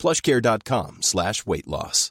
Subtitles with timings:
[0.00, 2.08] plushcare.com slash weightloss.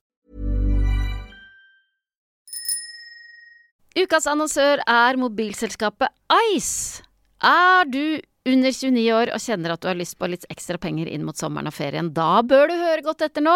[4.00, 6.14] Ukas annonsør er mobilselskapet
[6.54, 7.02] Ice.
[7.44, 11.10] Er du under 29 år og kjenner at du har lyst på litt ekstra penger
[11.12, 13.56] inn mot sommeren og ferien, da bør du høre godt etter nå.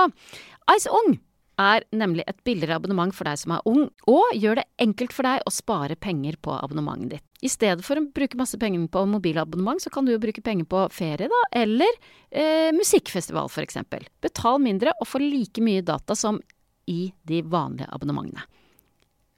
[0.73, 1.15] Ice Ung
[1.61, 5.29] er nemlig et billigere abonnement for deg som er ung, og gjør det enkelt for
[5.29, 7.32] deg å spare penger på abonnementet ditt.
[7.43, 10.67] I stedet for å bruke masse penger på mobilabonnement, så kan du jo bruke penger
[10.70, 11.91] på ferie, da, eller
[12.31, 14.07] eh, musikkfestival eksempel.
[14.23, 16.39] Betal mindre og få like mye data som
[16.88, 18.47] i de vanlige abonnementene.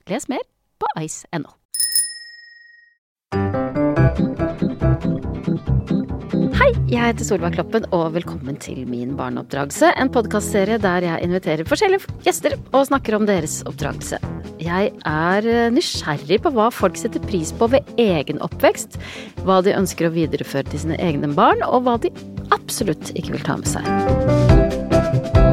[0.06, 0.46] Les mer
[0.78, 1.50] på ice.no.
[6.56, 9.90] Hei, jeg heter Solveig Kloppen, og velkommen til Min barneoppdragelse.
[10.00, 14.16] En podkastserie der jeg inviterer forskjellige gjester og snakker om deres oppdragelse.
[14.64, 18.96] Jeg er eh, nysgjerrig på hva folk setter pris på ved egen oppvekst,
[19.44, 22.14] hva de ønsker å videreføre til sine egne barn, og hva de
[22.56, 25.44] absolutt ikke vil ta med seg.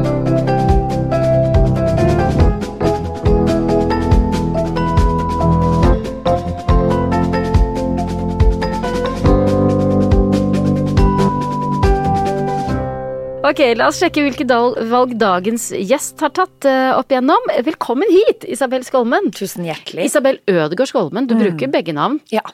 [13.44, 14.44] Ok, la oss sjekke hvilke
[14.88, 17.50] valg dagens gjest har tatt eh, opp igjennom.
[17.66, 19.28] Velkommen hit, Isabel Skolmen.
[19.36, 20.06] Tusen hjertelig.
[20.08, 22.20] Isabel Ødegård Skolmen, du bruker begge navn.
[22.32, 22.44] Ja,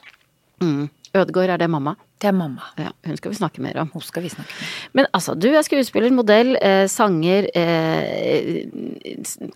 [0.61, 0.91] Mm.
[1.17, 1.95] Ødegård, er det mamma?
[2.21, 2.61] det er mamma.
[2.77, 3.87] Ja, hun skal vi snakke mer om.
[3.95, 4.67] Hun skal vi snakke mer.
[4.93, 8.67] Men altså, du er skuespiller, modell, eh, sanger, eh,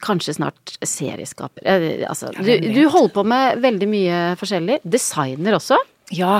[0.01, 1.61] kanskje snart serieskaper.
[1.61, 4.79] Eh, altså, du, du holder på med veldig mye forskjellig.
[4.81, 5.77] Designer også.
[6.17, 6.39] Ja,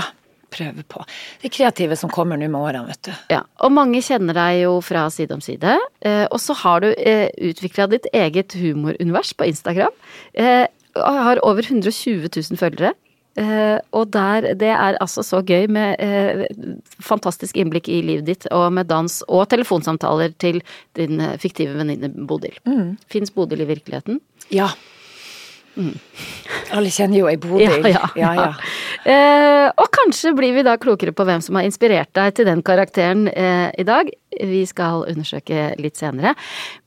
[0.56, 1.03] prøve på.
[1.43, 3.14] Det kreative som kommer nå med årene, vet du.
[3.36, 5.77] Ja, og mange kjenner deg jo fra Side om side.
[6.05, 9.93] Eh, og så har du eh, utvikla ditt eget humorunivers på Instagram.
[10.33, 12.95] Eh, og har over 120 000 følgere.
[13.36, 16.45] Uh, og der, det er altså så gøy med uh,
[17.04, 20.61] fantastisk innblikk i livet ditt, og med dans og telefonsamtaler til
[20.95, 22.55] din fiktive venninne Bodil.
[22.64, 22.95] Mm.
[23.11, 24.22] Fins Bodil i virkeligheten?
[24.55, 24.70] Ja.
[26.73, 27.70] Alle kjenner jo ei Bodil.
[27.70, 27.87] Mm.
[27.92, 28.33] Ja, ja.
[28.33, 28.53] ja, ja.
[29.05, 32.64] Eh, og kanskje blir vi da klokere på hvem som har inspirert deg til den
[32.65, 34.08] karakteren eh, i dag.
[34.33, 36.31] Vi skal undersøke litt senere.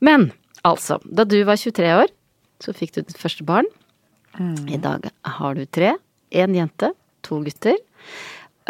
[0.03, 0.25] Men
[0.67, 2.11] altså, da du var 23 år,
[2.59, 3.69] så fikk du ditt første barn.
[4.67, 5.07] I dag
[5.37, 5.93] har du tre.
[6.35, 6.91] Én jente,
[7.23, 7.79] to gutter.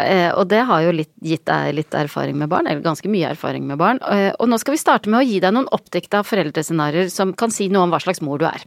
[0.00, 3.32] Eh, og det har jo litt, gitt deg litt erfaring med barn, eller ganske mye
[3.34, 4.00] erfaring med barn.
[4.08, 7.52] Eh, og nå skal vi starte med å gi deg noen oppdikta foreldrescenarioer som kan
[7.54, 8.64] si noe om hva slags mor du er.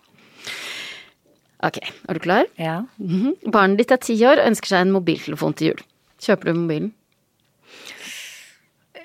[1.63, 2.50] Ok, er du klar?
[2.59, 2.81] ja.
[3.00, 3.38] Mhm.
[3.51, 5.85] Barnet ditt er ti år og ønsker seg en mobiltelefon til jul.
[6.24, 6.91] Kjøper du mobilen?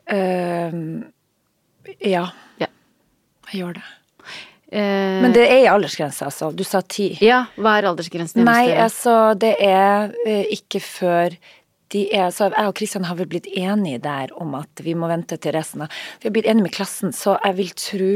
[0.09, 1.05] Uh,
[2.05, 2.25] ja.
[2.61, 2.69] Ja.
[3.53, 3.85] Jeg gjør det.
[4.69, 6.51] Uh, Men det er i aldersgrense, altså.
[6.53, 7.11] Du sa ti.
[7.25, 8.45] Ja, hva er aldersgrensen?
[8.45, 11.39] Nei, altså, det er uh, ikke før
[11.93, 15.09] de er, så Jeg og Kristian har vel blitt enige der om at vi må
[15.09, 18.11] vente til resten av Vi har blitt enige med klassen, så jeg vil tro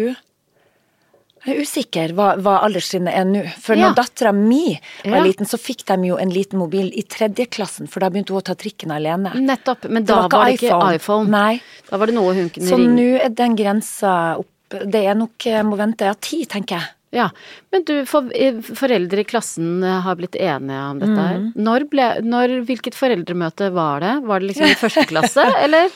[1.45, 3.41] Jeg er usikker hva, hva alderstrinnet er nå.
[3.59, 3.89] For Ja.
[3.89, 5.23] når dattera mi var Ja.
[5.25, 8.41] liten, så fikk de jo en liten mobil i tredje klassen, for da begynte hun
[8.41, 9.33] å ta trikken alene.
[9.35, 10.95] Nettopp, men Det da var ikke var det ikke iPhone.
[10.95, 11.29] iPhone.
[11.31, 11.61] Nei.
[11.91, 12.95] Da var det noe hun kunne Så ringe.
[12.97, 15.37] nå er den grensa opp Det er nok
[15.69, 16.89] må vente ja, ti, tenker jeg.
[17.13, 17.29] Ja,
[17.71, 21.37] Men du, for, foreldre i klassen eh, har blitt enige om dette her.
[21.43, 21.53] Mm.
[21.57, 24.15] Når ble, når, hvilket foreldremøte var det?
[24.25, 25.91] Var det liksom i første klasse, eller?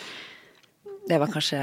[1.06, 1.60] Det var kanskje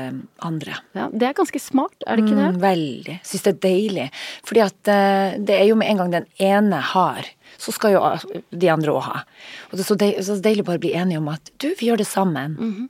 [0.48, 0.78] andre.
[0.96, 2.50] Ja, det er ganske smart, er det ikke det?
[2.54, 3.16] Mm, veldig.
[3.28, 4.06] Syns det er deilig.
[4.48, 7.28] Fordi at eh, det er jo med en gang den ene har,
[7.60, 9.24] så skal jo ah, de andre òg ha.
[9.70, 11.92] Og det er så deilig, så deilig bare å bli enige om at du, vi
[11.92, 12.56] gjør det sammen.
[12.56, 12.90] Mm.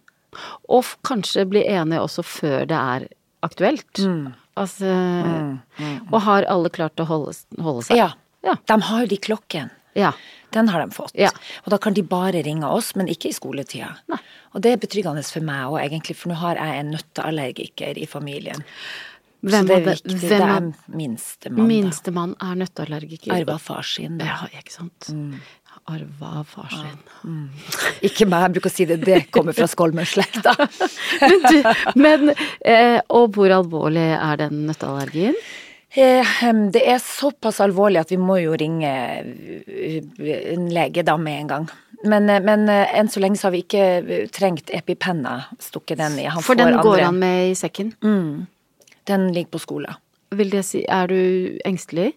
[0.77, 3.09] Og kanskje bli enige også før det er
[3.45, 3.91] aktuelt.
[3.99, 4.33] Mm.
[4.53, 4.93] Altså,
[6.11, 7.97] Og har alle klart å holde, holde seg?
[7.97, 8.11] Ja.
[8.45, 8.57] Ja.
[8.69, 9.71] De har jo de klokken.
[9.97, 10.11] Ja.
[10.53, 11.15] Den har de fått.
[11.17, 11.31] Ja.
[11.63, 13.93] Og da kan de bare ringe oss, men ikke i skoletida.
[14.11, 14.21] Nei.
[14.53, 18.05] Og det er betryggende for meg òg, egentlig, for nå har jeg en nøtteallergiker i
[18.09, 18.61] familien.
[19.43, 20.19] Hvem så det er viktig.
[20.21, 21.67] hvem det er minstemann.
[21.67, 23.33] Minstemann er nøtteallergiker.
[23.35, 24.21] Arva far sin.
[24.21, 24.29] da.
[24.29, 25.09] Ja, ikke sant.
[25.83, 27.49] Arva av far sin.
[28.07, 29.01] Ikke meg, jeg bruker å si det.
[29.03, 30.53] Det kommer fra Skolmen-slekta.
[31.99, 32.31] Men men,
[32.63, 35.35] eh, og hvor alvorlig er den nøtteallergien?
[35.93, 39.99] Det er såpass alvorlig at vi må jo ringe eh,
[40.53, 41.67] en lege da med en gang.
[42.03, 46.17] Men, eh, men eh, enn så lenge så har vi ikke trengt epipenna stukket den
[46.19, 46.25] i.
[46.25, 47.93] Han For får den går andre- han med i sekken.
[49.05, 49.95] Den ligger på skolen.
[50.33, 52.13] vil det si Er du engstelig?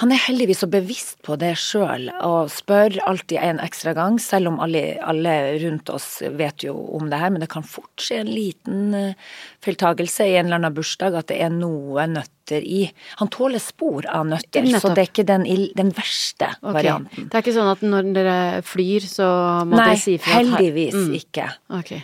[0.00, 4.52] Han er heldigvis så bevisst på det sjøl, og spør alltid en ekstra gang, selv
[4.52, 8.22] om alle, alle, rundt oss vet jo om det her, men det kan fort skje
[8.22, 9.34] en liten uh,
[9.64, 12.86] feiltagelse i en eller annen bursdag at det er noe nøtter i.
[13.20, 14.80] Han tåler spor av nøtter, Nettopp.
[14.86, 15.44] så det er ikke den,
[15.76, 16.78] den verste okay.
[16.78, 17.28] varianten.
[17.28, 19.28] Det er ikke sånn at når dere flyr, så
[19.66, 20.32] må Nei, dere si ifra?
[20.32, 21.14] Nei, heldigvis Mm.
[21.20, 21.46] ikke.
[21.80, 22.02] Okay.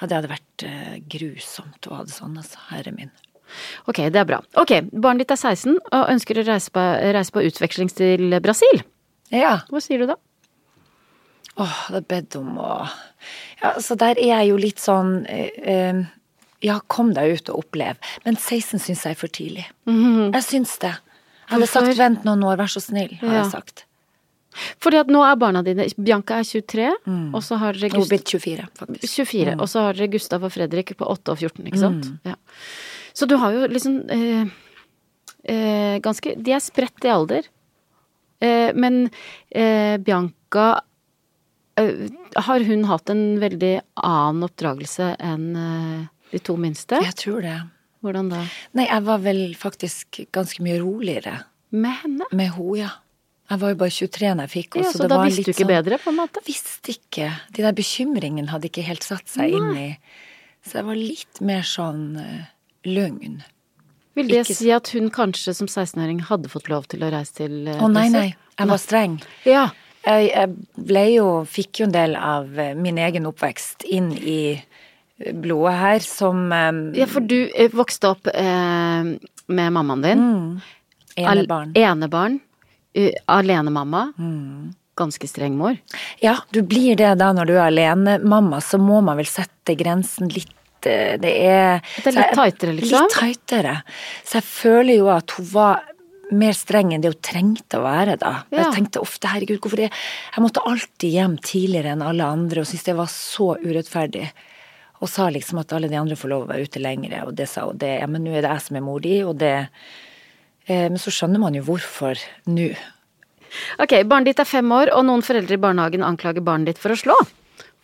[0.00, 2.60] Ja, det hadde vært eh, grusomt å ha det sånn, altså.
[2.70, 3.10] Herre min.
[3.90, 4.40] Ok, det er bra.
[4.60, 6.84] Ok, barnet ditt er 16 og ønsker å reise på,
[7.16, 8.82] reise på utveksling til Brasil.
[9.34, 9.60] Ja.
[9.70, 10.16] Hva sier du da?
[11.60, 12.70] Åh, det er bedt om å
[13.60, 16.00] Ja, så der er jeg jo litt sånn eh, eh,
[16.64, 17.98] Ja, kom deg ut og opplev.
[18.24, 19.66] Men 16 syns jeg er for tidlig.
[19.88, 20.94] Jeg syns det.
[20.94, 21.86] Jeg hadde Hvorfor?
[21.88, 23.42] sagt vent noen år, vær så snill, har Ja.
[23.42, 23.84] jeg sagt.
[24.82, 26.88] Fordi at nå er barna dine Bianca er 23,
[27.32, 29.14] og så har dere er Gustav blitt 24, faktisk.
[29.14, 32.08] 24, og så har dere Gustav og Fredrik på 8 og 14, ikke sant?
[32.26, 32.34] Ja.
[33.12, 34.46] Så du har jo liksom eh,
[35.44, 37.48] eh, ganske De er spredt i alder.
[38.40, 39.10] Eh, men
[39.50, 40.80] eh, Bianca
[41.76, 42.08] eh,
[42.46, 47.00] Har hun hatt en veldig annen oppdragelse enn eh, de to minste?
[47.04, 47.58] Jeg tror det.
[48.00, 48.40] Hvordan da?
[48.78, 51.34] Nei, jeg var vel faktisk ganske mye roligere
[51.76, 52.24] Med henne?
[52.32, 52.90] med henne, ja.
[53.50, 55.26] Jeg var jo bare 23 da jeg fikk henne, Ja, så så det da var
[55.26, 56.40] visste du ikke sånn bedre, på en måte?
[56.46, 57.28] Visste ikke.
[57.50, 59.88] De der bekymringene hadde ikke helt satt seg inn i
[60.64, 62.04] Så jeg var litt mer sånn
[62.84, 63.42] eh, lugn.
[64.14, 67.32] Vil det Ikke- si at hun kanskje som 16-åring hadde fått lov til å reise
[67.34, 68.34] til Å Å nei, nei.
[68.58, 69.22] Jeg var streng.
[69.44, 69.70] Ja.
[70.04, 70.56] Jeg, jeg
[70.86, 74.62] ble jo Fikk jo en del av eh, min egen oppvekst inn i
[75.20, 79.02] eh, blodet her, som eh, ja, for du eh, vokste opp eh,
[79.48, 80.62] med mammaen din.
[81.16, 81.72] enebarn.
[81.76, 82.40] Al enebarn.
[82.98, 84.12] Uh, alenemamma.
[84.18, 84.72] Mm.
[84.98, 85.76] Ganske streng mor.
[86.20, 90.28] Ja, du blir det da når du er alenemamma, så må man vel sette grensen
[90.28, 93.06] litt eh, Det er Det er litt tightere, liksom?
[93.06, 93.76] Litt tightere.
[94.24, 95.86] Så jeg føler jo at hun var
[96.30, 98.32] mer streng enn det hun trengte å være da.
[98.50, 98.64] Ja.
[98.64, 102.70] Jeg tenkte ofte herregud, hvorfor det Jeg måtte alltid hjem tidligere enn alle andre og
[102.70, 104.28] syntes det var så urettferdig.
[105.00, 107.48] Og sa liksom at alle de andre får lov å være ute lengre, og det
[107.48, 107.96] sa hun det.
[108.02, 109.54] Ja, men nå er det jeg som er mor di, og det
[110.66, 112.20] eh, Men så skjønner man jo hvorfor
[112.52, 112.70] nå.
[113.82, 116.94] Ok, barnet ditt er fem år, og noen foreldre i barnehagen anklager barnet ditt for
[116.94, 117.16] å slå.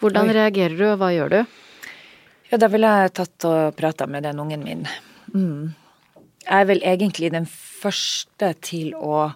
[0.03, 0.37] Hvordan Oi.
[0.37, 1.57] reagerer du, og hva gjør du?
[2.51, 4.87] Ja, da ville jeg tatt og prata med den ungen min.
[5.35, 5.75] Mm.
[6.47, 9.33] Jeg er vel egentlig den første til å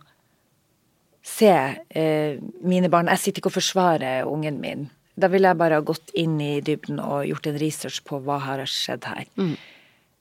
[1.26, 3.10] se eh, mine barn.
[3.10, 4.88] Jeg sitter ikke og forsvarer ungen min.
[5.20, 8.38] Da ville jeg bare ha gått inn i dybden og gjort en research på hva
[8.46, 9.26] har skjedd her.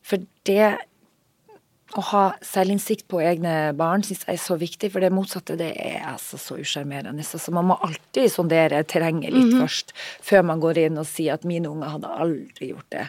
[0.02, 0.72] For det
[1.98, 5.72] å ha selvinnsikt på egne barn syns jeg er så viktig, for det motsatte det
[5.74, 7.26] er altså så usjarmerende.
[7.26, 11.48] Så man må alltid sondere terrenget litt først, før man går inn og sier at
[11.50, 13.08] mine unger hadde aldri gjort det.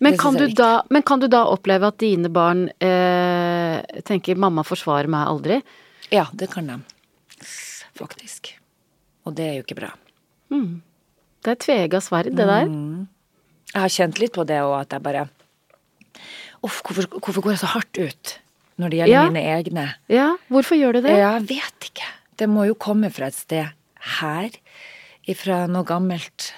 [0.00, 4.38] Men Det kan, du da, men kan du da oppleve at dine barn eh, tenker
[4.38, 5.60] 'mamma forsvarer meg aldri'?
[6.10, 6.78] Ja, det kan de.
[7.98, 8.54] Faktisk.
[9.26, 9.90] Og det er jo ikke bra.
[11.44, 12.64] Det er tvega sverd, det der.
[12.64, 13.08] Mm.
[13.74, 15.28] Jeg har kjent litt på det, òg, at jeg bare
[16.62, 18.38] Uff, hvorfor, hvorfor går jeg så hardt ut
[18.80, 19.24] når det gjelder Ja.
[19.30, 19.84] mine egne?
[20.12, 21.16] Ja, hvorfor gjør du det?
[21.16, 22.08] Jeg vet ikke.
[22.36, 23.68] Det må jo komme fra et sted
[24.20, 24.50] her,
[25.28, 26.52] ifra noe gammelt.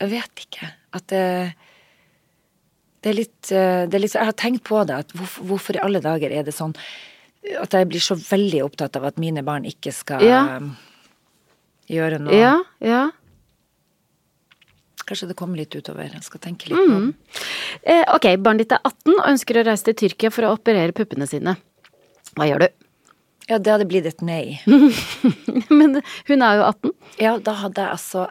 [0.00, 0.70] Jeg vet ikke.
[0.94, 1.54] At det
[3.02, 5.74] det er litt, eh, det er litt Jeg har tenkt på det, at hvorfor, hvorfor
[5.74, 6.72] i alle dager er det sånn
[7.60, 10.56] at jeg blir så veldig opptatt av at mine barn ikke skal Ja.
[10.56, 10.60] eh,
[11.90, 12.32] gjøre noe.
[12.38, 13.10] Ja, ja.
[15.12, 16.06] Kanskje det kommer litt utover.
[16.08, 17.08] Jeg skal tenke litt på mm.
[17.82, 20.94] Eh, ok, barnet ditt er 18 og ønsker å reise til Tyrkia for å operere
[20.96, 21.52] puppene sine.
[22.32, 22.86] Hva gjør du?
[23.50, 24.56] Ja, det hadde blitt et nei.
[25.68, 25.98] Men
[26.30, 26.94] hun er jo 18.
[27.20, 28.22] Ja, da hadde jeg altså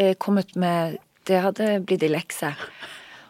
[0.00, 0.96] eh, kommet med
[1.28, 2.54] Det hadde blitt ei lekse.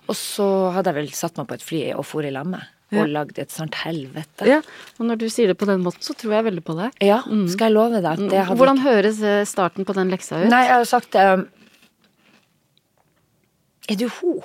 [0.07, 2.69] Og så hadde jeg vel satt meg på et fly og for i lag med.
[2.93, 4.47] Og lagd et sånt helvete.
[4.47, 4.61] Ja,
[5.01, 6.95] og når du sier det på den måten, så tror jeg veldig på deg.
[7.03, 7.19] Ja,
[7.51, 10.51] skal jeg love deg at det hadde Hvordan høres eh, starten på den leksa ut?
[10.53, 11.49] Nei, jeg har sagt um,
[13.91, 14.37] Er du ho?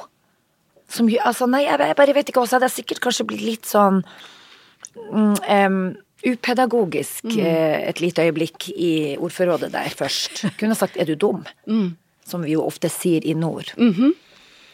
[0.89, 2.41] Som, altså, nei, jeg, jeg bare vet ikke.
[2.41, 4.01] Og så hadde jeg sikkert kanskje blitt litt sånn
[5.11, 5.81] mm, em,
[6.25, 10.45] upedagogisk eh, et lite øyeblikk i ordforrådet der først.
[10.59, 11.43] Kunne sagt 'er du dum'?
[12.27, 13.71] Som vi jo ofte sier i nord.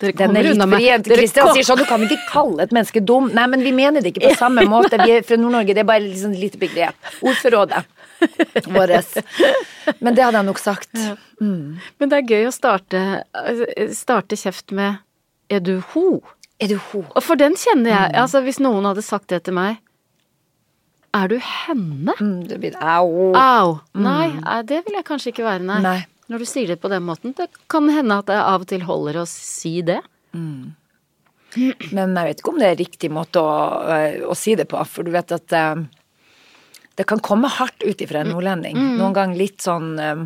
[0.01, 1.05] Dere Den kommer er litt unna meg.
[1.05, 3.29] Kristian sier sånn, du kan ikke kalle et menneske dum.
[3.33, 4.97] Nei, men vi mener det ikke på samme måte.
[4.99, 7.13] Vi er fra Nord-Norge, det er bare liksom et lite begrep.
[7.21, 7.85] Ordforrådet
[8.73, 9.21] vårt.
[9.99, 10.91] Men det hadde jeg nok sagt.
[11.39, 14.99] Men det er gøy å starte, eh, starte kjeft med
[15.49, 16.21] 'er du ho'?
[16.59, 17.03] Er du ho?
[17.15, 18.11] Og for den kjenner jeg.
[18.13, 18.19] Mm.
[18.21, 19.77] Altså, hvis noen hadde sagt det til meg
[21.13, 22.15] 'er du henne'?
[22.19, 23.33] Mm, det blir au.
[23.35, 23.81] Au.
[23.93, 25.81] Nei, eh, det vil jeg kanskje ikke være, nei.
[25.81, 26.05] Nei.
[26.29, 27.35] Når du sier det på den måten.
[27.35, 30.01] Det kan hende at det av og til holder å si det.
[31.93, 33.51] Men jeg vet ikke om det er riktig måte å,
[33.93, 35.83] eh, å si det på, for du vet at eh,
[36.99, 38.77] det kan komme hardt ut ifra en nordlending.
[38.99, 40.25] Noen ganger litt sånn eh,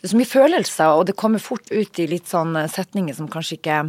[0.00, 3.16] Det er så mye følelser, og det kommer fort ut i litt sånn eh, setninger
[3.16, 3.80] som kanskje ikke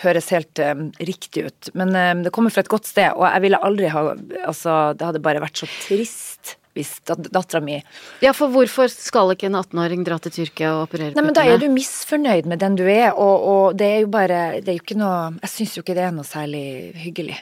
[0.00, 1.68] høres helt um, riktig ut.
[1.76, 4.04] Men um, det kommer fra et godt sted, og jeg ville aldri ha
[4.48, 7.76] Altså, det hadde bare vært så trist hvis dat dattera mi
[8.24, 11.44] Ja, for hvorfor skal ikke en 18-åring dra til Tyrkia og operere Nei, men da
[11.44, 14.78] er du misfornøyd med den du er, og, og det er jo bare Det er
[14.78, 16.64] jo ikke noe Jeg syns jo ikke det er noe særlig
[17.02, 17.36] hyggelig.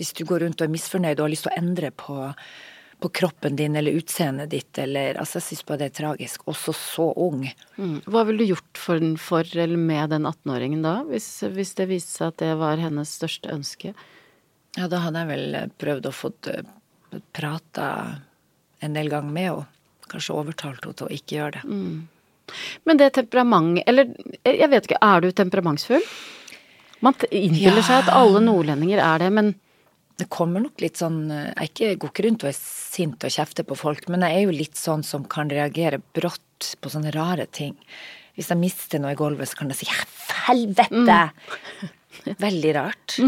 [0.00, 2.16] Hvis du går rundt og er misfornøyd og har lyst til å endre på,
[3.02, 6.46] på kroppen din eller utseendet ditt eller Altså, jeg syns bare det er tragisk.
[6.50, 7.44] Også så ung.
[7.76, 7.98] Mm.
[8.06, 12.20] Hva ville du gjort for, for eller med den 18-åringen da, hvis, hvis det viste
[12.20, 13.92] seg at det var hennes største ønske?
[14.78, 16.32] Ja, da hadde jeg vel prøvd å få
[17.36, 17.86] prata
[18.82, 19.68] en del ganger med henne.
[20.12, 21.76] Kanskje overtalt henne til å ikke gjøre det.
[22.84, 24.10] Men det temperament Eller
[24.44, 26.02] jeg vet ikke, er du temperamentsfull?
[27.02, 27.86] Man innbiller ja.
[27.86, 29.54] seg at alle nordlendinger er det, men
[30.22, 33.34] Det kommer nok litt sånn Jeg er ikke, går ikke rundt og er sint og
[33.34, 37.10] kjefter på folk, men jeg er jo litt sånn som kan reagere brått på sånne
[37.16, 37.74] rare ting.
[38.38, 40.22] Hvis jeg mister noe i gulvet, så kan jeg si 'helvete'!
[40.46, 41.30] helvete!
[42.46, 43.18] Veldig rart.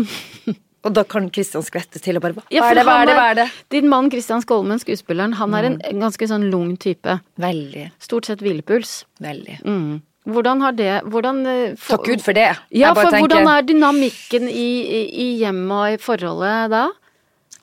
[0.84, 3.14] Og da kan Kristian skvette til og bare Hva Ja, er det, hva er det,
[3.16, 3.46] hva er det?
[3.72, 7.20] Din mann Kristian Skolmen, skuespilleren, han er en en ganske sånn lung type.
[7.40, 7.86] Veldig.
[8.04, 9.04] Stort sett hvilepuls.
[9.24, 9.62] Veldig.
[9.64, 10.02] Mm.
[10.24, 12.46] Hvordan har det Hvordan eh, for- Takk Gud for det.
[12.72, 16.84] Ja, for tenker, hvordan er dynamikken i, i, i hjemmet og i forholdet da?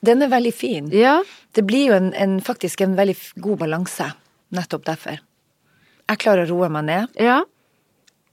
[0.02, 0.88] Den er veldig fin.
[0.94, 1.20] Ja.
[1.54, 4.08] Det blir jo en, en, faktisk en veldig god balanse.
[4.54, 5.18] Nettopp derfor.
[6.10, 7.18] Jeg klarer å roe meg ned.
[7.22, 7.40] Ja.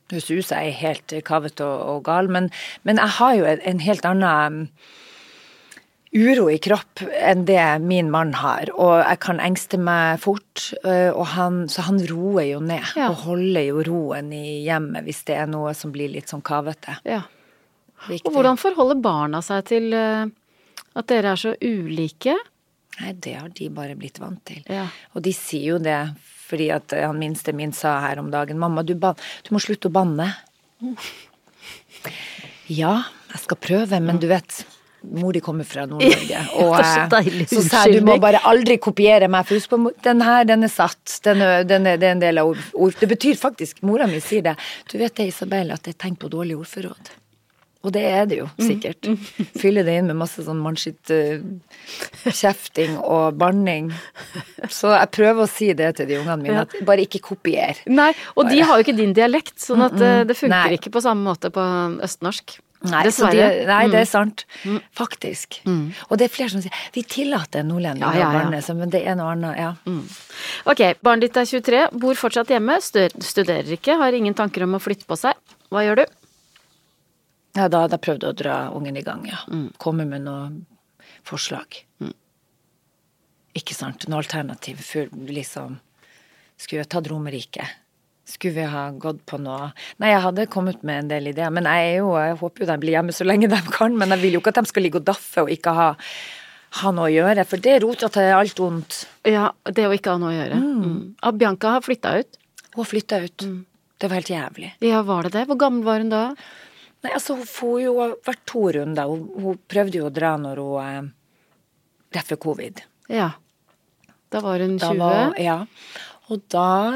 [0.10, 2.50] Høres suser jeg helt kavet og, og gal, men,
[2.84, 4.64] men jeg har jo en, en helt annen
[6.16, 8.72] uro i kropp enn det min mann har.
[8.74, 12.86] Og jeg kan engste meg fort, og han, så han roer jo ned.
[12.98, 13.12] Ja.
[13.12, 16.98] Og holder jo roen i hjemmet hvis det er noe som blir litt sånn kavete.
[17.06, 17.26] ja.
[18.08, 20.30] Og hvordan forholder barna seg til eh,
[20.96, 22.36] at dere er så ulike?
[23.00, 24.62] Nei, det har de bare blitt vant til.
[24.72, 24.88] Ja.
[25.16, 26.00] Og de sier jo det
[26.50, 29.92] fordi at eh, han minste min sa her om dagen Mamma, du, du må slutte
[29.92, 30.32] å banne.
[32.72, 32.96] Ja,
[33.34, 34.64] jeg skal prøve, men du vet
[35.04, 38.76] Mor di kommer fra Nord-Norge, og så eh, deilig så sa du må bare aldri
[38.84, 41.20] kopiere meg, for husk på den her, den er satt.
[41.24, 42.94] Den er, den er, det er en del av ord, ord.
[43.00, 44.56] Det betyr faktisk, mora mi sier det,
[44.92, 47.04] du vet det, Isabel, at det er tegn på dårlig ordforråd.
[47.88, 48.66] Og det er det jo, Mm.
[48.68, 49.08] sikkert.
[49.62, 53.88] Fylle det inn med masse sånn mannskittkjefting uh, og banning.
[54.68, 57.80] Så jeg prøver å si det til de ungene mine, at bare ikke kopier.
[57.88, 60.76] Nei, og de har jo ikke din dialekt, sånn at eh, det funker Nei.
[60.76, 61.64] ikke på samme måte på
[62.04, 62.60] østnorsk.
[62.80, 63.02] Nei.
[63.12, 64.46] De, nei, det er sant.
[64.96, 65.58] Faktisk.
[65.68, 68.30] Og det er flere som sier vi tillater nordlendinger Ja, ja, ja.
[68.30, 69.60] å barne, men det er noe annet.
[69.60, 69.74] Ja.
[70.72, 74.82] Ok, barnet ditt er 23, bor fortsatt hjemme, studerer ikke, har ingen tanker om å
[74.84, 75.36] flytte på seg.
[75.70, 76.06] Hva gjør du?
[77.58, 79.42] ja, da hadde jeg prøvd å dra ungen i gang, ja.
[79.82, 80.48] Komme med noe
[81.28, 81.82] forslag.
[83.60, 84.06] Ikke sant.
[84.08, 84.80] Noe alternativ.
[84.86, 85.80] For liksom
[86.60, 87.66] Skulle jeg tatt Romerike?
[88.30, 89.72] Skulle vi ha gått på noe
[90.02, 92.70] Nei, jeg hadde kommet med en del ideer, men jeg er jo Jeg håper jo
[92.70, 94.86] de blir hjemme så lenge de kan, men jeg vil jo ikke at de skal
[94.86, 95.88] ligge og daffe og ikke ha,
[96.82, 99.02] ha noe å gjøre, for det roter til alt ondt.
[99.28, 100.62] Ja, det å ikke ha noe å gjøre.
[100.62, 100.96] Mm.
[101.26, 102.40] Ah, Bianca har flytta ut.
[102.70, 103.46] Hun har flytta ut.
[104.00, 104.74] Det var helt jævlig.
[104.86, 105.48] Ja, var det det?
[105.50, 106.24] Hvor gammel var hun da?
[107.04, 109.10] Nei, altså, hun for jo vært to runder.
[109.10, 111.16] Hun, hun prøvde jo å dra når hun eh,
[112.10, 112.80] Rett før covid.
[113.14, 113.28] Ja.
[114.34, 114.82] Da var hun 20.
[114.82, 115.58] Da var, ja.
[116.30, 116.92] Og da,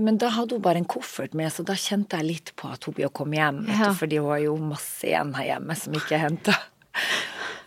[0.00, 2.86] men da hadde hun bare en koffert med, så da kjente jeg litt på at
[2.88, 3.64] hun blir å komme hjem.
[3.68, 3.92] Ja.
[3.96, 6.56] fordi hun har jo masse igjen her hjemme som ikke er henta.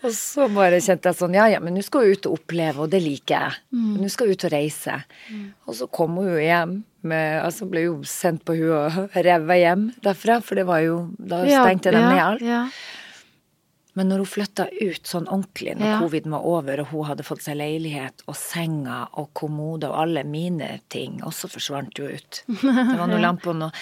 [0.02, 2.82] Og så bare kjente jeg sånn, ja ja, men nå skal hun ut og oppleve,
[2.82, 3.60] og det liker jeg.
[4.02, 4.96] Nå skal hun ut og reise.
[5.70, 6.72] Og så kom hun jo hjem,
[7.06, 10.96] med, altså ble jo sendt på hun og revet hjem derfra, for det var jo,
[11.18, 12.42] da Ja, stengte de ja, ned alt.
[12.46, 12.64] Ja.
[13.94, 15.98] Men når hun flytta ut sånn ordentlig, når Ja.
[16.00, 20.22] covid var over, og hun hadde fått seg leilighet og senga og kommode og alle
[20.24, 22.42] mine ting, også forsvant jo ut.
[22.48, 23.72] Det var noe lamper og.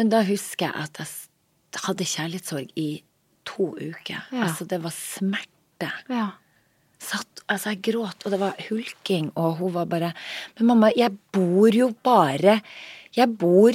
[0.00, 3.02] Men da husker jeg at jeg hadde kjærlighetssorg i
[3.44, 4.24] to uker.
[4.32, 4.46] Ja.
[4.46, 5.92] Altså, det var smerte.
[6.08, 6.30] ja.
[6.98, 10.08] Satt, altså jeg gråt, og det var hulking, og hun var bare
[10.58, 12.56] Men mamma, jeg bor jo bare
[13.14, 13.70] Jeg bor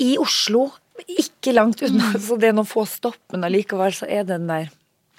[0.00, 0.70] i Oslo,
[1.06, 4.70] ikke langt unna, så det er noen få stopp, men allikevel så er den der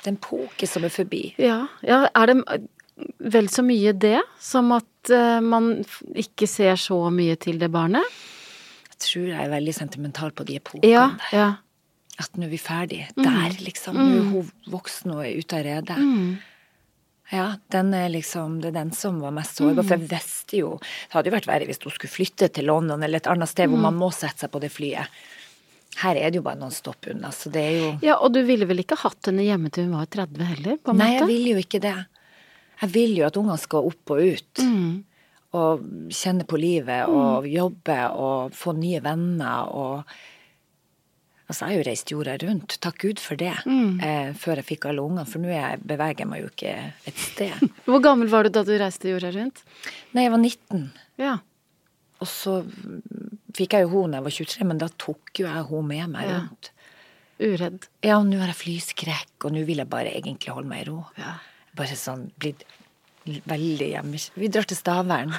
[0.06, 1.24] Den poke som er forbi.
[1.42, 2.38] Ja, ja, er det
[3.34, 5.72] vel så mye det som at uh, man
[6.16, 8.06] ikke ser så mye til det barnet?
[8.94, 11.32] Jeg tror jeg er veldig sentimental på de epokene Ja, der.
[11.36, 11.48] ja.
[12.22, 13.02] At nå er vi ferdig.
[13.18, 13.98] Der, liksom.
[14.00, 15.98] Nå er hun voksen og er ute av redet.
[17.34, 19.84] Ja, den er liksom, det er den som var mest sårbar.
[19.84, 23.04] For jeg visste jo Det hadde jo vært verre hvis hun skulle flytte til London
[23.04, 25.12] eller et annet sted hvor man må sette seg på det flyet.
[26.02, 28.42] Her er det jo bare noen stopp unna, så det er jo Ja, og du
[28.44, 31.22] ville vel ikke hatt henne hjemme til hun var 30 heller, på en Nei, jeg
[31.24, 31.28] måte?
[31.32, 31.96] vil jo ikke det.
[32.82, 34.60] Jeg vil jo at ungene skal opp og ut.
[34.60, 35.04] Mm.
[35.56, 40.16] Og kjenne på livet og jobbe og få nye venner og
[41.46, 44.00] Altså, jeg har jo reist jorda rundt, takk Gud for det, Mm.
[44.02, 46.72] eh, før jeg fikk alle ungene, for nå er jeg, beveger jeg meg jo ikke
[47.06, 47.70] et sted.
[47.86, 49.62] Hvor gammel var du da du reiste jorda rundt?
[50.18, 50.90] Nei, jeg var 19,
[51.22, 51.36] Ja.
[52.20, 52.66] og så
[53.56, 56.10] fikk jeg jo henne da jeg var 23, men da tok jo jeg henne med
[56.16, 56.40] meg Ja.
[56.40, 56.72] rundt.
[57.40, 57.88] Uredd.
[58.04, 60.90] Ja, og nå har jeg flyskrekk, og nå vil jeg bare egentlig holde meg i
[60.90, 61.02] ro.
[61.20, 61.34] Ja.
[61.76, 62.64] Bare sånn blitt
[63.26, 64.20] veldig hjemme...
[64.38, 65.32] Vi drar til Stavern.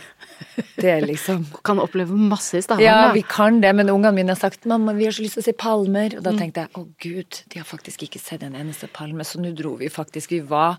[0.77, 4.35] Det er liksom Kan oppleve masse i Stavern, Ja, vi kan det, men ungene mine
[4.35, 6.17] har sagt 'mamma, vi har så lyst til å se palmer'.
[6.19, 6.39] Og da Mm.
[6.39, 9.77] tenkte jeg 'å gud, de har faktisk ikke sett en eneste palme', så nå dro
[9.77, 10.31] vi faktisk.
[10.31, 10.77] Vi var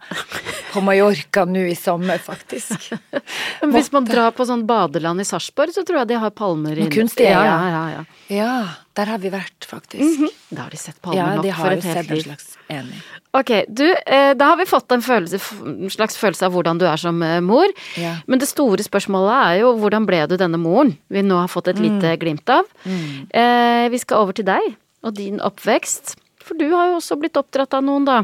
[0.73, 2.91] på Mallorca nå i sommer, faktisk.
[3.61, 6.75] Men hvis man drar på sånn badeland i Sarpsborg, så tror jeg de har palmer
[6.77, 6.91] inne.
[6.91, 7.43] kunstige, ja.
[7.43, 7.57] ja.
[7.69, 8.63] Ja, ja, ja.
[8.97, 10.25] Der har vi vært, faktisk.
[10.49, 12.23] Da har de sett palmer Ja, nok for et helt liv.
[12.25, 12.97] slags Enig.
[13.37, 16.85] Ok, du, eh, da har vi fått en, følelse, en slags følelse av hvordan du
[16.89, 17.69] er som eh, mor.
[17.95, 18.15] Ja.
[18.27, 21.69] Men det store spørsmålet er jo hvordan ble du denne moren vi nå har fått
[21.71, 22.65] et lite glimt av.
[22.87, 24.73] Eh, vi skal over til deg
[25.05, 26.17] og din oppvekst.
[26.43, 28.21] For du har jo også blitt oppdratt av noen, da.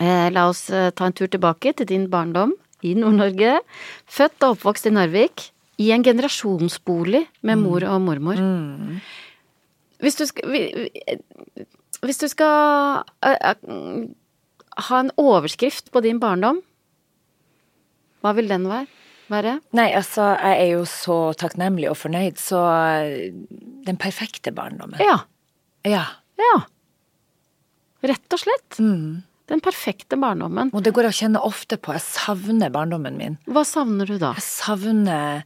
[0.00, 2.54] Eh, la oss eh, ta en tur tilbake til din barndom
[2.86, 3.58] i Nord-Norge.
[4.08, 5.50] Født og oppvokst i Narvik.
[5.80, 8.40] I en generasjonsbolig med mor og mormor.
[10.00, 11.66] Hvis du skal vi- vi-
[12.00, 14.06] Hvis du skal eh, eh,
[14.88, 16.62] ha en overskrift på din barndom,
[18.22, 18.86] hva vil den være?
[19.30, 19.60] være?
[19.76, 22.60] Nei, altså, jeg er jo så takknemlig og fornøyd, så
[23.04, 23.30] eh,
[23.86, 24.98] den perfekte barndommen.
[25.00, 25.20] Ja.
[25.86, 26.04] Ja.
[26.40, 26.54] Ja.
[28.02, 28.78] Rett og slett.
[28.80, 29.22] Mm.
[29.50, 30.70] Den perfekte barndommen.
[30.72, 31.92] Og det går å kjenne ofte på.
[31.92, 33.38] Jeg savner barndommen min.
[33.50, 34.32] Hva savner du da?
[34.38, 35.42] Jeg savner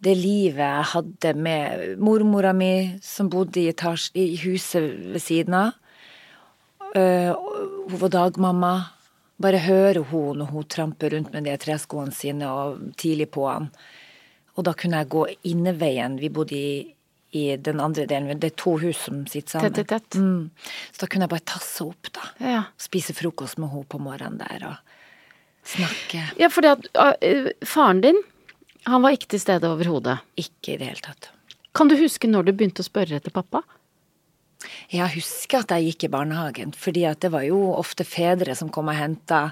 [0.00, 5.56] det livet jeg hadde med mormora mi, som bodde i, etasje, i huset ved siden
[5.58, 5.76] av.
[6.96, 7.36] Uh,
[7.90, 8.72] hun var dagmamma.
[9.40, 13.70] Bare høre hun når hun tramper rundt med de treskoene sine og tidlig på han.
[14.56, 16.18] Og da kunne jeg gå inneveien.
[16.20, 16.72] Vi bodde i,
[17.36, 18.40] i den andre delen.
[18.40, 19.76] Det er to hus som sitter sammen.
[19.76, 20.18] Tett tett.
[20.20, 20.50] Mm.
[20.90, 22.32] Så da kunne jeg bare tasse opp, da.
[22.44, 22.62] Ja.
[22.80, 24.98] Spise frokost med henne på morgenen der og
[25.70, 26.26] snakke.
[26.40, 28.20] Ja, for det at uh, faren din,
[28.88, 30.18] han var ikke til stede overhodet.
[30.40, 31.30] Ikke i det hele tatt.
[31.76, 33.62] Kan du huske når du begynte å spørre etter pappa?
[34.92, 38.68] Jeg husker at jeg gikk i barnehagen, fordi at det var jo ofte fedre som
[38.72, 39.50] kom og henta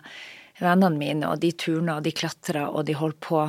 [0.61, 3.45] vennene mine, og de turna, og de klatra, og de holdt på.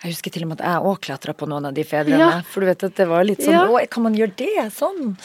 [0.00, 2.40] Jeg husker til og med at jeg òg klatra på noen av de fedrene, Ja.
[2.42, 3.66] for du vet at det var litt sånn Ja.
[3.68, 4.72] Å, kan man gjøre det?
[4.72, 5.16] Sånn.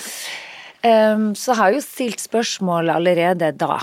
[0.84, 3.80] Um, så jeg jo stilt spørsmål allerede da,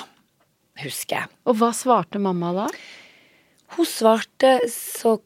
[0.84, 1.28] husker jeg.
[1.48, 2.68] Og hva svarte mamma da?
[3.74, 5.16] Hun svarte så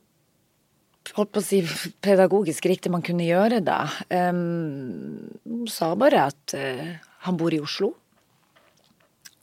[1.15, 1.61] holdt på å si
[2.03, 3.83] pedagogisk riktig man kunne gjøre da.
[4.11, 5.31] Um,
[5.71, 6.97] sa bare at uh,
[7.29, 7.93] han bor i Oslo,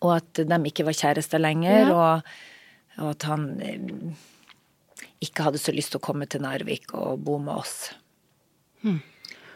[0.04, 1.95] og at de ikke var kjærester lenger, Ja.
[1.95, 2.36] og,
[2.99, 4.15] og at han um,
[5.23, 7.93] ikke hadde så lyst til å komme til Narvik og bo med oss.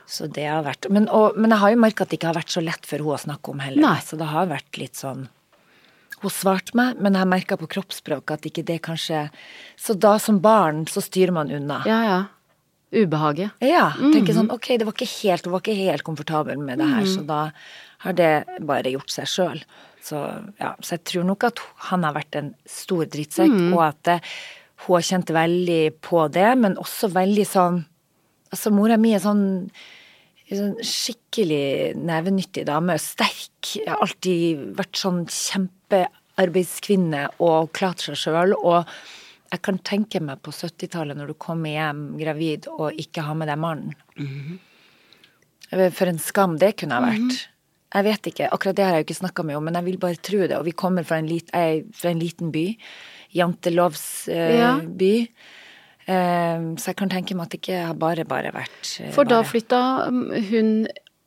[0.08, 2.38] Så det har vært Men, og, men jeg har jo merka at det ikke har
[2.40, 3.82] vært så lett for henne å snakke om heller.
[3.84, 3.98] Nei.
[4.00, 5.26] Så det har vært litt sånn
[6.24, 9.28] Hun svarte meg, men jeg merka på kroppsspråket at ikke det kanskje
[9.78, 11.84] Så da som barn så styrer man unna.
[11.86, 12.18] Ja, ja.
[12.88, 13.52] Ubehaget.
[13.60, 16.88] Ja, tenker sånn ok, det var ikke helt, hun var ikke helt komfortabel med det
[16.88, 17.42] her, så da
[18.06, 18.32] har det
[18.64, 19.60] bare gjort seg sjøl.
[20.08, 20.22] Så
[20.62, 24.18] ja, så jeg tror nok at han har vært en stor drittsekk, og at det,
[24.86, 27.84] hun har kjent veldig på det, men også veldig sånn
[28.48, 29.42] Altså, mora mi er sånn
[30.56, 33.74] sånn skikkelig nevenyttig dame, sterk.
[33.76, 38.54] Jeg har alltid vært sånn kjempearbeidskvinne og klart seg sjøl.
[38.56, 38.86] Og
[39.52, 43.52] jeg kan tenke meg på 70-tallet når du kommer hjem gravid og ikke har med
[43.52, 43.94] deg mannen.
[45.98, 47.46] For en skam det kunne ha vært.
[47.96, 50.00] Jeg vet ikke, akkurat det har jeg jo ikke snakka med om, men jeg vil
[50.02, 50.58] bare tro det.
[50.60, 52.66] Og vi kommer fra en, lit, fra en liten by.
[53.36, 54.74] Jantelovs eh, Ja.
[54.80, 55.14] by.
[56.08, 59.28] Eh, så jeg kan tenke meg at det ikke har bare bare vært eh, For
[59.28, 59.50] da bare.
[59.50, 60.70] flytta mm, hun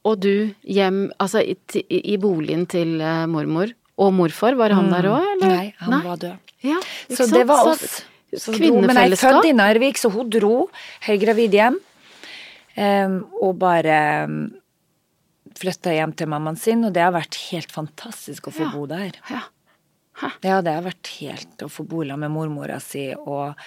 [0.09, 1.53] og du hjem, altså i,
[2.01, 3.75] i boligen til eh, mormor.
[4.01, 5.51] Og morfar, var han der òg, eller?
[5.53, 6.39] Nei, han var død.
[6.65, 6.79] Ja,
[7.11, 7.35] Så sant?
[7.37, 7.99] det var Så- oss.
[8.41, 8.81] som dro.
[8.81, 10.71] Men jeg er født i Narvik, så hun dro
[11.05, 11.77] høygravid hjem.
[12.81, 14.37] em, og bare um,
[15.61, 18.71] flytta hjem til mammaen sin, og det har vært helt fantastisk å få Ja.
[18.73, 19.13] bo der.
[19.29, 19.43] Ja.
[20.45, 23.65] Ja, det har vært helt å få bo sammen med mormora si og så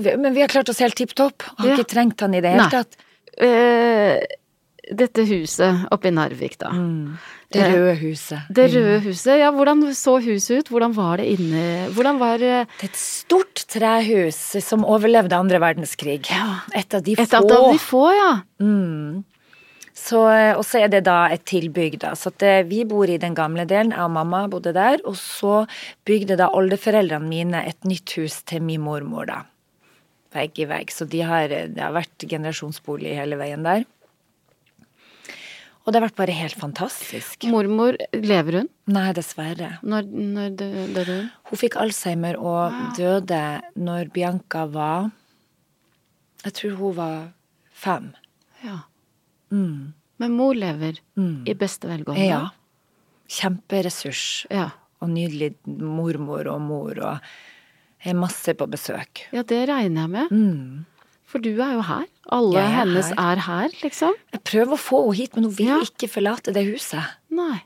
[0.00, 1.42] vi, Men vi har klart oss helt tipp topp.
[1.58, 1.76] Har Ja.
[1.76, 2.96] ikke trengt han i det hele tatt.
[3.40, 4.20] Uh,
[4.94, 6.70] dette huset oppe i Narvik, da.
[7.54, 8.40] Det Eh, røde huset.
[8.52, 10.68] Det røde huset, ja, hvordan så huset ut?
[10.68, 15.58] Hvordan var det inne Hvordan var eh, Det er et stort trehus som overlevde andre
[15.62, 16.26] verdenskrig.
[16.30, 16.60] Ja.
[16.74, 17.36] Et av de Et få.
[17.36, 18.42] av de få, ja.
[19.94, 20.18] Så,
[20.58, 22.10] og så er det da et tilbygg, da.
[22.18, 24.98] Så at eh, vi bor i den gamle delen, jeg og mamma bodde der.
[25.06, 25.66] Og så
[26.04, 29.42] bygde da oldeforeldrene mine et nytt hus til min mormor, da.
[30.34, 30.92] Vegg i vegg.
[30.92, 33.84] Så de har, det har vært generasjonsbolig hele veien der.
[35.84, 37.44] Og det har vært bare helt fantastisk.
[37.52, 38.68] Mormor, lever hun?
[38.88, 39.74] Nei, dessverre.
[39.84, 41.26] Når, når døde hun?
[41.50, 43.42] Hun fikk alzheimer og døde
[43.76, 45.10] når Bianca var
[46.44, 47.18] Jeg tror hun var
[47.72, 48.08] fem.
[48.64, 48.78] Ja.
[49.52, 52.24] Men mor lever i beste velgående?
[52.24, 52.42] Ja.
[53.28, 54.46] Kjemperessurs.
[54.52, 54.70] Ja.
[55.04, 57.34] Og nydelig mormor og mor og
[58.04, 59.24] er masse på besøk.
[59.32, 60.84] Ja, det regner jeg med.
[61.26, 62.04] For du er jo her.
[62.32, 63.20] Alle er hennes her.
[63.32, 64.12] er her, liksom.
[64.32, 65.78] Jeg prøver å få henne hit, men hun vil Ja.
[65.80, 67.02] ikke forlate det huset.
[67.30, 67.62] Nei.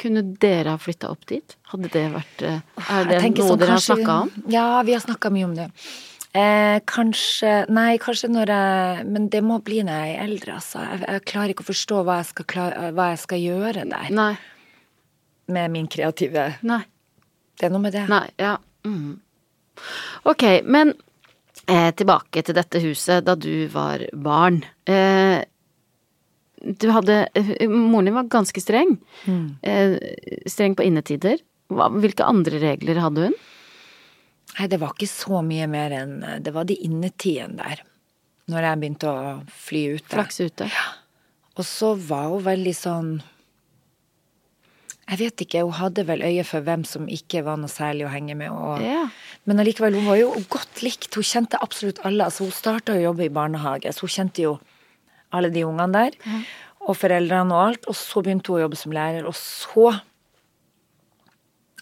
[0.00, 1.56] Kunne dere ha flytta opp dit?
[1.72, 4.30] Hadde det vært eh, Er det noe sånn, dere har snakka om?
[4.48, 5.66] Ja, vi har snakka mye om det.
[6.32, 10.78] Eh, kanskje Nei, kanskje når jeg Men det må bli når jeg er eldre, altså.
[10.86, 14.38] Jeg, jeg klarer ikke å forstå hva jeg skal, hva jeg skal gjøre der Nei.
[15.48, 16.84] med min kreative Nei.
[17.58, 18.06] Det er noe med det.
[18.08, 18.28] Nei.
[18.38, 18.56] Ja.
[18.86, 19.20] Mm.
[20.28, 20.94] Ok, men
[21.66, 24.62] eh, tilbake til dette huset da du var barn.
[24.88, 25.42] Eh,
[26.60, 28.96] du hadde eh, Moren din var ganske streng.
[29.62, 29.96] Eh,
[30.50, 31.40] streng på innetider.
[31.70, 33.36] Hva, hvilke andre regler hadde hun?
[34.58, 37.84] Nei, det var ikke så mye mer enn Det var de innetidene der.
[38.50, 40.10] Når jeg begynte å fly ute.
[40.10, 40.66] Flakse ute?
[41.54, 43.12] Og så var hun veldig sånn
[45.10, 48.12] Jeg vet ikke, hun hadde vel øye for hvem som ikke var noe særlig å
[48.12, 48.50] henge med.
[48.54, 49.08] Og, Ja.
[49.48, 51.08] Men allikevel, hun var jo godt likt.
[51.14, 52.24] Hun kjente absolutt alle.
[52.28, 54.58] Altså, hun starta å jobbe i barnehage, så hun kjente jo
[55.32, 56.18] alle de ungene der.
[56.86, 57.88] Og foreldrene og alt.
[57.90, 60.00] Og så begynte hun å jobbe som lærer, og så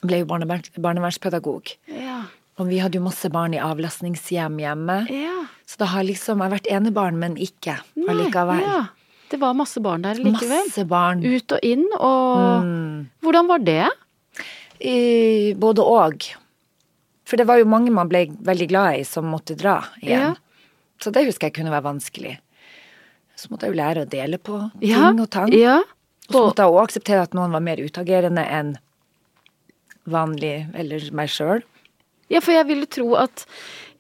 [0.06, 1.74] ble hun barnevern, barnevernspedagog.
[1.92, 2.22] Ja.
[2.58, 5.02] Og vi hadde jo masse barn i avlastningshjem hjemme.
[5.12, 5.34] ja.
[5.68, 7.74] Så det har liksom Jeg vært enebarn, men ikke
[8.08, 8.62] allikevel.
[8.64, 8.86] Ja.
[9.28, 10.64] Det var masse barn der likevel.
[10.66, 11.20] Masse barn.
[11.26, 12.68] Ut og inn, og
[13.24, 13.88] Hvordan var det?
[14.80, 16.24] I, både og.
[17.28, 20.32] For det var jo mange man ble veldig glad i, som måtte dra igjen.
[20.32, 20.34] Ja.
[21.02, 22.36] Så det husker jeg kunne være vanskelig.
[23.38, 25.10] Så måtte jeg jo lære å dele på ting Ja.
[25.12, 25.52] og tang.
[25.54, 25.80] Ja.
[26.28, 28.76] Og så måtte jeg også akseptere at noen var mer utagerende enn
[30.08, 31.62] vanlig, eller meg sjøl.
[32.32, 33.44] Ja, for jeg ville tro at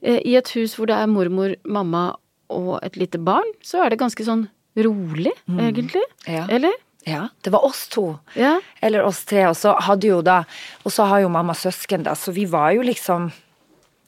[0.02, 2.14] eh, i et hus hvor det er mormor, mamma
[2.52, 6.02] og et lite barn, så er det ganske sånn rolig, egentlig.
[6.26, 6.46] Ja.
[6.48, 6.72] Eller?
[7.06, 8.18] Ja, det var oss to.
[8.36, 8.58] Ja.
[8.82, 9.46] Eller oss tre.
[9.48, 10.42] Og så hadde jo da
[10.84, 13.30] Og så har jo mamma søsken, da, så vi var jo liksom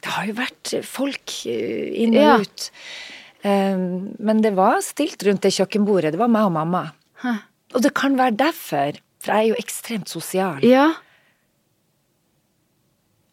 [0.02, 2.36] Det har jo vært folk eh, inn og Ja.
[2.40, 2.70] ut.
[3.42, 6.12] Um, men det var stilt rundt det kjøkkenbordet.
[6.12, 6.92] Det var meg og mamma.
[7.22, 7.38] Hæ.
[7.74, 10.58] Og det kan være derfor, for jeg er jo ekstremt sosial.
[10.66, 10.90] Ja.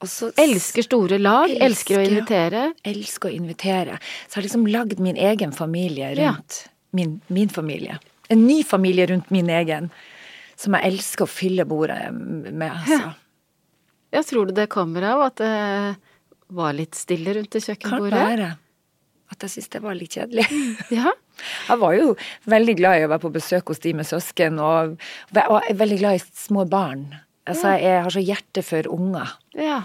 [0.06, 2.68] Så Elsker store lag, elsker, å invitere.
[2.86, 3.98] elsker å invitere.
[4.28, 6.36] Så jeg har liksom lagd min egen familie Ja.
[6.98, 8.00] Min, min familie.
[8.34, 9.90] En ny familie rundt min egen.
[10.58, 13.14] Som jeg elsker å fylle bordet med, altså.
[14.16, 18.24] Jeg tror du det kommer av at det var litt stille rundt det Kan kjøkkenbordet?
[18.24, 18.50] være
[19.28, 20.46] at jeg syntes det var litt kjedelig.
[20.96, 21.12] Ja.
[21.68, 22.14] Jeg var jo
[22.50, 24.96] veldig glad i å være på besøk hos de med søsken, og,
[25.44, 27.04] og er veldig glad i små barn.
[27.46, 29.36] Altså, jeg har så hjerte for unger.
[29.54, 29.82] ja.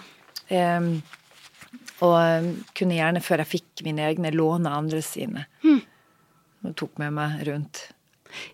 [0.49, 1.03] Um,
[2.03, 5.45] og kunne gjerne, før jeg fikk mine egne, låne andre sine.
[6.65, 7.89] Og tok med meg rundt.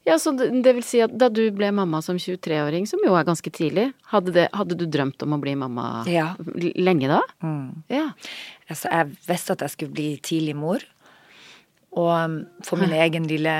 [0.06, 3.12] Ja, så det, det vil si at da du ble mamma som 23-åring, som jo
[3.14, 6.32] er ganske tidlig, hadde, det, hadde du drømt om å bli mamma Ja.
[6.74, 7.20] lenge da?
[7.92, 8.08] Ja.
[8.68, 10.82] Altså, jeg visste at jeg skulle bli tidlig mor,
[11.94, 12.34] og em,
[12.66, 13.54] få min egen lille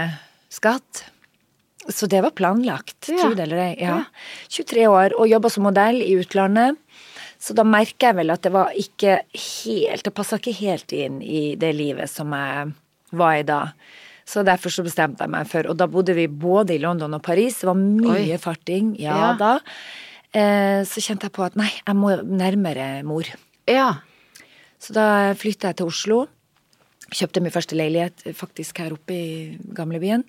[0.53, 1.05] skatt.
[1.89, 3.23] Så det var planlagt, Ja.
[3.23, 3.77] tro det eller ei.
[3.81, 4.03] Ja.
[4.51, 6.77] 23 år og jobba som modell i utlandet.
[7.39, 11.21] Så da merker jeg vel at det var ikke helt Det passa ikke helt inn
[11.23, 12.75] i det livet som jeg
[13.15, 13.61] var i da.
[14.29, 17.23] Så derfor så bestemte jeg meg for Og da bodde vi både i London og
[17.25, 17.61] Paris.
[17.63, 18.39] Det var mye Oi.
[18.43, 19.31] farting, ja, Ja.
[19.41, 19.53] da.
[20.37, 23.25] Eh, så kjente jeg på at nei, jeg må nærmere mor.
[23.67, 23.95] Ja.
[24.79, 26.19] Så da flytta jeg til Oslo.
[27.11, 30.25] Kjøpte min første leilighet faktisk her oppe i gamlebyen.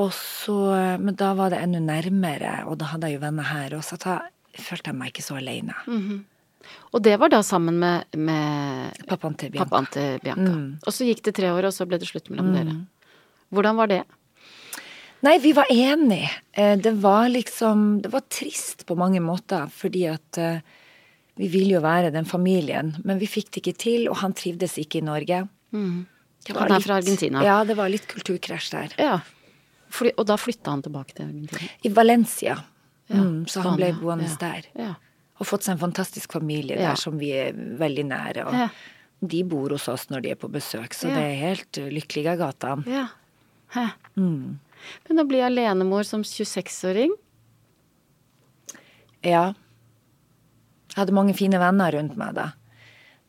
[0.00, 0.56] Og så,
[0.98, 3.74] men da var det enda nærmere, og da hadde jeg jo venner her.
[3.76, 4.20] Og så da
[4.56, 5.74] følte jeg meg ikke så alene.
[6.94, 9.66] Og det var da sammen med, med Pappaen til Bianca.
[9.68, 10.54] pappaen til Bianca.
[10.86, 12.78] Og så gikk det tre år, og så ble det slutt mellom dere.
[13.52, 14.02] Hvordan var det?
[15.22, 16.30] Nei, vi var enige.
[16.52, 20.60] Eh, Det var liksom Det var trist på mange måter, fordi at eh,
[21.36, 24.74] vi ville jo være den familien, men vi fikk det ikke til, og han trivdes
[24.78, 25.48] ikke i Norge.
[25.72, 26.06] Mm.
[26.56, 27.42] Han er fra Argentina.
[27.44, 28.94] Ja, det var litt kulturkrasj der.
[28.98, 29.20] Ja.
[30.16, 31.68] Og da flytta han tilbake til Argentina?
[31.84, 32.56] I Valencia.
[33.10, 34.36] Ja, mm, så han ble boende Ja.
[34.40, 34.66] der.
[34.76, 34.94] Ja.
[35.40, 38.46] Og fått seg en fantastisk familie der som vi er veldig nære.
[38.46, 38.68] Og Ja.
[39.26, 42.32] de bor hos oss når de er på besøk, så det er helt lykkelige lykkelig
[42.32, 42.84] i gatene.
[42.86, 43.06] ja.
[43.74, 43.86] Hæ.
[44.16, 47.12] Men å bli alenemor som 26-åring
[49.22, 49.52] Ja.
[50.90, 52.48] Jeg hadde mange fine venner rundt meg da.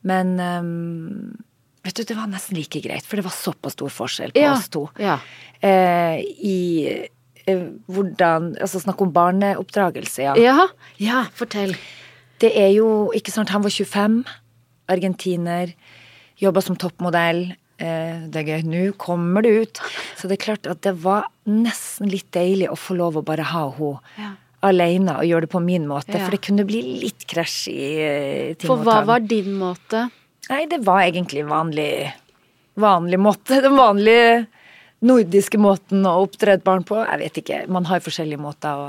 [0.08, 1.44] Men um,
[1.84, 4.56] vet du, det var nesten like greit, for det var såpass stor forskjell på Ja,
[4.56, 4.88] oss to.
[4.98, 5.18] ja.
[5.62, 6.58] Eh, I
[7.46, 10.34] eh, hvordan Altså, snakk om barneoppdragelse, ja.
[10.40, 10.66] Ja,
[10.98, 11.76] ja, fortell.
[12.42, 14.24] Det er jo, ikke sant, han var 25,
[14.90, 15.70] argentiner,
[16.42, 17.52] jobba som toppmodell.
[17.82, 19.80] Eh, det er gøy, nå kommer det ut.
[20.18, 23.42] Så det er klart at det var nesten litt deilig å få lov å bare
[23.50, 24.30] ha henne Ja.
[24.62, 26.14] alene og gjøre det på min måte.
[26.14, 26.24] Ja.
[26.24, 30.04] For det kunne bli litt krasj i eh, ting For hva var din måte?
[30.50, 32.12] Nei, det var egentlig vanlig,
[32.78, 33.60] vanlig måte.
[33.62, 34.46] Den vanlige
[35.02, 37.00] nordiske måten å oppdra et barn på.
[37.02, 38.88] Jeg vet ikke, man har forskjellige måter å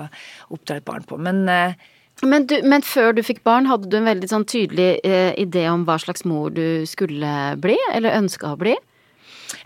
[0.54, 1.18] oppdra et barn på.
[1.18, 1.74] Men eh,
[2.22, 5.66] Men, du, men før du fikk barn, hadde du en veldig sånn tydelig eh, idé
[5.72, 8.78] om hva slags mor du skulle bli, eller ønska å bli?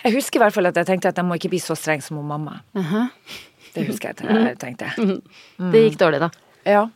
[0.04, 2.02] jeg husker i hvert fall at jeg tenkte at jeg må ikke bli så streng
[2.04, 2.60] som mamma.
[3.74, 4.92] Det husker jeg at jeg tenkte.
[5.74, 6.32] Det gikk dårlig, da.
[6.68, 6.88] Ja.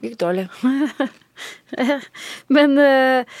[0.00, 0.44] Det Gikk dårlig.
[2.56, 3.38] Men eh,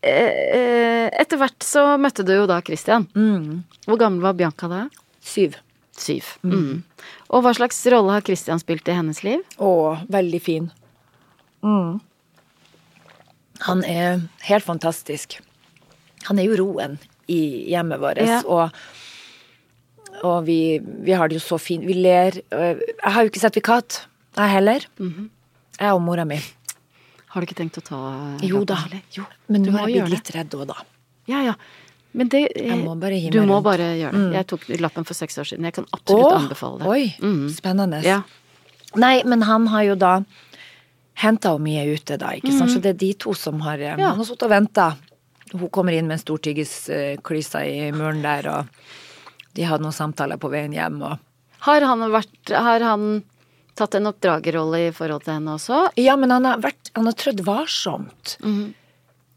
[0.00, 3.06] eh, etter hvert så møtte du jo da Christian.
[3.86, 4.84] Hvor gammel var Bianca da?
[5.20, 5.58] Syv.
[6.00, 6.34] Syv.
[6.42, 6.80] Mm.
[7.30, 9.42] Og hva slags rolle har Christian spilt i hennes liv?
[9.62, 9.70] Å,
[10.10, 10.70] veldig fin.
[11.62, 12.00] Mm.
[13.68, 15.36] Han er helt fantastisk.
[16.26, 16.98] Han er jo roen
[17.30, 17.40] i
[17.70, 18.40] hjemmet vårt, Ja.
[18.50, 18.70] og,
[20.26, 21.86] og vi, vi har det jo så fint.
[21.86, 22.40] Vi ler.
[22.50, 24.00] Jeg har jo ikke sertifikat,
[24.36, 24.86] jeg heller.
[24.98, 26.40] Jeg og mora mi.
[27.30, 27.98] Har du ikke tenkt å ta
[28.42, 28.80] Jo da.
[29.14, 30.82] Jo, Men nå er jeg blitt litt redd òg, da.
[31.30, 31.54] Ja, ja.
[32.12, 32.48] Men det
[32.82, 33.60] må Du må rundt.
[33.60, 33.62] Mm.
[33.62, 34.34] bare gjøre det.
[34.34, 35.64] Jeg tok lappen for seks år siden.
[35.68, 36.86] Jeg kan absolutt Åh, anbefale det.
[36.90, 37.48] Oi, mm.
[37.54, 38.00] spennende.
[38.02, 38.22] Ja.
[38.98, 40.14] Nei, men han har jo da
[41.20, 42.72] henta henne mye ute, da, ikke sant.
[42.74, 43.94] Så det er de to som har eh.
[43.94, 44.10] Ja.
[44.10, 44.88] Han har sittet og venta.
[45.52, 50.38] Hun kommer inn med en stor tyggisklyse i muren der, og de hadde noen samtaler
[50.40, 51.18] på veien hjem, og
[51.66, 53.22] Har han vært Har han
[53.76, 55.80] tatt en oppdragerrolle i forhold til henne også?
[56.00, 58.36] Ja, men han har vært Han har trødd varsomt.
[58.42, 58.74] Mhm.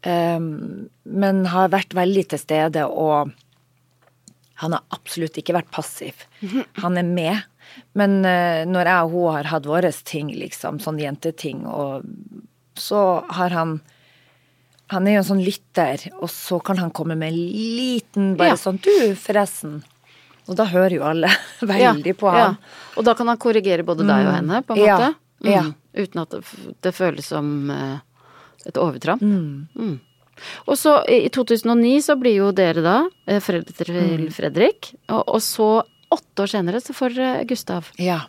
[0.04, 3.30] Um, men har vært veldig til stede, og
[4.60, 6.26] han har absolutt ikke vært passiv.
[6.82, 7.40] Han er med.
[7.98, 12.04] Men eh, når jeg og hun har hatt våre ting, liksom, sånn jenteting, og
[12.78, 13.00] så
[13.34, 13.80] har han
[14.92, 17.38] Han er jo en sånn lytter, og så kan han komme med en
[17.80, 18.56] liten bare Ja.
[18.60, 19.82] sånn Du, forresten.
[20.46, 21.30] Og da hører jo alle
[21.64, 22.58] veldig på han.
[23.00, 25.14] Og da kan han korrigere både deg og henne, på en Ja, måte?
[25.50, 25.64] ja.
[25.96, 26.42] Uten at det,
[26.84, 27.98] det føles som eh,
[28.66, 29.22] et overtramp.
[29.22, 29.66] Mm.
[29.76, 30.00] Mm.
[30.66, 32.96] Og så i i 2009 så blir jo dere da
[33.26, 34.30] eh, foreldre til Mm.
[34.34, 37.90] Fredrik, og, og så åtte år senere så får dere Gustav.
[37.98, 38.20] Ja.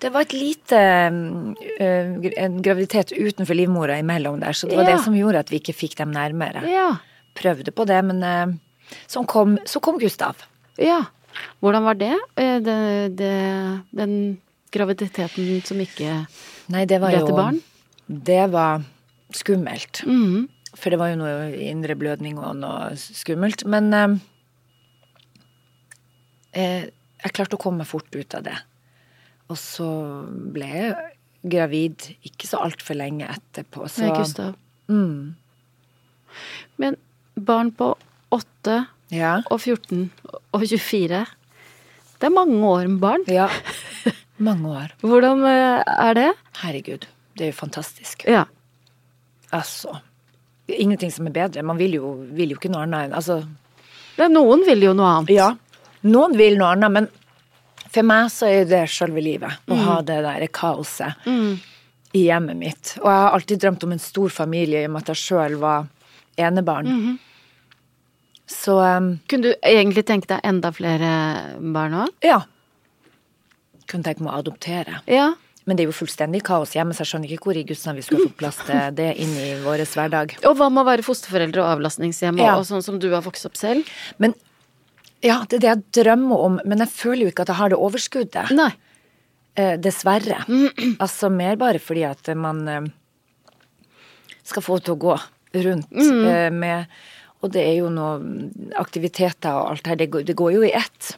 [0.00, 0.78] Det var et lite
[1.12, 4.96] mm, øh, En graviditet utenfor livmora imellom der, så det var Ja.
[4.96, 6.64] det som gjorde at vi ikke fikk dem nærmere.
[6.64, 6.96] Ja.
[7.36, 8.54] Prøvde på det, men øh,
[9.06, 10.34] så kom, så kom Gustav.
[10.78, 11.04] ja.
[11.60, 12.16] Hvordan var det?
[12.36, 13.80] Eh, det, det?
[13.94, 14.38] Den
[14.72, 16.26] graviditeten som ikke
[16.72, 17.60] Nei, det var Ble jo til barn?
[18.08, 18.82] Det var
[19.36, 20.02] skummelt.
[20.06, 20.48] Mm.
[20.76, 23.64] For det var jo noe indre blødning og noe skummelt.
[23.68, 24.16] Men øh,
[26.52, 26.88] eh,
[27.24, 28.56] jeg klarte å komme meg fort ut av det.
[29.48, 29.88] Og så
[30.54, 30.94] ble jeg
[31.48, 33.86] gravid ikke så altfor lenge etterpå.
[33.90, 34.56] Så Gustav.
[34.90, 35.34] Mm.
[36.80, 36.98] Men
[37.34, 37.94] barn på
[38.34, 39.38] 8 Ja.
[39.48, 40.10] og 14
[40.52, 41.24] og 24
[42.20, 43.24] Det er mange år med barn.
[43.28, 43.48] Ja.
[44.38, 44.92] Mange år.
[45.02, 46.28] Hvordan eh, er det?
[46.60, 47.06] Herregud.
[47.34, 48.22] Det er jo fantastisk.
[48.26, 48.44] Ja.
[49.56, 50.00] Altså.
[50.68, 51.62] Det er ingenting som er bedre.
[51.64, 53.38] Man vil jo, vil jo ikke noe annet enn Altså,
[54.28, 55.30] noen vil jo noe annet.
[55.36, 55.52] ja.
[56.08, 57.08] Noen vil noe annet, men
[57.88, 59.50] for meg så er det selve livet.
[59.66, 62.92] Å ha det der kaoset i hjemmet mitt.
[63.00, 65.56] Og jeg har alltid drømt om en stor familie i og med at jeg sjøl
[65.62, 65.88] var
[66.38, 67.18] enebarn.
[68.48, 71.10] Så um, Kunne du egentlig tenke deg enda flere
[71.58, 72.14] barn òg?
[72.24, 72.42] ja.
[73.88, 74.98] Kunne tenke meg å adoptere.
[75.08, 75.30] Ja.
[75.68, 77.98] Men det er jo fullstendig kaos hjemme, så jeg skjønner ikke hvor i Guds navn
[78.00, 80.32] vi skulle få plass til det inn i vår hverdag.
[80.48, 82.54] Og hva med å være fosterforeldre og avlastningshjem, Ja.
[82.56, 83.84] og sånn som du har vokst opp selv?
[84.16, 84.32] Men
[85.20, 87.68] ja, det er det jeg drømmer om, men jeg føler jo ikke at jeg har
[87.74, 88.50] det overskuddet.
[88.56, 88.70] Nei.
[89.58, 90.40] Eh, dessverre.
[91.02, 92.88] Altså mer bare fordi at man eh,
[94.46, 95.16] skal få til å gå
[95.58, 96.86] rundt eh, med
[97.42, 98.16] Og det er jo noe
[98.80, 101.12] aktiviteter og alt her, det går, det går jo i ett.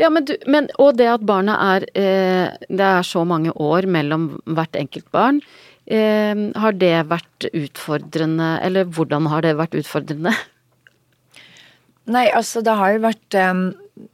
[0.00, 3.84] Ja, men du, men, og det at barna er eh, Det er så mange år
[3.90, 5.42] mellom hvert enkelt barn.
[5.84, 10.32] Eh, har det vært utfordrende, eller hvordan har det vært utfordrende?
[12.14, 13.64] Nei, altså det har jo vært um,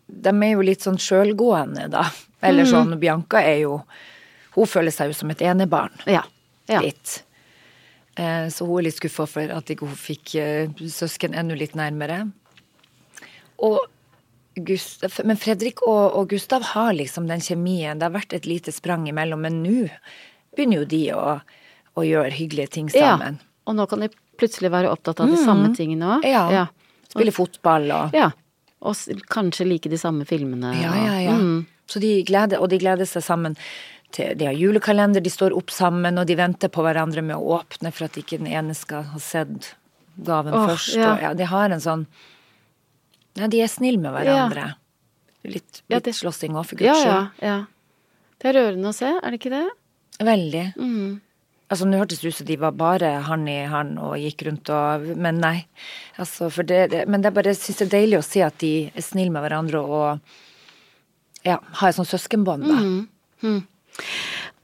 [0.07, 2.09] De er jo litt sånn sjølgående, da.
[2.45, 3.79] Eller sånn Bianca er jo
[4.57, 5.95] Hun føler seg jo som et enebarn.
[6.09, 6.25] Ja.
[6.71, 6.83] ja.
[6.85, 7.23] litt.
[8.17, 11.77] Eh, Så hun er litt skuffa for at ikke hun fikk eh, søsken enda litt
[11.77, 12.25] nærmere.
[13.65, 13.85] Og
[14.57, 17.99] Gustav, men Fredrik og, og Gustav har liksom den kjemien.
[17.99, 19.89] Det har vært et lite sprang imellom, men nå
[20.57, 21.25] begynner jo de å,
[22.01, 23.37] å gjøre hyggelige ting sammen.
[23.37, 23.53] Ja.
[23.69, 24.09] Og nå kan de
[24.41, 26.27] plutselig være opptatt av de samme tingene òg.
[26.29, 26.47] Ja.
[26.53, 26.67] ja.
[27.13, 28.31] Spille fotball og Ja.
[28.87, 30.71] Og kanskje like de samme filmene.
[30.79, 31.35] Ja, ja, ja.
[31.41, 31.65] Mm.
[31.91, 33.57] Så de gleder, og de gleder seg sammen.
[34.15, 37.57] Til, de har julekalender, de står opp sammen, og de venter på hverandre med å
[37.57, 39.73] åpne for at ikke den ene skal ha sett
[40.17, 40.95] gaven oh, først.
[40.95, 41.15] ja.
[41.15, 42.05] Og, ja, de har en sånn
[43.37, 44.75] Ja, de er snille med hverandre.
[45.47, 47.43] Litt, Ja, litt det- slåssing òg, for guds Ja, skyld.
[47.43, 47.67] ja, ja.
[48.41, 49.71] Det er rørende å se, er det ikke det?
[50.21, 50.75] Veldig.
[50.77, 51.21] Mm.
[51.71, 54.71] Altså, nå hørtes det ut som de var bare han i han og gikk rundt
[54.71, 55.67] og Men nei.
[56.19, 58.41] Altså, for det, det Men det er bare, jeg syns det er deilig å se
[58.43, 60.21] at de er snille med hverandre og
[61.45, 62.67] ja, har et sånt søskenbånd,
[63.43, 63.61] da.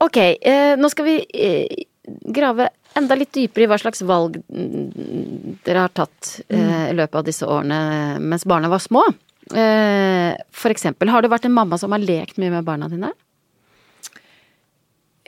[0.03, 1.85] Ok, eh, nå skal vi eh,
[2.33, 7.19] grave enda litt dypere i hva slags valg mm, dere har tatt eh, i løpet
[7.19, 9.03] av disse årene mens barna var små.
[9.51, 13.11] Eh, for eksempel, har du vært en mamma som har lekt mye med barna dine?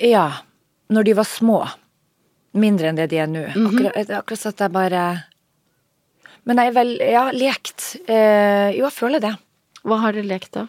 [0.02, 0.28] Ja.
[0.92, 1.60] Når de var små.
[2.56, 3.46] Mindre enn det de er nå.
[3.52, 3.68] Mhm.
[3.68, 5.06] akkurat, det er akkurat så at jeg bare
[6.46, 7.96] Men jeg er vel Ja, lekt.
[8.08, 9.34] Eh, jo, jeg føler det.
[9.84, 10.68] Hva har dere lekt da?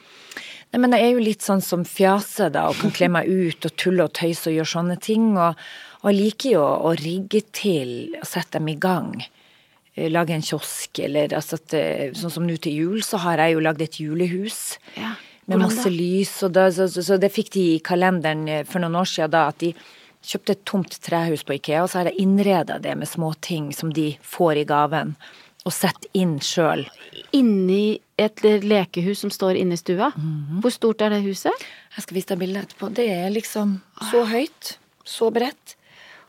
[0.72, 3.64] Nei, men jeg er jo litt sånn som fjaser, da, og kan kle meg ut
[3.64, 5.36] og tulle og tøyse og gjøre sånne ting.
[5.38, 5.54] Og,
[6.02, 9.14] og jeg liker jo å rigge til og sette dem i gang.
[9.96, 13.40] Eh, Lage en kiosk, eller altså at eh, Sånn som nå til jul, så har
[13.42, 14.78] jeg jo lagd et julehus.
[14.96, 15.14] Ja,
[15.46, 18.82] Med masse lys, og da, så, så, så det fikk de i kalenderen eh, for
[18.82, 19.72] noen år siden da, at de
[20.26, 23.92] kjøpte et tomt trehus på Ikea, og så har jeg innreda det med småting som
[23.94, 25.14] de får i gaven,
[25.66, 26.82] og setter inn sjøl.
[27.34, 30.10] Inni et lekehus som står inne i stua?
[30.16, 30.60] Mhm.
[30.64, 31.54] Hvor stort er det huset?
[31.94, 32.90] Jeg skal vise deg bildet etterpå.
[32.94, 33.78] Det er liksom
[34.10, 35.75] så høyt, så bredt.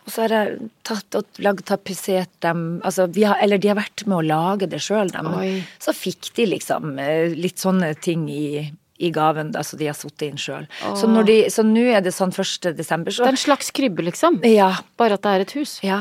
[0.08, 3.80] Og så har jeg tatt og lagd tapetsert dem altså vi har, Eller de har
[3.80, 5.28] vært med å lage det sjøl, dem.
[5.36, 5.60] Oi.
[5.84, 8.64] Så fikk de liksom eh, litt sånne ting i,
[9.00, 10.66] i gaven, altså de har satt inn sjøl.
[10.98, 12.72] Så nå er det sånn 1.
[12.78, 14.40] desember, Det er en slags krybbe, liksom.
[14.48, 14.72] Ja.
[14.98, 15.80] Bare at det er et hus.
[15.86, 16.00] Ja,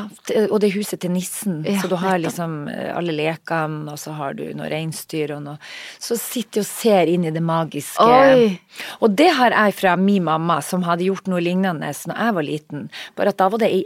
[0.49, 1.59] og det er huset til nissen.
[1.67, 5.43] Ja, så du har liksom eh, alle lekene, og så har du noe reinsdyr og
[5.45, 5.57] noe
[5.99, 8.01] Så sitter og ser inn i det magiske.
[8.01, 8.57] Oi.
[9.01, 12.43] Og det har jeg fra min mamma, som hadde gjort noe lignende når jeg var
[12.43, 12.89] liten.
[13.15, 13.83] Bare at da var det ei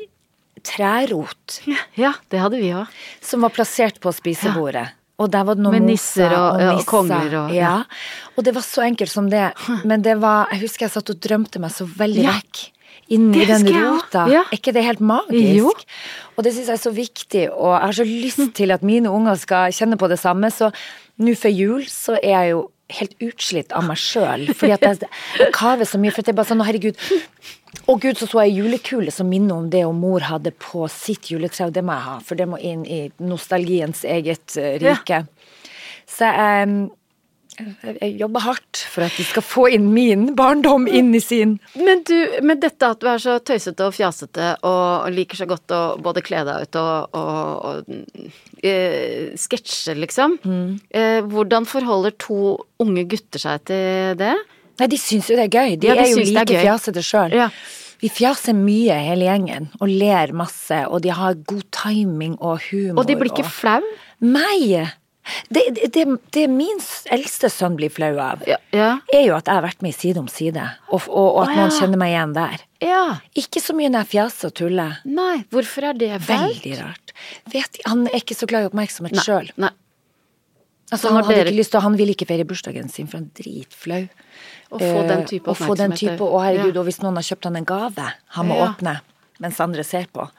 [0.63, 1.61] trærot
[1.97, 2.87] Ja, det hadde vi òg.
[3.21, 4.91] som var plassert på spisebordet.
[5.21, 6.89] Og der var det noen Med nisser og- ja, og nisser.
[6.89, 7.73] kongler og- ja.
[8.35, 9.51] Og det var så enkelt som det.
[9.85, 12.31] Men det var Jeg husker jeg satt og drømte meg så veldig Ja.
[12.39, 12.69] vekk.
[13.11, 14.25] Inni i den rota.
[14.31, 14.41] Ja.
[14.47, 15.57] Er ikke det helt magisk?
[15.57, 15.71] Jo.
[16.37, 19.07] Og det syns jeg er så viktig, og jeg har så lyst til at mine
[19.11, 20.47] unger skal kjenne på det samme.
[20.49, 20.71] Så
[21.19, 24.47] nå før jul så er jeg jo helt utslitt av meg sjøl.
[24.55, 24.99] Fordi at jeg,
[25.39, 26.11] jeg kaver så mye.
[26.11, 26.95] For at jeg bare sånn, å herregud.
[27.89, 31.31] Å gud, så så jeg julekule som minner om det og mor hadde på sitt
[31.31, 32.15] juletre, og det må jeg ha.
[32.25, 35.23] For det må inn i nostalgiens eget rike.
[35.23, 35.67] Ja.
[36.11, 36.69] Så jeg,
[37.57, 41.57] jeg, jeg jobber hardt for at de skal få inn min barndom inn i sin.
[41.79, 42.15] Men du,
[42.45, 46.23] med dette at du er så tøysete og fjasete og liker så godt å både
[46.25, 50.39] kle deg ut og, og, og eh, sketsje, liksom.
[50.43, 50.65] Mm.
[50.89, 52.41] Eh, hvordan forholder to
[52.83, 54.35] unge gutter seg til det?
[54.81, 55.75] Nei, de syns jo det er gøy.
[55.77, 56.63] De, Ja, de er jo er like gøy.
[56.65, 57.35] fjasete sjøl.
[57.37, 57.49] Ja.
[58.01, 63.03] Vi fjaser mye, hele gjengen, og ler masse, og de har god timing og humor.
[63.03, 63.83] Og de blir ikke flau?
[64.25, 64.87] Nei!
[65.53, 65.61] Det,
[65.93, 66.79] det, det, min
[67.13, 68.55] eldste sønn blir flau av, Ja.
[68.73, 68.87] Ja.
[69.13, 71.51] er jo at jeg har vært med i Side om side, og, og, og at
[71.53, 72.63] Å, noen kjenner meg igjen der.
[72.81, 73.03] ja.
[73.37, 74.97] Ikke så mye når jeg fjaser og tuller.
[75.05, 76.49] Nei, hvorfor er det flaut?
[76.57, 77.13] Veldig rart.
[77.53, 79.51] Vet, han er ikke så glad i oppmerksomhet sjøl.
[80.91, 83.29] Altså, han, hadde dere- ikke lyst til, han ville ikke feire bursdagen sin, for han
[83.29, 84.01] er dritflau.
[84.71, 86.79] Å få den type type Å få den type, Å herregud, Ja.
[86.81, 88.67] og hvis noen har kjøpt han en gave, han må Ja.
[88.71, 89.01] åpne
[89.41, 90.29] mens andre ser på.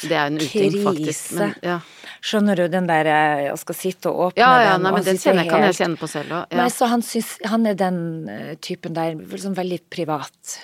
[0.00, 1.28] Det er en uting, faktisk.
[1.28, 1.34] Krise.
[1.36, 1.80] Men, ja.
[2.24, 4.86] Skjønner du den der eh, å skal sitte og åpne ja, ja, den?
[4.86, 5.50] Ja, men den det helt...
[5.50, 6.46] kan jeg kjenne på selv òg.
[6.50, 6.56] Ja.
[6.56, 7.02] Nei, så han
[7.50, 10.58] Han er den eh, typen der, liksom veldig privat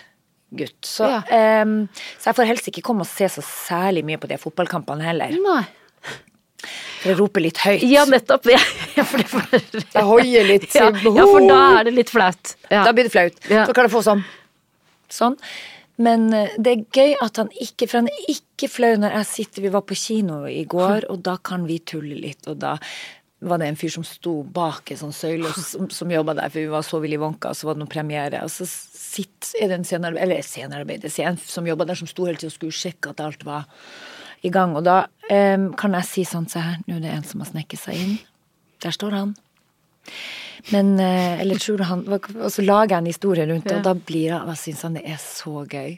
[0.57, 0.81] gutt.
[0.83, 1.21] Så, Ja.
[1.29, 1.89] ehm,
[2.19, 5.29] så jeg får helst ikke komme og se så særlig mye på de fotballkampene heller.
[5.37, 5.67] Nei.
[7.05, 7.85] Jeg roper litt høyt.
[7.87, 8.49] Ja, nettopp.
[8.97, 10.71] Ja, for det for, Jeg hoier litt.
[10.79, 12.55] ja, ja, for da er det litt flaut.
[12.71, 12.87] Ja.
[12.87, 13.37] Da blir det flaut.
[13.45, 14.23] Så kan det få sånn.
[15.13, 15.37] Sånn.
[16.03, 19.29] Men eh, det er gøy at han ikke For han er ikke flau når jeg
[19.31, 22.77] sitter Vi var på kino i går, og da kan vi tulle litt, og da
[23.47, 26.63] var det en fyr som sto bak en sånn søyle som, som jobba der, for
[26.63, 28.41] vi var så Willy Wonka, og så var det noen premiere.
[28.47, 31.99] Og så sitt, er det en scenearbeid, eller scenearbeider, så er en som jobba der,
[32.01, 33.69] som sto hele tida og skulle sjekke at alt var
[34.43, 34.77] i gang.
[34.77, 37.51] Og da um, kan jeg si sånn Se her, nå er det en som har
[37.51, 38.17] sneket seg inn.
[38.85, 39.37] Der står han.
[40.73, 43.85] Men uh, Eller tror du han Og så lager jeg en historie rundt det, og
[43.87, 45.97] da blir jeg Jeg syns han det er så gøy.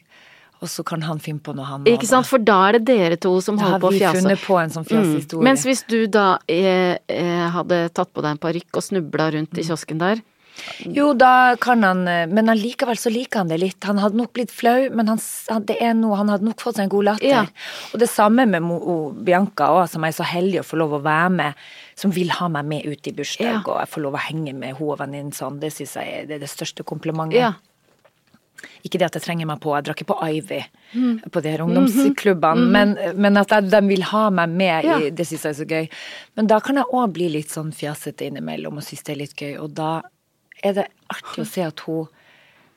[0.59, 3.18] Og så kan han finne på noe, han Ikke sant, for da er det dere
[3.20, 5.45] to som Da holder har på å vi funnet på en sånn fjasehistorie.
[5.47, 9.55] Mens hvis du da eh, eh, hadde tatt på deg en parykk og snubla rundt
[9.55, 9.61] Mm.
[9.62, 10.24] i kiosken der
[10.84, 13.84] Jo, da kan han eh, Men allikevel så liker han det litt.
[13.84, 15.18] Han hadde nok blitt flau, men han,
[15.68, 17.28] det er noe, han hadde nok fått seg en god latter.
[17.28, 17.44] Ja.
[17.94, 20.98] Og det samme med Mo, og Bianca òg, som er så heldig å få lov
[20.98, 21.54] å være med.
[21.98, 23.62] Som vil ha meg med ut i bursdag, Ja.
[23.66, 25.59] og jeg får lov å henge med henne og venninnen sånn.
[25.61, 27.40] Det syns jeg er det, er det største komplimentet.
[27.40, 27.52] Ja.
[28.82, 31.18] Ikke det at jeg trenger meg på, jeg drar ikke på Ivy Mm.
[31.30, 34.94] på de her ungdomsklubbene, men, men at de vil ha meg med, Ja.
[34.98, 35.88] i, det syns jeg er så gøy.
[36.34, 39.34] Men da kan jeg òg bli litt sånn fjasete innimellom og synes det er litt
[39.36, 39.90] gøy, og da
[40.62, 42.09] er det artig å se at hun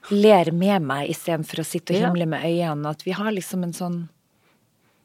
[0.10, 2.94] ler med meg istedenfor å sitte og himle med øynene.
[2.96, 4.00] At vi har liksom en sånn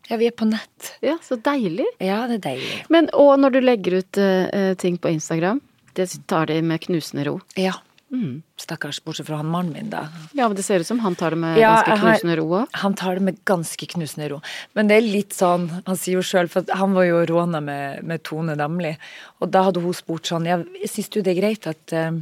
[0.08, 0.92] Ja, vi er på nett.
[1.02, 1.86] ja, så deilig.
[1.98, 2.84] Ja, det er deilig.
[2.88, 5.60] Men og når du legger ut eh, ting på Instagram,
[5.98, 7.40] det tar de med knusende ro.
[7.58, 7.74] Ja.
[8.12, 8.42] Mm.
[8.56, 10.04] Stakkars, bortsett fra han mannen min, da.
[10.32, 12.76] Ja, men det ser ut som han tar det med Ja, ganske knusende ro òg.
[12.84, 14.38] Han tar det med ganske knusende ro.
[14.78, 18.04] Men det er litt sånn, han sier jo sjøl, for han var jo råna med,
[18.06, 18.94] med Tone Damli,
[19.42, 22.12] og da hadde hun spurt sånn, ja, syns du det er greit at eh,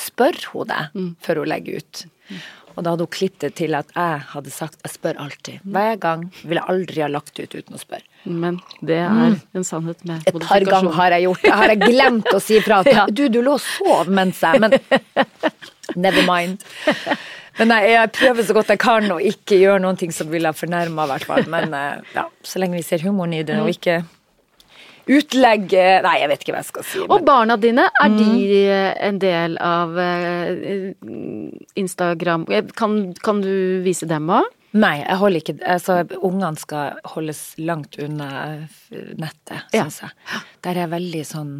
[0.00, 2.04] Spør hun deg før hun legger ut?
[2.78, 5.58] Og da hadde hun klippet til at jeg hadde sagt jeg spør alltid.
[5.74, 6.22] Hver gang.
[6.46, 8.06] Ville aldri ha lagt ut uten å spørre.
[8.24, 10.44] Men det er en sannhet med modifikasjon.
[10.44, 11.52] Et par ganger har jeg gjort det.
[11.60, 13.04] Har jeg glemt å si fra at Ja.
[13.10, 14.78] du, du lå og sov mens jeg Men
[15.96, 16.62] never mind.
[17.58, 20.48] Men jeg, jeg prøver så godt jeg kan å ikke gjøre noen ting som ville
[20.48, 21.44] ha fornærma, i hvert fall.
[21.50, 23.98] Men eh, ja, så lenge vi ser humoren i det, og ikke
[25.10, 27.00] utlegge Nei, jeg vet ikke hva jeg skal si.
[27.06, 28.38] Og barna dine, er de Mm.
[28.70, 30.94] eh, en del av eh,
[31.76, 34.44] Instagram Eh, kan, kan du vise dem òg?
[34.72, 38.28] nei, jeg holder ikke altså, Ungene skal holdes langt unna
[38.90, 39.84] nettet, nettet, Ja.
[39.90, 40.10] jeg.
[40.62, 41.52] Der er jeg veldig sånn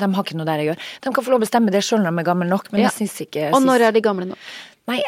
[0.00, 0.78] De har ikke noe der jeg gjør.
[1.04, 2.88] De kan få lov å bestemme det sjøl når de er gamle nok, men Ja.
[2.88, 4.34] jeg syns ikke jeg Og når er de gamle nå?
[4.88, 5.02] Nei,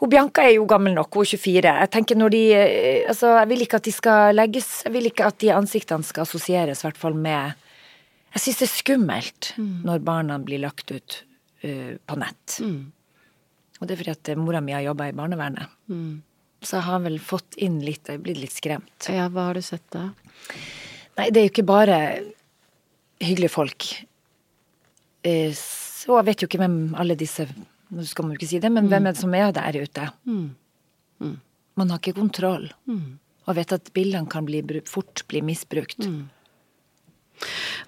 [0.00, 1.74] hun Bianca er jo gammel nok, hun er 24.
[1.80, 5.08] Jeg tenker når de eh, Altså, jeg vil ikke at de skal legges Jeg vil
[5.10, 7.54] ikke at de ansiktene skal assosieres, i hvert fall med
[8.34, 11.20] Jeg syns det er skummelt når barna blir lagt ut
[11.62, 12.56] uh, på nett.
[13.78, 15.70] Og det er fordi at eh, mora mi har jobba i barnevernet.
[16.64, 19.06] Så jeg har vel fått inn litt Jeg er blitt litt skremt.
[19.12, 20.08] Ja, hva har du sett da?
[21.20, 21.98] Nei, det er jo ikke bare
[23.22, 23.86] hyggelige folk.
[25.24, 27.46] Så jeg vet jo ikke hvem alle disse
[27.90, 30.06] Nå skal man jo ikke si det, men hvem er det som er der ute?
[31.76, 32.70] Man har ikke kontroll.
[33.44, 36.06] Og vet at bildene kan bli, fort bli misbrukt.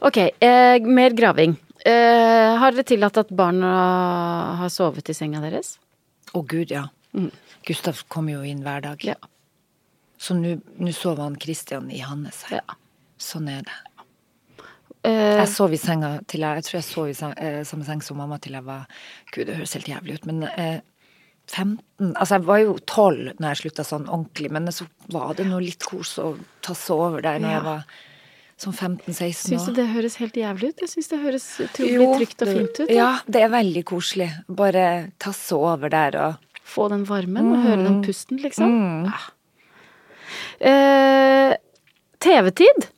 [0.04, 1.56] Ok, eh, mer graving.
[1.86, 5.78] Eh, har dere tillatt at barna har sovet i senga deres?
[6.34, 6.88] Å gud, ja.
[7.66, 9.04] Gustav kommer jo inn hver dag.
[9.04, 9.14] Ja.
[10.18, 12.44] Så nå sover han Christian i hans.
[12.50, 12.60] Ja.
[13.18, 13.76] Sånn er det.
[15.06, 17.84] Eh, Jeg sov i senga til jeg Jeg tror jeg sov i seng, uh, samme
[17.86, 18.86] seng som mamma til jeg var
[19.32, 20.80] Gud, det høres helt jævlig ut, men uh,
[21.46, 25.46] 15 Altså, jeg var jo 12 når jeg slutta sånn ordentlig, men så var det
[25.46, 26.32] noe litt kos å
[26.66, 27.58] tasse over der når Ja.
[27.60, 27.84] jeg var
[28.58, 30.80] sånn 15-16 Syns du det høres helt jævlig ut?
[30.80, 32.90] Jeg syns det høres utrolig trygt og fint ut.
[32.90, 34.30] Ja, det er veldig koselig.
[34.48, 37.84] Bare tasse over der og Få den varmen og høre Mm.
[37.84, 39.04] den pusten, liksom.
[39.06, 39.20] Ja.
[40.58, 41.54] Eh,
[42.18, 42.88] TV-tid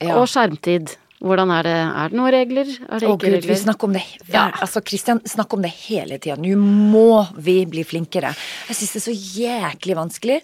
[0.00, 0.16] Ja.
[0.18, 0.96] og skjermtid.
[1.24, 1.74] Hvordan er det?
[1.96, 2.68] Er det noen regler?
[2.84, 4.50] Er det Å ikke gud, vi snakker om det Ja.
[4.60, 6.36] Altså, Kristian snakker om det hele tida.
[6.36, 8.34] Nå må vi bli flinkere.
[8.68, 10.40] Jeg syns det er så jæklig vanskelig.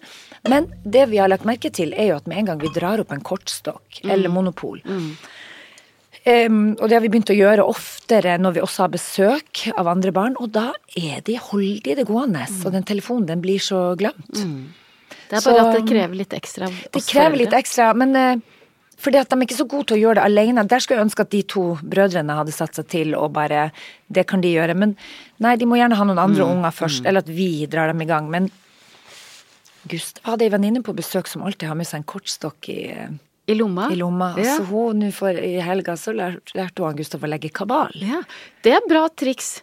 [0.49, 2.99] Men det vi har lagt merke til, er jo at med en gang vi drar
[3.03, 4.81] opp en kortstokk eller monopol
[6.25, 9.87] em, Og det har vi begynt å gjøre oftere når vi også har besøk av
[9.91, 12.45] andre barn, og da er de, holder de det gående.
[12.65, 14.33] Og den telefonen, den blir så glemt.
[14.33, 18.35] Det er bare Så- at det krever litt ekstra Det krever litt ekstra, men eh,
[19.01, 20.63] fordi at de er ikke så gode til å gjøre det alene.
[20.69, 23.71] Der skulle jeg ønske at de to brødrene hadde satt seg til og bare
[24.11, 24.75] Det kan de gjøre.
[24.77, 24.95] Men
[25.41, 28.01] nei, de må gjerne ha noen andre Mm, unger først, eller at vi drar dem
[28.01, 28.29] i gang.
[28.29, 28.51] Men
[29.89, 32.81] Gustav hadde ei venninne på besøk som alltid har med seg en kortstokk i,
[33.49, 33.87] I lomma?
[33.91, 34.35] i lomma.
[34.37, 34.57] Ja.
[34.59, 37.89] Så hun for i helga så lærte hun Gustav å legge kabal.
[37.97, 38.21] ja.
[38.61, 39.61] Det er bra triks.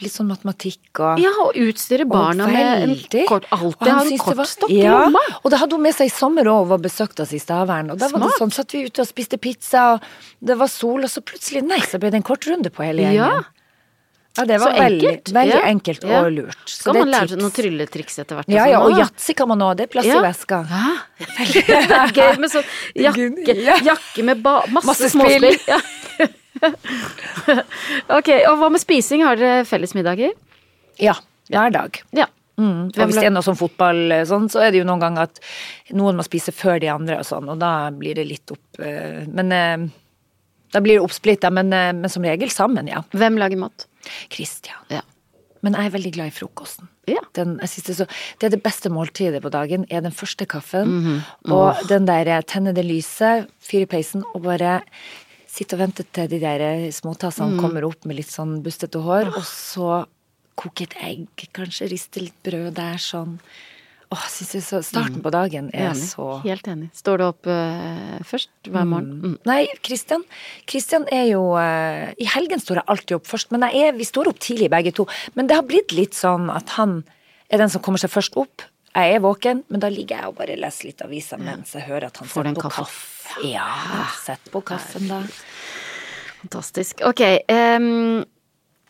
[0.00, 4.02] Litt sånn matematikk og Ja, og utstyre barna Og med en kort Og Alltid ha
[4.04, 5.18] en kortstokk i ja, lomma.
[5.42, 7.90] Og det hadde hun med seg i sommer òg, og var besøkt oss i Stavern.
[7.90, 10.00] Og da var det sånn, satt vi ute og spiste pizza, og
[10.40, 13.16] det var sol, og så plutselig, nei, så ble det en kortrunde på hele gjengen.
[13.42, 13.42] Ja.
[14.38, 15.32] Ja, det var Så veldig, enkelt.
[15.34, 15.66] veldig Ja.
[15.66, 16.18] enkelt Ja.
[16.22, 16.62] og lurt.
[16.70, 18.46] Så er man lære seg noen trylletriks etter hvert?
[18.54, 19.76] Ja, ja, og sånn, yatzy kan man òg.
[19.78, 20.18] Det er plass Ja.
[20.20, 20.58] i veska.
[20.70, 20.96] Ja.
[21.58, 22.62] Det er gøy med sånn
[22.94, 25.58] jakke, jakke med masse, Masse småspill.
[28.18, 29.24] Ok, og hva med spising?
[29.26, 30.34] Har dere fellesmiddager?
[31.02, 31.14] Ja,
[31.52, 32.00] hver dag.
[32.16, 32.28] Ja.
[32.58, 32.88] Mm.
[32.90, 35.28] Og hvis det er noe sånn fotball, eh, sånn, så er det jo noen ganger
[35.28, 35.38] at
[35.94, 39.22] noen må spise før de andre og sånn, og da blir det litt opp eh,
[39.30, 39.84] Men eh,
[40.74, 43.00] da blir det oppsplitta, men, men som regel sammen, ja.
[43.16, 43.86] Hvem lager mat?
[44.28, 44.82] Christian.
[44.92, 45.00] Ja.
[45.64, 46.90] Men jeg er veldig glad i frokosten.
[47.08, 47.22] Ja.
[47.38, 48.04] Den, det, så,
[48.38, 50.92] det er det beste måltidet på dagen, er den første kaffen.
[50.98, 51.16] Mhm.
[51.56, 54.82] Og den der tenne det lyset, fyre i peisen og bare
[55.58, 56.62] sitte og vente til de der
[56.94, 57.62] små småtassene mm.
[57.62, 59.32] kommer opp med litt sånn bustete hår.
[59.34, 60.04] Og så
[60.58, 63.38] koke et egg, kanskje riste litt brød der sånn.
[64.08, 65.90] Åh, jeg synes er så, Starten på dagen er.
[65.90, 66.06] Enig.
[66.14, 66.88] så Helt enig.
[66.96, 69.18] Står du opp uh, først hver morgen?
[69.20, 69.34] Mm.
[69.48, 70.24] Nei, Kristian
[70.70, 74.08] Kristian er jo uh, I helgen står jeg alltid opp først, men jeg er, vi
[74.08, 75.04] står opp tidlig begge to.
[75.36, 77.02] Men det har blitt litt sånn at han
[77.52, 78.64] er den som kommer seg først opp.
[78.98, 82.08] Jeg er våken, men da ligger jeg og bare leser litt aviser mens jeg hører
[82.08, 82.82] at han Får setter på kaffe?
[82.88, 83.44] kaffe.
[83.46, 83.68] Ja,
[84.24, 85.20] sett på kaffen, da.
[86.40, 87.04] Fantastisk.
[87.06, 87.22] Ok.
[87.52, 88.24] Um,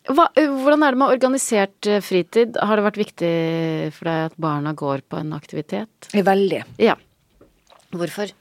[0.08, 2.56] hva, hvordan er det med organisert eh, fritid?
[2.56, 3.32] Har det vært viktig
[3.96, 6.08] for deg at barna går på en aktivitet?
[6.16, 6.62] Veldig.
[6.80, 6.96] Ja.
[7.92, 8.32] Hvorfor?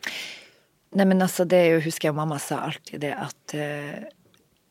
[0.95, 4.07] Nei, men altså, det er jo, husker jeg mamma sa alltid det at uh,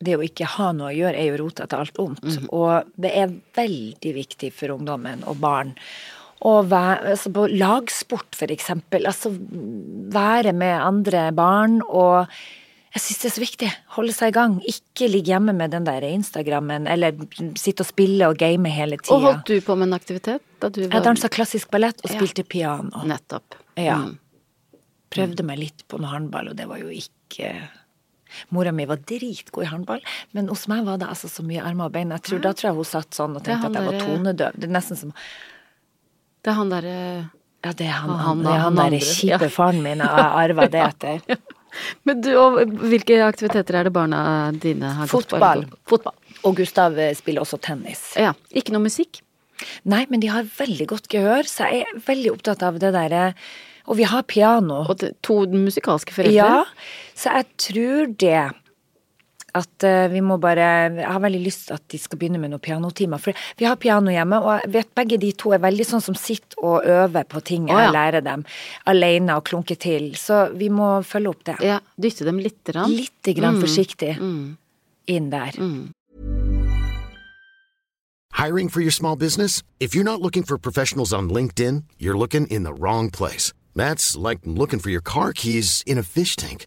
[0.04, 2.26] det å ikke ha noe å gjøre er jo rota til alt ondt.
[2.52, 5.74] Og det er veldig viktig for ungdommen og barn
[6.44, 9.06] å være altså på lagsport, for eksempel.
[9.08, 12.26] Altså være med andre barn og
[12.96, 13.70] jeg syns det er så viktig.
[13.92, 14.52] Holde seg i gang.
[14.64, 17.12] Ikke ligge hjemme med den der Instagrammen, eller
[17.60, 20.80] sitte og spille og game hele Og holdt du på med en aktivitet da du
[20.86, 22.16] Jeg dansa klassisk ballett og Ja.
[22.16, 23.04] spilte piano.
[23.04, 23.58] Nettopp.
[23.76, 23.98] Ja.
[23.98, 24.16] Mm.
[25.10, 27.68] Prøvde meg litt på noe håndball, og det var jo ikke
[28.50, 30.00] Mora mi var dritgod i håndball,
[30.32, 32.10] men hos meg var det altså så mye armer og bein.
[32.10, 34.52] Jeg tror, da tror jeg hun satt sånn og tenkte at jeg var tonedøv.
[34.58, 35.12] Det er nesten som
[36.46, 36.96] Det er han derre
[37.66, 40.82] Ja, det er han, Han- han, han- er derre kjipe faren min, har arva det
[40.86, 41.38] etter.
[42.08, 44.20] Men du, og hvilke aktiviteter er det barna
[44.54, 45.36] dine har gått på?
[45.36, 45.64] Fotball.
[45.90, 46.14] Fotball.
[46.46, 48.04] Og Gustav eh, spiller også tennis.
[48.16, 48.30] Ja.
[48.54, 49.18] Ikke noe musikk?
[49.88, 53.26] Nei, men de har veldig godt gehør, så jeg er veldig opptatt av det derre
[53.88, 54.84] Og vi har piano.
[54.90, 56.32] Og to musikalske foreldre?
[56.38, 56.64] Ja,
[57.18, 58.38] så jeg tror det
[59.56, 62.52] at eh, vi må bare Jeg har veldig lyst til at de skal begynne med
[62.52, 63.20] noen pianotimer.
[63.22, 66.14] For vi har piano hjemme, og jeg vet begge de to er veldig sånn som
[66.18, 67.90] sitter og øver på ting jeg oh, ja.
[67.94, 68.44] lærer dem.
[68.86, 70.12] Alene og klunker til.
[70.20, 71.58] Så vi må følge opp det.
[71.64, 72.90] Ja, Dytte dem lite grann?
[72.92, 73.62] Lite grann Mm.
[73.64, 74.56] forsiktig Mm.
[75.08, 75.52] inn der.
[75.58, 75.92] Mm.
[78.32, 79.62] Hiring for your small business?
[79.80, 83.52] If you're not looking for professionals on LinkedIn, you're looking in the wrong place.
[83.74, 86.66] That's like looking for your car keys in a fish tank.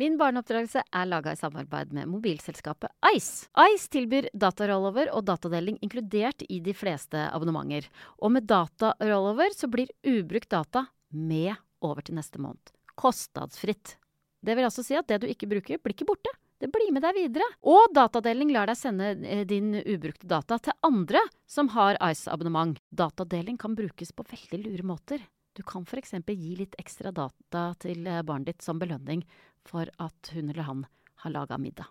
[0.00, 3.50] Min barneoppdragelse er laga i samarbeid med mobilselskapet Ice.
[3.74, 7.84] Ice tilbyr datarollover og datadeling inkludert i de fleste abonnementer.
[8.24, 11.52] Og med datarollover så blir ubrukt data med
[11.84, 12.72] over til neste måned.
[12.96, 13.98] Kostnadsfritt.
[14.40, 16.32] Det vil altså si at det du ikke bruker, blir ikke borte.
[16.60, 17.50] Det blir med deg videre.
[17.68, 22.80] Og datadeling lar deg sende eh, din ubrukte data til andre som har Ice-abonnement.
[22.88, 25.28] Datadeling kan brukes på veldig lure måter.
[25.56, 26.14] Du kan f.eks.
[26.24, 29.26] gi litt ekstra data til eh, barnet ditt som belønning
[29.68, 30.84] for at hun eller han
[31.24, 31.90] har laga middag.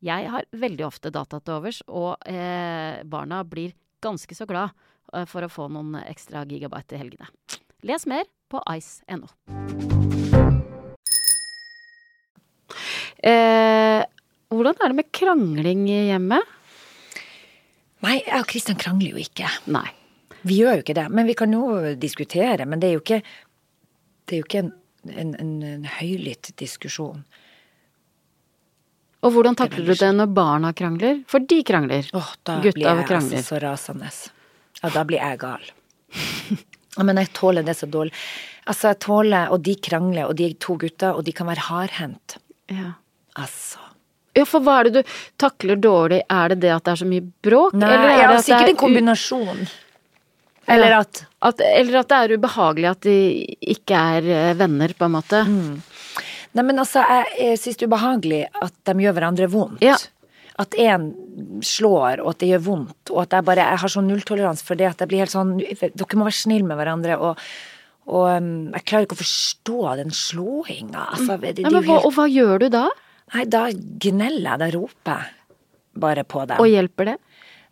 [0.00, 4.72] Jeg har veldig ofte data til overs, og eh, barna blir ganske så glad
[5.12, 7.28] eh, for å få noen ekstra gigabyte i helgene.
[7.84, 9.28] Les mer på ice.no.
[13.20, 14.00] Eh,
[14.50, 16.40] hvordan er det med krangling hjemme?
[18.00, 19.50] Nei, jeg og Kristian krangler jo ikke.
[19.68, 19.88] Nei.
[20.48, 21.06] Vi gjør jo ikke det.
[21.12, 21.64] Men vi kan jo
[22.00, 22.64] diskutere.
[22.64, 23.20] Men det er jo ikke,
[24.24, 24.72] det er jo ikke en,
[25.08, 27.22] en, en, en høylytt diskusjon.
[29.20, 31.20] Og hvordan takler du det når barna krangler?
[31.28, 32.08] For de krangler.
[32.16, 33.42] Åh, da Gutta blir jeg krangler.
[33.42, 34.12] altså så rasende.
[34.80, 35.72] Ja, da blir jeg gal.
[36.96, 38.10] Ja, men jeg tåler det så dårlig.
[38.66, 41.62] Altså, jeg tåler, og de krangler, og de er to gutter, og de kan være
[41.68, 42.34] hardhendt.
[42.66, 42.96] Ja.
[43.38, 43.78] Altså.
[44.34, 46.18] ja, for hva er det du takler dårlig?
[46.26, 47.76] Er det det at det er så mye bråk?
[47.78, 49.62] Nei, eller er ja, det at det sikkert er en kombinasjon.
[50.70, 53.16] Eller at At, eller at det er ubehagelig at de
[53.74, 55.40] ikke er eh, venner, på en måte.
[55.48, 59.84] Nei, men altså, jeg, jeg syns det er ubehagelig at de gjør hverandre vondt.
[59.84, 59.96] Ja.
[60.60, 61.10] At én
[61.64, 64.76] slår, og at det gjør vondt, og at jeg bare jeg har sånn nulltoleranse for
[64.76, 67.40] det at jeg blir helt sånn Dere må være snille med hverandre, og,
[68.10, 71.06] og um, jeg klarer ikke å forstå den slåinga.
[71.14, 72.88] Altså, er men hva, helt, og hva gjør du da?
[73.34, 76.60] nei, da gneller jeg, da roper jeg bare på dem.
[76.62, 77.16] Og hjelper det?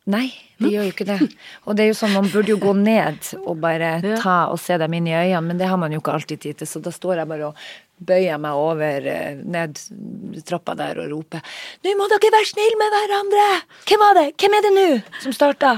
[0.09, 0.27] Nei,
[0.59, 1.19] det gjør jo ikke det.
[1.67, 3.91] Og det er jo sånn, man burde jo gå ned og bare
[4.23, 6.59] ta og se dem inn i øynene, men det har man jo ikke alltid tid
[6.63, 7.67] til, så da står jeg bare og
[8.09, 9.79] bøyer meg over eh, ned
[10.47, 11.43] trappa der og roper
[11.83, 13.47] Nå må dere være snille med hverandre!
[13.91, 14.27] Hvem var det?
[14.39, 14.87] Hvem er det nå
[15.25, 15.73] som starta?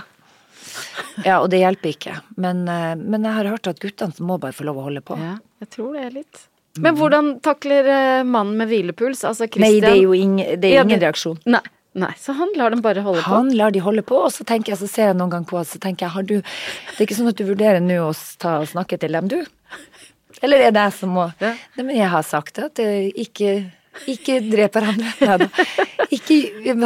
[1.25, 2.13] Ja, og det hjelper ikke.
[2.41, 5.17] Men, eh, men jeg har hørt at guttene må bare få lov å holde på.
[5.19, 6.45] Ja, jeg tror det er litt.
[6.81, 9.25] Men hvordan takler eh, mannen med hvilepuls?
[9.27, 11.41] Altså Christian Nei, det er jo ingen, det er Ja, det- reaksjon.
[11.51, 11.61] Nei,
[11.99, 13.33] nei, så han lar dem bare holde på?
[13.33, 15.59] Han lar de holde på, og så tenker jeg, så ser jeg noen gang på
[15.67, 18.61] så tenker jeg, har du Det er ikke sånn at du vurderer nå å ta
[18.63, 19.41] og snakke til dem, du?
[20.41, 21.53] Eller er det jeg som må Ja.
[21.77, 23.59] Nei, men jeg har sagt at det ikke
[24.09, 25.49] ikke drep hverandre.
[26.15, 26.37] Ikke,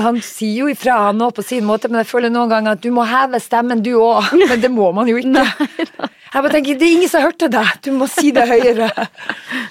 [0.03, 2.83] han sier jo ifra, han òg, på sin måte, men jeg føler noen ganger at
[2.85, 4.33] du må heve stemmen, du òg.
[4.51, 5.45] Men det må man jo ikke.
[5.71, 8.91] Jeg bare tenker, det er ingen som hørte deg, du må si det høyere.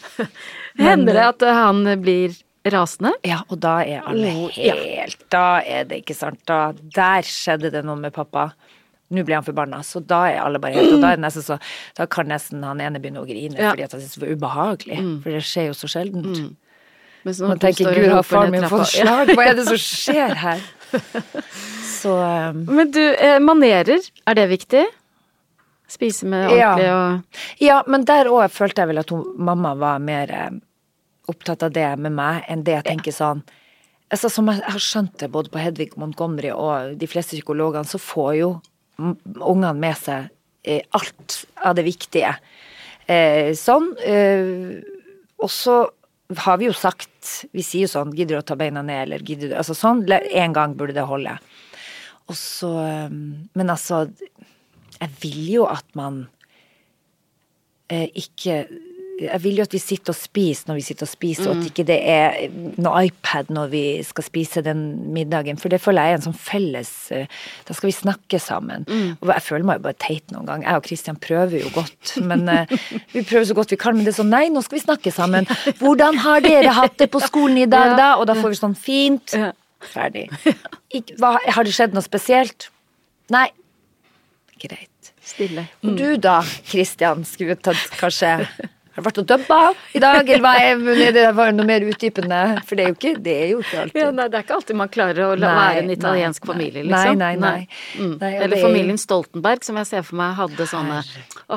[0.80, 2.34] Hender det at eh, han blir
[2.72, 3.12] rasende?
[3.28, 6.40] Ja, og da er alle helt Da er det ikke sant.
[6.48, 8.54] Da, der skjedde det noe med pappa.
[9.14, 11.58] Nå ble han forbanna, så da er alle bare helt Og da nesten så
[11.98, 13.72] Da kan nesten han ene begynne å grine Ja.
[13.74, 15.02] fordi at han synes det var ubehagelig.
[15.24, 16.56] For det skjer jo så sjeldent.
[17.24, 19.30] Når Man tenker gud, har faren min fått slag?
[19.36, 20.60] Hva er det som skjer her?
[22.04, 24.82] Så um, Men du, eh, manerer, er det viktig?
[25.88, 26.74] Spise med Ja.
[26.76, 27.24] og
[27.64, 30.50] Ja, men der òg følte jeg vel at hun, mamma var mer eh,
[31.32, 33.44] opptatt av det med meg enn det jeg tenker sånn
[34.14, 37.98] altså Som jeg har skjønt det både på Hedvig Montgomery og de fleste psykologene, så
[37.98, 38.50] får jo
[39.02, 40.28] ungene med seg
[40.62, 42.36] eh, alt av det viktige.
[43.10, 43.90] Eh, sånn.
[44.06, 44.84] Eh,
[45.42, 45.80] og så
[46.46, 49.26] har vi jo sagt Vi sier jo sånn Gidder du å ta beina ned, eller
[49.26, 50.06] gidder du Altså sånn.
[50.08, 51.36] En gang burde det holde.
[52.32, 52.72] Og så
[53.10, 54.06] Men altså
[55.00, 56.28] Jeg vil jo at man
[57.92, 58.64] eh, ikke
[59.26, 61.70] Jeg vil jo at vi sitter og spiser når vi sitter og spiser, og at
[61.70, 62.38] ikke det er
[62.84, 64.84] noe iPad når vi skal spise den
[65.16, 65.60] middagen.
[65.62, 68.88] For det føler jeg er en sånn felles eh, Da skal vi snakke sammen.
[69.20, 70.68] Og jeg føler meg jo bare teit noen gang.
[70.68, 72.78] Jeg og Kristian prøver jo godt, men eh,
[73.16, 73.98] vi prøver så godt vi kan.
[73.98, 75.50] Men det er sånn nei, nå skal vi snakke sammen.
[75.82, 78.14] Hvordan har dere hatt det på skolen i dag, da?
[78.20, 79.36] Og da får vi sånn fint.
[79.84, 80.28] Ferdig.
[80.96, 82.70] Ikke, hva, har det skjedd noe spesielt?
[83.34, 83.48] Nei.
[84.62, 84.90] Greit.
[85.24, 85.66] stille.
[85.84, 88.38] Og du da, Kristian, skulle tatt kanskje
[88.94, 89.58] Har du vært og dubba
[89.98, 92.42] i dag, eller hva er, er det var noe mer utdypende?
[92.68, 93.98] For det er jo ikke, det er jo ikke alltid.
[94.04, 96.50] Ja, nei, det er ikke alltid man klarer å Nei, være en italiensk nei.
[96.54, 97.18] familie, liksom.
[97.24, 97.56] nei, nei.
[97.98, 98.12] Mm.
[98.22, 101.00] Nei, og Eller det er- familien Stoltenberg, som jeg ser for meg hadde sånne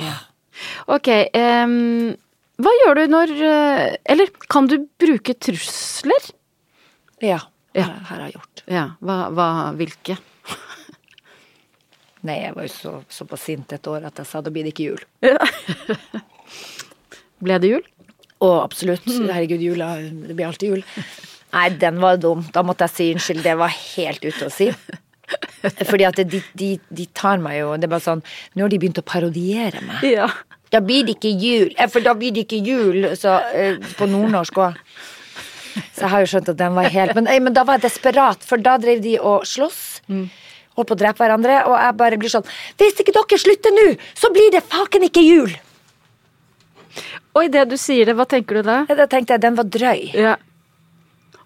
[0.01, 0.15] oh.
[0.97, 2.15] Ok, Um,
[2.65, 6.31] hva gjør du når eh, Eller kan du bruke trusler?
[7.21, 7.43] Ja,
[7.77, 7.85] Ja.
[7.91, 8.63] har, har jeg gjort.
[8.73, 10.17] Ja, hva, hva hvilke?
[12.27, 14.73] Nei, jeg var jo så, såpass sint et år at jeg sa da blir det
[14.73, 15.05] ikke jul.
[17.45, 17.87] Ble det jul?
[18.45, 19.07] Å, absolutt.
[19.07, 20.85] Herregud, jula, det blir alltid jul.
[21.57, 22.45] Nei, den var dum.
[22.53, 23.43] Da måtte jeg si unnskyld.
[23.47, 24.69] Det var helt ute å si.
[25.89, 28.21] Fordi at de, de, de tar meg jo Det er bare sånn
[28.55, 30.05] Nå har de begynt å parodiere meg.
[30.07, 30.29] Ja.
[30.71, 31.73] Da blir det ikke jul.
[31.91, 34.79] For da blir det ikke jul, så, eh, på nordnorsk òg.
[35.95, 37.87] Så jeg har jo skjønt at den var helt men, eh, men da var jeg
[37.87, 40.01] desperat, for da drev de og sloss.
[40.77, 42.45] Holdt på å drepe hverandre, og jeg bare blir sånn
[42.77, 43.87] Hvis ikke dere slutter nå,
[44.19, 45.55] så blir det faken ikke jul!
[47.37, 48.79] Og idet du sier det, hva tenker du da?
[48.89, 50.07] Ja, Da tenkte jeg den var drøy.
[50.17, 50.37] Ja.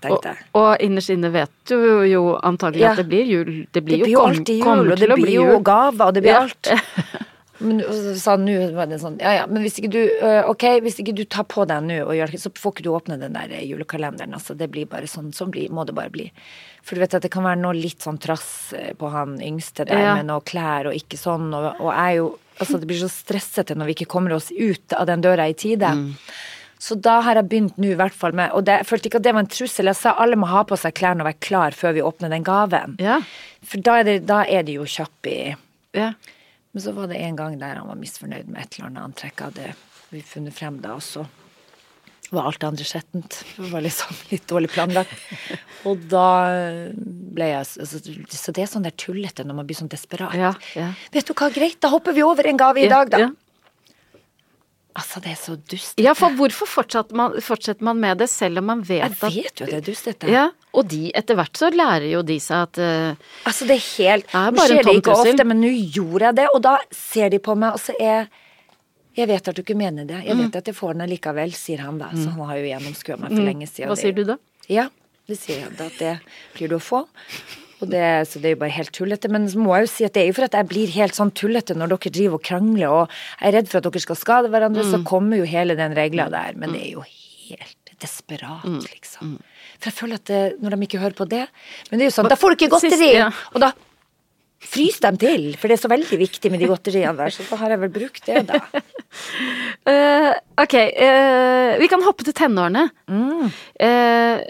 [0.09, 0.25] Og,
[0.57, 1.77] og innerst inne vet du
[2.09, 2.93] jo antagelig Ja.
[2.95, 3.51] at det blir jul.
[3.73, 6.23] Det blir Det blir jo kom, alltid jul, og det blir jo gaver, og det
[6.25, 6.41] blir Ja.
[6.47, 6.71] alt.
[7.61, 10.63] Men så sa nå var det sånn Ja ja, men hvis ikke du øh, Ok,
[10.81, 13.35] hvis ikke du tar på deg nå og gjør så får ikke du åpne den
[13.37, 14.33] der eh, julekalenderen.
[14.33, 15.29] Altså, det blir bare sånn.
[15.37, 16.31] Sånn blir, må det bare bli.
[16.83, 19.85] For du vet at det kan være noe litt sånn trass eh, på han yngste
[19.85, 20.15] der Ja.
[20.17, 22.31] med noe klær og ikke sånn, og, og jeg er jo
[22.61, 25.57] Altså, det blir så stressete når vi ikke kommer oss ut av den døra i
[25.57, 25.91] tide.
[26.81, 29.19] Så da har jeg begynt nå, i hvert fall med Og det, jeg følte ikke
[29.21, 29.91] at det var en trussel.
[29.91, 32.47] Jeg sa alle må ha på seg klærne og være klar før vi åpner den
[32.47, 32.97] gaven.
[33.03, 33.19] Ja.
[33.61, 35.41] For da er, det, da er det jo kjapp i
[35.97, 36.13] Ja.
[36.71, 39.43] Men så var det en gang der han var misfornøyd med et eller annet antrekk
[39.57, 39.73] det
[40.11, 41.25] vi funnet frem da, og så
[42.37, 43.39] var alt det andre skjettent.
[43.57, 45.13] Det var liksom litt dårlig planlagt.
[45.89, 46.27] Og da
[47.35, 48.01] ble jeg altså,
[48.31, 50.35] Så det er sånn der tullete når man blir sånn desperat.
[50.37, 50.91] Ja, ja.
[51.15, 53.23] Vet du hva, greit, da hopper vi over en gave i Ja, dag, da.
[53.27, 53.31] ja.
[55.01, 56.01] Altså, det er så dust.
[56.03, 59.45] Ja, for hvorfor fortsetter man, fortsetter man med det, selv om man vet at Jeg
[59.47, 60.31] vet jo at det er dustete.
[60.33, 63.85] Ja, og de, etter hvert så lærer jo de seg at uh, Altså, det er
[63.87, 67.39] helt Nå skjer det ikke ofte, men nå gjorde jeg det, og da ser de
[67.43, 68.29] på meg, og så er Jeg
[69.17, 70.21] vet at du ikke mener det.
[70.23, 70.27] Mm.
[70.29, 72.11] Jeg vet at jeg får den allikevel, sier han da.
[72.15, 73.89] Så han har jo gjennomskua meg for lenge siden.
[73.89, 73.91] Mm.
[73.91, 74.37] Hva sier du da?
[74.69, 74.89] Ja,
[75.27, 75.77] det sier jeg.
[75.77, 76.21] da, At det
[76.55, 77.05] blir du å få.
[77.81, 79.29] Det, så det er jo bare helt tullete.
[79.33, 81.15] Men så må jeg jo si at det er jo for at jeg blir helt
[81.17, 84.17] sånn tullete når dere driver og krangler, og jeg er redd for at dere skal
[84.21, 84.91] skade hverandre, Mm.
[84.93, 86.53] så kommer jo hele den regla der.
[86.57, 87.05] Men det er jo
[87.49, 88.81] helt desperat, Mm.
[88.85, 89.39] liksom.
[89.81, 91.49] For jeg føler at det, når de ikke hører på det
[91.91, 93.15] Men det er jo sånn, da får du ikke godteri!
[93.15, 93.31] Ja.
[93.55, 93.73] Og da
[94.61, 97.59] frys dem til, for det er så veldig viktig med de godteriene der, så da
[97.63, 98.61] har jeg vel brukt det, da.
[99.89, 100.33] uh,
[100.65, 102.87] ok, uh, vi kan hoppe til tenårene.
[103.09, 103.47] Mm.
[103.81, 104.49] Uh,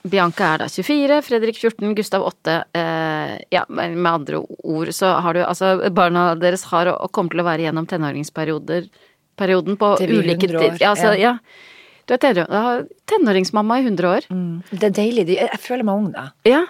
[0.00, 2.54] Bianca er da 24, Fredrik 14, Gustav 8.
[2.72, 7.42] Eh, ja, med andre ord så har du altså Barna deres har og kommer til
[7.42, 8.88] å være gjennom tenåringsperioder
[9.36, 10.80] perioden på ulike tider.
[10.80, 11.34] Ja, altså, ja.
[11.36, 12.00] ja.
[12.08, 14.30] Du er tenår, tenåringsmamma i 100 år.
[14.72, 15.28] Det er deilig.
[15.36, 16.30] Jeg føler meg ung, da.
[16.48, 16.64] Ja.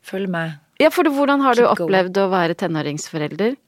[0.00, 3.58] Føler meg ja, for hvordan har du opplevd å være tenåringsforelder?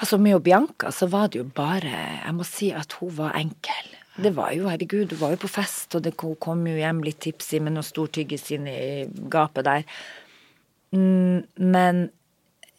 [0.00, 3.34] Altså, med og Bianca så var det jo bare Jeg må si at hun var
[3.36, 3.90] enkel.
[4.20, 7.02] Det var jo, herregud, hun var jo på fest, og det hun kom jo hjem
[7.04, 8.80] litt tipsy med noe stortyggis inn i
[9.32, 9.84] gapet der.
[10.96, 12.02] Mm, men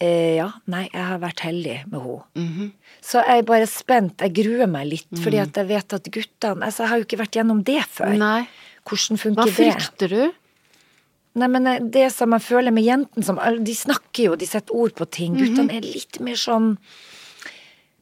[0.01, 2.25] eh, ja, nei, jeg har vært heldig med henne.
[2.41, 2.71] Mhm.
[3.01, 4.21] Så jeg er bare spent.
[4.21, 7.21] Jeg gruer meg litt, fordi at jeg vet at guttene Altså, jeg har jo ikke
[7.23, 8.13] vært gjennom det før.
[8.19, 8.43] Nei.
[8.85, 9.55] Hvordan funker det?
[9.55, 10.21] Hva frykter du?
[11.39, 14.75] Nei, men eh, det som jeg føler med jentene som De snakker jo, de setter
[14.75, 15.37] ord på ting.
[15.37, 15.43] Mhm.
[15.45, 16.73] Guttene er litt mer sånn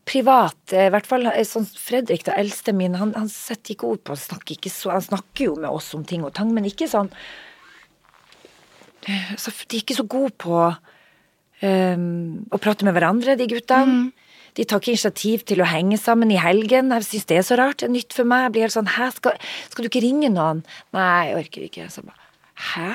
[0.09, 0.57] privat.
[0.73, 4.15] I hvert fall eh, sånn Fredrik, da eldste min, han, han setter ikke ord på
[4.15, 6.89] han snakker, ikke så, han snakker jo med oss om ting og tang, men ikke
[6.89, 7.11] sånn
[9.05, 12.07] eh, så De er ikke så gode på um,
[12.49, 14.09] å prate med hverandre, de guttene.
[14.57, 16.89] De tar ikke initiativ til å henge sammen i helgen.
[16.97, 17.77] Jeg syns det er så rart.
[17.79, 18.47] Det er nytt for meg.
[18.47, 19.37] Jeg blir helt sånn Hæ, skal,
[19.69, 20.63] skal du ikke ringe noen?
[20.97, 21.85] Nei, jeg orker ikke.
[21.93, 22.18] Så bare
[22.59, 22.89] Hæ?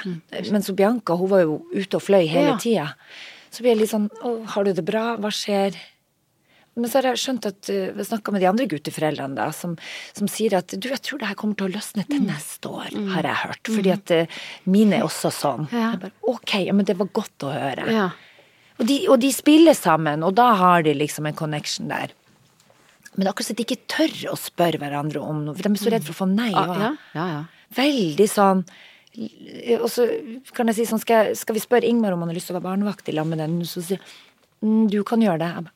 [0.53, 2.57] Men så Bianca, hun var jo ute og fløy hele Ja.
[2.61, 2.87] tida.
[3.51, 5.17] Så blir jeg litt sånn Å, har du det bra?
[5.17, 5.77] Hva skjer?
[6.75, 9.77] Men så har jeg skjønt at uh, Jeg snakka med de andre gutteforeldrene da, som,
[10.13, 12.91] som sier at du, jeg tror det her kommer til å løsne til neste år,
[13.15, 13.71] har jeg hørt.
[13.71, 15.69] Fordi at uh, mine er også sånn.
[15.71, 15.93] Ja.
[15.95, 17.87] Jeg bare, ok, ja, men det var godt å høre.
[17.95, 18.09] Ja.
[18.75, 22.11] Og, de, og de spiller sammen, og da har de liksom en connection der.
[23.15, 25.93] Men akkurat så de ikke tør å spørre hverandre om noe, for de er så
[25.95, 26.51] redd for å få nei.
[26.59, 27.45] Ah, ja, ja, ja.
[27.79, 28.65] Veldig sånn
[29.15, 30.07] Og så
[30.57, 32.57] kan jeg si sånn, skal, jeg- skal vi spørre Ingmar om han har lyst til
[32.57, 33.61] å være barnevakt i lag med den?
[33.69, 34.01] Så sier
[34.63, 35.71] mm, du kan gjøre det.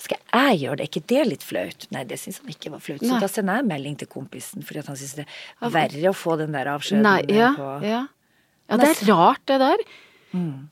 [0.00, 0.84] Skal jeg gjøre det?
[0.86, 1.86] Er ikke det litt flaut?
[1.92, 3.00] Nei, det syns han ikke var flaut.
[3.02, 3.20] Så Nei.
[3.20, 6.52] da sender jeg melding til kompisen, fordi han syns det er verre å få den
[6.56, 8.06] der avskjeden Nei, ja, på ja.
[8.70, 9.82] ja, det er rart det der.
[10.30, 10.68] Mm.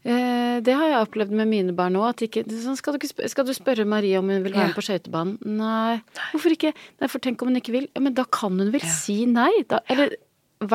[0.62, 2.22] det har jeg opplevd med mine barn òg.
[2.46, 4.74] Sånn, skal, skal du spørre Marie om hun vil være Ja.
[4.76, 5.36] på skøytebanen?
[5.58, 5.98] Nei.
[6.30, 6.70] Hvorfor ikke?
[7.00, 7.88] Nei, for tenk om hun ikke vil.
[7.92, 9.50] Ja, men da kan hun vel si nei?
[9.68, 10.14] Da, eller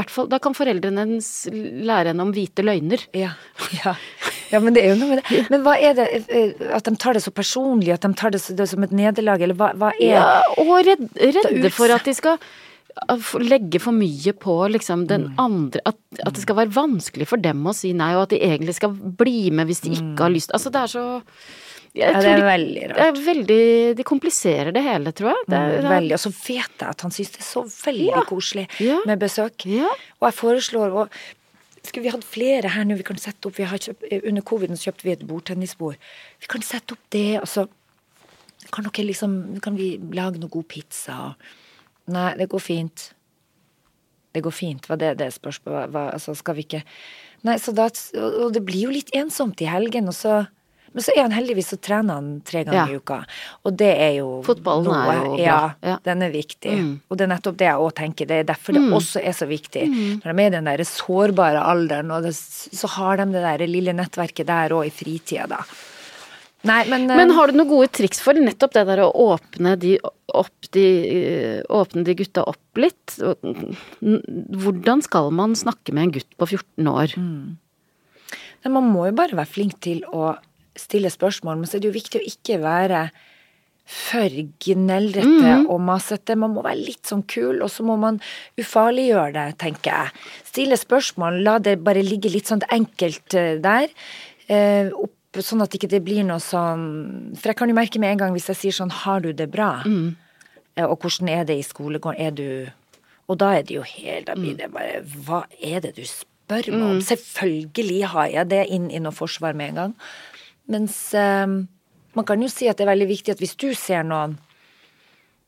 [0.09, 3.03] fall, da kan foreldrene hennes lære henne om hvite løgner.
[3.13, 3.33] Ja,
[3.83, 3.95] ja.
[4.51, 5.41] ja, men det er jo noe med det.
[5.51, 7.91] Men hva er det eh, At de tar det så personlig?
[7.95, 9.41] At de tar det, så, det som et nederlag?
[9.43, 10.27] Eller hva, hva er Ja,
[10.61, 12.39] og redd, redde for at de skal
[13.41, 15.39] legge for mye på liksom den Mm.
[15.41, 18.37] andre at, at det skal være vanskelig for dem å si nei, og at de
[18.45, 20.51] egentlig skal bli med hvis de ikke har lyst.
[20.53, 21.23] Altså, det er så Mm.
[21.93, 22.97] Ja, det er veldig rart.
[22.97, 25.43] Det er veldig De kompliserer det hele, tror jeg.
[25.47, 26.13] Det er, Mm, Veldig.
[26.13, 28.23] Og så vet jeg at han syns det er så veldig Ja.
[28.25, 28.99] koselig Ja.
[29.05, 29.65] med besøk.
[30.21, 31.09] Og jeg foreslår og
[31.83, 34.41] skulle vi hatt flere her nå vi kan sette opp vi har kjøpt, eh, Under
[34.41, 35.97] coviden kjøpte vi et bordtennisbord.
[36.41, 37.67] Vi kan sette opp det, og så
[38.71, 41.35] kan, liksom, kan vi lage noe god pizza.
[42.07, 43.13] Nei, det går fint.
[44.33, 46.83] Det går fint, var det det spørsmålet Hva, Altså, skal vi ikke
[47.43, 47.83] Nei, så da
[48.17, 50.47] Og det blir jo litt ensomt i helgen, og så
[50.93, 52.93] men så er han heldigvis så trener han tre ganger Ja.
[52.93, 53.19] i uka.
[53.65, 55.37] Og det er jo Fotballen er jo.
[55.41, 55.97] Ja, Ja.
[56.03, 56.71] den er viktig.
[56.77, 56.91] Mm.
[57.09, 58.27] Og det er nettopp det jeg òg tenker.
[58.27, 59.87] Det er derfor det også er så viktig.
[60.23, 63.65] Når de er i den der sårbare alderen, og det, så har de det der
[63.67, 65.63] lille nettverket der òg i fritida, da.
[66.65, 69.77] Nei, men, eh, Men har du noen gode triks for nettopp det der å åpne
[69.77, 69.97] de
[70.33, 73.17] opp de, eh, åpne de gutta opp litt?
[73.19, 74.21] Mm,
[74.63, 77.17] Hvordan skal man snakke med en gutt på 14 år?
[77.17, 77.57] Mm.
[78.63, 80.37] Men man må jo bare være flink til å
[80.79, 83.05] stille spørsmål, men så er det jo viktig å ikke være
[83.85, 84.31] for
[84.63, 86.37] gnellrete og masete.
[86.39, 88.19] Man må være litt sånn kul, og så må man
[88.59, 90.13] ufarliggjøre det, tenker jeg.
[90.47, 93.91] Stille spørsmål, la det bare ligge litt sånn enkelt eh, der.
[94.47, 96.83] Eh, opp, sånn at ikke det blir noe sånn
[97.39, 99.49] For jeg kan jo merke med en gang hvis jeg sier sånn 'Har du det
[99.49, 99.81] bra?'
[100.77, 102.19] Eh, Og hvordan er det i skolegården?
[102.19, 102.67] Er du
[103.27, 106.69] Og da er det jo helt Da blir det bare Hva er det du spør
[106.69, 106.99] meg om?
[107.01, 109.95] Selvfølgelig har jeg det inn i noe forsvar med en gang.
[110.71, 111.47] Mens eh,
[112.13, 114.37] man kan jo si at det er veldig viktig at hvis du ser noen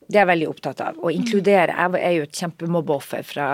[0.06, 0.98] Det er jeg veldig opptatt av.
[1.02, 1.74] Å inkludere.
[1.74, 3.46] Jeg er jo et kjempemobbeoffer fra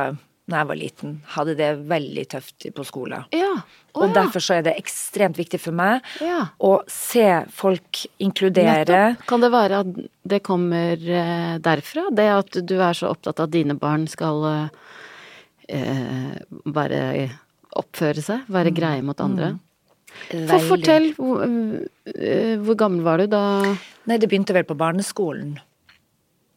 [0.53, 1.13] da jeg var liten.
[1.33, 3.23] Hadde det veldig tøft på skolen.
[3.33, 3.53] Ja.
[3.95, 6.49] Oh, Og derfor så er det ekstremt viktig for meg Ja.
[6.61, 8.83] å se folk inkludere.
[8.85, 9.27] Nettopp.
[9.31, 9.95] Kan det være at
[10.29, 12.09] det kommer eh, derfra?
[12.13, 14.69] Det at du er så opptatt av at dine barn skal eh,
[15.79, 16.37] eh,
[16.67, 17.31] bare
[17.79, 18.45] oppføre seg?
[18.53, 19.55] Være greie mot andre?
[20.33, 23.45] For fortell, hvor, eh, hvor gammel var du da
[24.09, 25.61] Nei, det begynte vel på barneskolen.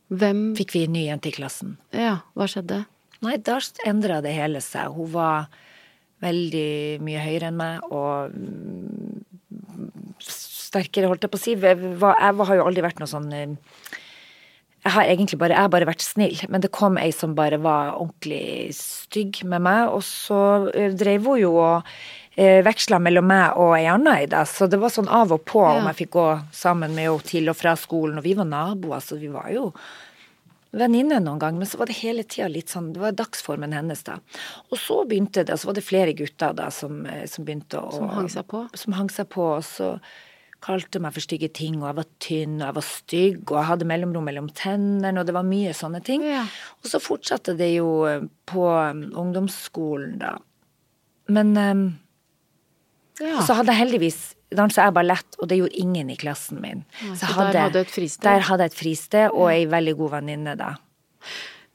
[0.10, 1.76] Hvem Fikk vi en ny jente i klassen.
[1.94, 2.84] Ja, hva skjedde?
[3.26, 4.94] Nei, da endra det hele seg.
[4.96, 5.48] Hun var
[6.26, 9.22] veldig mye høyere enn meg og mm,
[10.22, 11.54] sterkere, holdt jeg på å si.
[11.54, 13.56] Jeg, var, jeg har jo aldri vært noe sånn eh,
[14.86, 17.58] jeg har egentlig bare, jeg har bare vært snill, men det kom ei som bare
[17.58, 20.42] var ordentlig stygg med meg, og så
[20.78, 21.90] eh, drev hun jo og
[22.38, 25.46] eh, veksla mellom meg og ei anna ei, da, så det var sånn av og
[25.46, 25.92] på om Ja.
[25.94, 26.26] jeg fikk gå
[26.56, 29.72] sammen med henne til og fra skolen, og vi var naboer, så vi var jo
[30.76, 34.04] venninne noen gang, men så var det hele tida litt sånn Det var dagsformen hennes,
[34.04, 34.18] da.
[34.72, 37.80] Og så begynte det, og så var det flere gutter da som, eh, som begynte
[37.80, 38.66] å Som hang seg på?
[38.76, 40.00] Som hang seg på, og så
[40.66, 43.70] kalte meg for stygge ting, og jeg var tynn, og jeg var stygg, og jeg
[43.70, 46.24] hadde mellomrom mellom tennene, og det var mye sånne ting.
[46.26, 46.42] Ja.
[46.84, 47.88] Og så fortsatte det jo
[48.50, 50.38] på um, ungdomsskolen, da.
[51.30, 52.00] Men um,
[53.22, 53.38] Ja.
[53.40, 54.20] og så hadde jeg heldigvis
[54.56, 56.84] dansa jeg ballett, og det gjorde ingen i klassen min.
[57.02, 58.28] Ja, Så så der hadde et fristed?
[58.28, 60.76] Der hadde jeg et fristed, og ei veldig god venninne, da.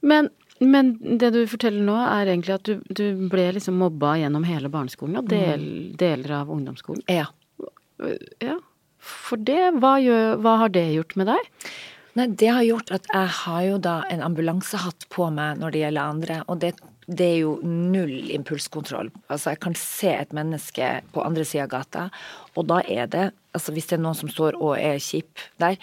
[0.01, 0.29] Men,
[0.59, 4.71] men det du forteller nå, er egentlig at du, du ble liksom mobba gjennom hele
[4.73, 5.63] barneskolen og del,
[5.99, 7.03] deler av ungdomsskolen.
[7.11, 7.27] Ja.
[8.41, 8.57] Ja.
[9.01, 11.51] For det, hva, gjør, hva har det gjort med deg?
[12.17, 15.83] Nei, det har gjort at jeg har jo da en ambulansehatt på meg når det
[15.85, 16.73] gjelder andre, og det,
[17.11, 19.09] det er jo null impulskontroll.
[19.27, 22.05] Altså, jeg kan se et menneske på andre sida av gata,
[22.55, 23.25] og da er det,
[23.57, 25.75] altså hvis det er noen som står og er kjip der,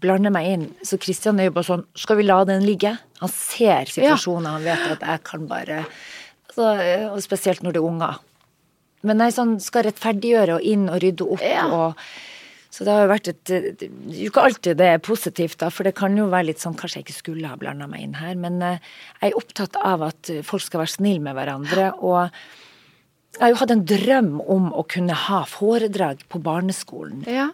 [0.00, 0.64] blander meg inn.
[0.86, 2.94] Så Kristian er jo bare sånn, skal vi la den ligge?
[3.20, 6.70] Han ser situasjonen, han vet at jeg kan bare altså,
[7.12, 8.18] Og spesielt når det er unger.
[9.04, 11.66] Men jeg sånn, skal rettferdiggjøre og inn og rydde opp Ja.
[11.68, 12.00] og
[12.70, 15.70] så det har jo vært et Det er jo ikke alltid det er positivt, da,
[15.74, 18.14] for det kan jo være litt sånn Kanskje jeg ikke skulle ha blanda meg inn
[18.20, 18.78] her, men eh,
[19.20, 21.88] jeg er opptatt av at folk skal være snille med hverandre.
[21.98, 22.30] Og
[23.34, 27.24] jeg har jo hatt en drøm om å kunne ha foredrag på barneskolen.
[27.30, 27.48] Ja.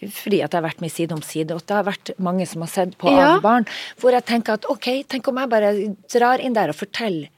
[0.00, 2.62] Fordi at jeg har vært med side om side, og det har vært mange som
[2.64, 3.34] har sett på Ja.
[3.36, 3.66] av barn.
[4.00, 5.72] Hvor jeg tenker at ok, tenk om jeg bare
[6.08, 7.28] drar inn der og forteller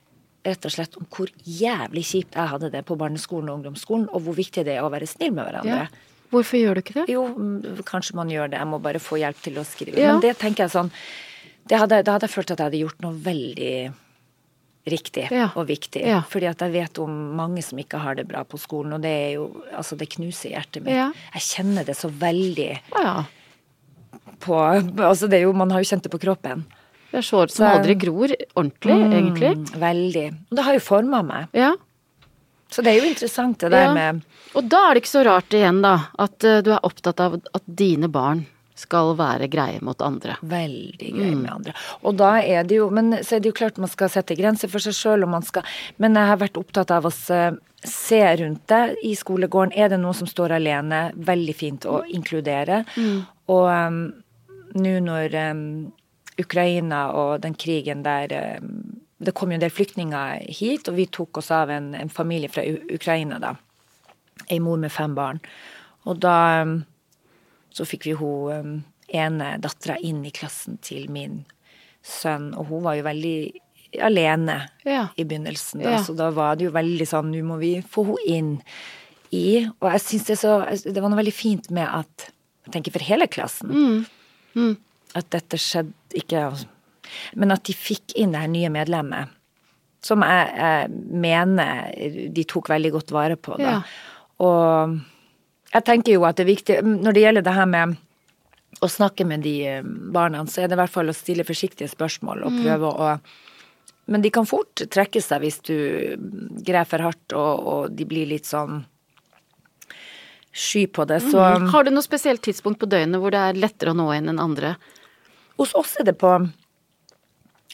[0.47, 4.23] rett og slett om hvor jævlig kjipt jeg hadde det på barneskolen og ungdomsskolen, og
[4.25, 5.85] hvor viktig det er å være snill med hverandre.
[5.87, 6.09] ja.
[6.33, 7.09] Hvorfor gjør du ikke det?
[7.13, 8.59] Jo, mm, kanskje man gjør det.
[8.63, 9.99] Jeg må bare få hjelp til å skrive.
[10.01, 10.15] Ja.
[10.15, 10.91] Men det tenker jeg sånn
[11.69, 13.75] det hadde, Da hadde jeg følt at jeg hadde gjort noe veldig
[14.91, 15.51] riktig Ja.
[15.55, 16.01] og viktig.
[16.05, 16.23] Ja.
[16.27, 19.13] Fordi at jeg vet om mange som ikke har det bra på skolen, og det
[19.13, 19.45] er jo
[19.77, 20.95] Altså, det knuser hjertet mitt.
[20.97, 21.13] Ja.
[21.37, 23.25] Jeg kjenner det så veldig ja.
[24.41, 26.65] på Altså, det er jo Man har jo kjent det på kroppen.
[27.13, 29.55] Det er sår som Så- aldri gror ordentlig, egentlig.
[29.57, 30.27] Mm, veldig.
[30.51, 31.49] Og det har jo forma meg.
[31.53, 31.75] Ja.
[32.73, 33.93] Så det er jo interessant, det der Ja.
[33.95, 34.23] med
[34.55, 37.39] Og da er det ikke så rart igjen, da, at uh, du er opptatt av
[37.41, 40.37] at dine barn skal være greie mot andre.
[40.43, 41.75] Veldig grei med andre.
[42.03, 44.71] Og da er det jo Men så er det jo klart man skal sette grenser
[44.73, 45.63] for seg sjøl, og man skal
[45.99, 47.43] Men jeg har vært opptatt av å se,
[48.41, 49.75] rundt det i skolegården.
[49.77, 51.13] Er det noen som står alene?
[51.17, 52.85] Veldig fint å inkludere.
[53.51, 54.03] Og um,
[54.75, 55.93] nå når um,
[56.41, 61.07] Ukraina og den krigen der um, Det kom jo en del flyktninger hit, og vi
[61.07, 63.55] tok oss av en, en familie fra Ukraina, da.
[64.51, 65.39] Ei mor med fem barn.
[66.11, 66.81] Og da um,
[67.71, 68.73] så fikk vi hun um,
[69.13, 71.45] ene dattera inn i klassen til min
[72.03, 73.37] sønn, og hun var jo veldig
[74.03, 74.57] alene
[74.89, 75.05] Ja.
[75.21, 76.03] i begynnelsen, da, Ja.
[76.03, 78.53] så da var det jo veldig sånn nå må vi få hun inn
[79.33, 80.55] i Og jeg syns det så
[80.85, 82.27] Det var noe veldig fint med at
[82.67, 84.05] Jeg tenker for hele klassen.
[84.57, 84.77] Mm.
[85.15, 86.67] At dette skjedde ikke altså,
[87.39, 89.39] Men at de fikk inn det her nye medlemmet.
[90.03, 91.93] Som jeg, jeg mener
[92.35, 93.77] de tok veldig godt vare på, da.
[93.77, 93.83] Ja.
[94.43, 94.97] Og
[95.73, 97.93] jeg tenker jo at det er viktig Når det gjelder det her med
[98.83, 101.91] å snakke med de eh, barna, så er det i hvert fall å stille forsiktige
[101.93, 103.11] spørsmål og prøve å
[104.11, 105.77] Men de kan fort trekke seg hvis du
[106.67, 108.83] greier for hardt og, og de blir litt sånn
[110.53, 111.21] sky på det.
[111.31, 114.33] Så Har du noe spesielt tidspunkt på døgnet hvor det er lettere å nå inn
[114.33, 114.75] enn andre?
[115.63, 116.33] hos oss er det på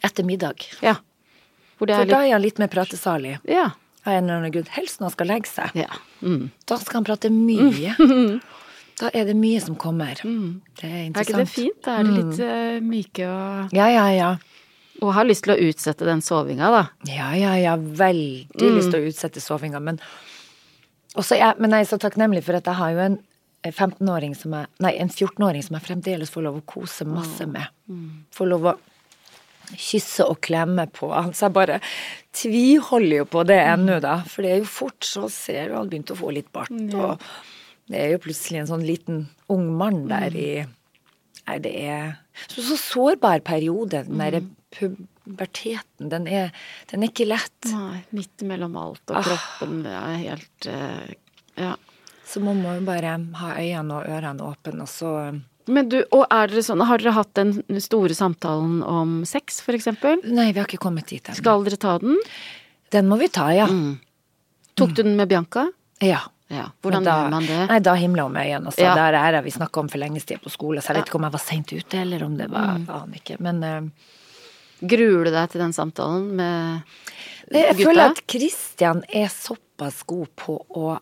[0.04, 0.64] ettermiddag.
[0.84, 0.96] Ja.
[1.78, 2.14] Hvor det For litt...
[2.14, 3.36] da er han litt mer pratesalig.
[3.48, 3.70] Ja.
[4.06, 4.68] Av en eller annen grunn.
[4.74, 5.74] Helst når han skal legge seg.
[5.78, 5.90] ja.
[6.22, 6.48] Mm.
[6.66, 7.94] Da skal han prate mye.
[8.98, 10.18] Da er det mye som kommer.
[10.18, 11.14] Det er interessant.
[11.14, 11.76] Er ikke det fint?
[11.86, 14.30] Da er det litt eh, myke og Ja, ja, ja.
[14.98, 16.80] Og har lyst til å utsette den sovinga, da.
[17.06, 17.76] Ja, ja, ja.
[17.78, 18.74] Veldig Mm.
[18.80, 19.78] lyst til å utsette sovinga.
[19.78, 20.00] Men,
[21.14, 23.18] også jeg, men jeg er så takknemlig for at jeg har jo en
[23.70, 27.70] 15-åring som jeg Nei, en 14-åring som jeg fremdeles får lov å kose masse med.
[27.86, 28.24] Mm.
[28.34, 28.74] Får lov å
[29.76, 31.10] kysse og klemme på.
[31.34, 31.80] Så jeg bare
[32.32, 33.72] tviholder jo på det Mm.
[33.88, 34.22] ennå, da.
[34.24, 36.70] For det er jo fort så ser du han begynte å få litt bart.
[36.70, 37.18] Og
[37.88, 40.08] det er jo plutselig en sånn liten ung mann Mm.
[40.08, 40.66] der i
[41.48, 44.04] Nei, det er så, så sårbar periode.
[44.04, 44.50] Den derre Mm.
[44.70, 46.52] puberteten, den er,
[46.90, 47.64] den er ikke lett.
[47.72, 49.22] Nei, midt mellom alt og Ah.
[49.22, 49.82] kroppen.
[49.82, 51.14] Det er helt eh,
[51.56, 51.76] Ja.
[52.26, 56.24] Så man må jo bare ha øynene og ørene åpne, og så Men du, og
[56.32, 60.22] er dere sånn, har dere hatt den store samtalen om sex, eksempel?
[60.24, 61.38] Nei, vi har ikke kommet dit ennå.
[61.38, 62.18] Skal dere ta den?
[62.94, 63.68] Den må vi ta, ja.
[63.68, 63.98] Mm.
[64.78, 65.66] Tok du den med Bianca?
[66.04, 66.24] Ja.
[66.48, 66.70] Ja.
[66.80, 67.58] Hvordan da, gjør man det?
[67.68, 68.70] Nei, da himla hun med øynene.
[68.70, 68.84] Altså.
[68.86, 68.94] Ja.
[68.96, 71.18] Der er det vi snakka om for lenge siden på skole, så jeg vet ikke
[71.20, 72.86] om jeg var seint ute, eller om det var Mm.
[72.94, 73.36] Aner ikke.
[73.44, 74.14] Men uh,
[74.80, 76.80] Gruer du deg til den samtalen med
[77.50, 77.84] jeg gutta?
[77.88, 80.98] føler at Christian er såpass god på å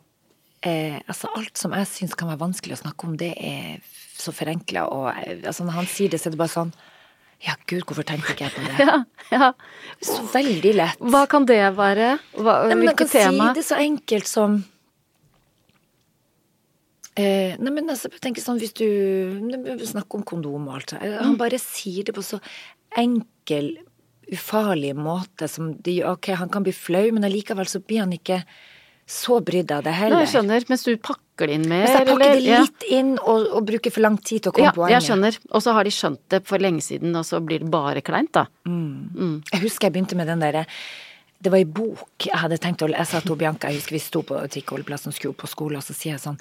[0.62, 3.82] eh, Altså, alt som jeg syns kan være vanskelig å snakke om, det er
[4.16, 6.72] så forenkla, og eh, altså, når han sier det, så er det bare sånn
[7.44, 8.76] Ja, gud, hvorfor tenkte ikke jeg på det?
[8.86, 8.94] Ja,
[9.34, 9.50] ja.
[10.00, 11.02] Så veldig lett.
[11.12, 12.14] Hva kan det være?
[12.38, 13.50] Hva, Nei, men hvilket kan tema?
[13.50, 14.56] si det så enkelt som
[17.16, 18.86] eh, Nei, men altså, tenker sånn hvis du
[19.90, 21.18] snakker om kondom og alt sånt, Mm.
[21.24, 22.40] Han bare sier det på så
[22.96, 23.74] enkel,
[24.32, 28.40] ufarlig måte som de Ok, han kan bli flau, men allikevel så blir han ikke
[29.06, 30.24] så brydd av det Nei, heller.
[30.24, 30.64] jeg skjønner.
[30.70, 33.66] Mens du pakker det inn mer, Hvis jeg pakker det litt litt inn og, og
[33.68, 35.40] bruker for lang tid til å komme ja, på ja, poenget jeg skjønner.
[35.52, 38.32] Og så har de skjønt det for lenge siden, og så blir det bare kleint,
[38.34, 38.48] da.
[38.66, 40.66] Jeg husker jeg begynte med den derre
[41.36, 44.00] det var ei bok jeg hadde tenkt å Jeg sa til Bianca, jeg husker vi
[44.00, 46.40] sto på trikkeholdeplassen og skulle opp på skole, og så sier jeg sånn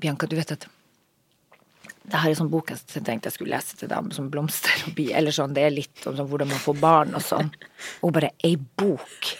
[0.00, 0.68] Bianca, du vet at
[2.04, 4.96] det her er sånn bok jeg tenkte jeg skulle lese til deg, som blomster og
[4.98, 7.48] bi, eller sånn, det er litt om sånn, hvordan man får barn og sånn.
[8.04, 9.30] Og bare Ei bok?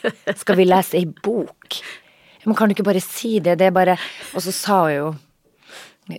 [0.41, 1.81] Skal vi lese ei bok?
[2.45, 3.59] Men kan du ikke bare si det?
[3.61, 3.97] Det er bare
[4.35, 5.13] Og så sa hun jo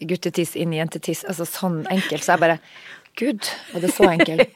[0.10, 2.60] guttetiss inn i jentetiss, altså sånn enkelt, så jeg bare
[3.16, 4.50] Gud, var det så enkelt?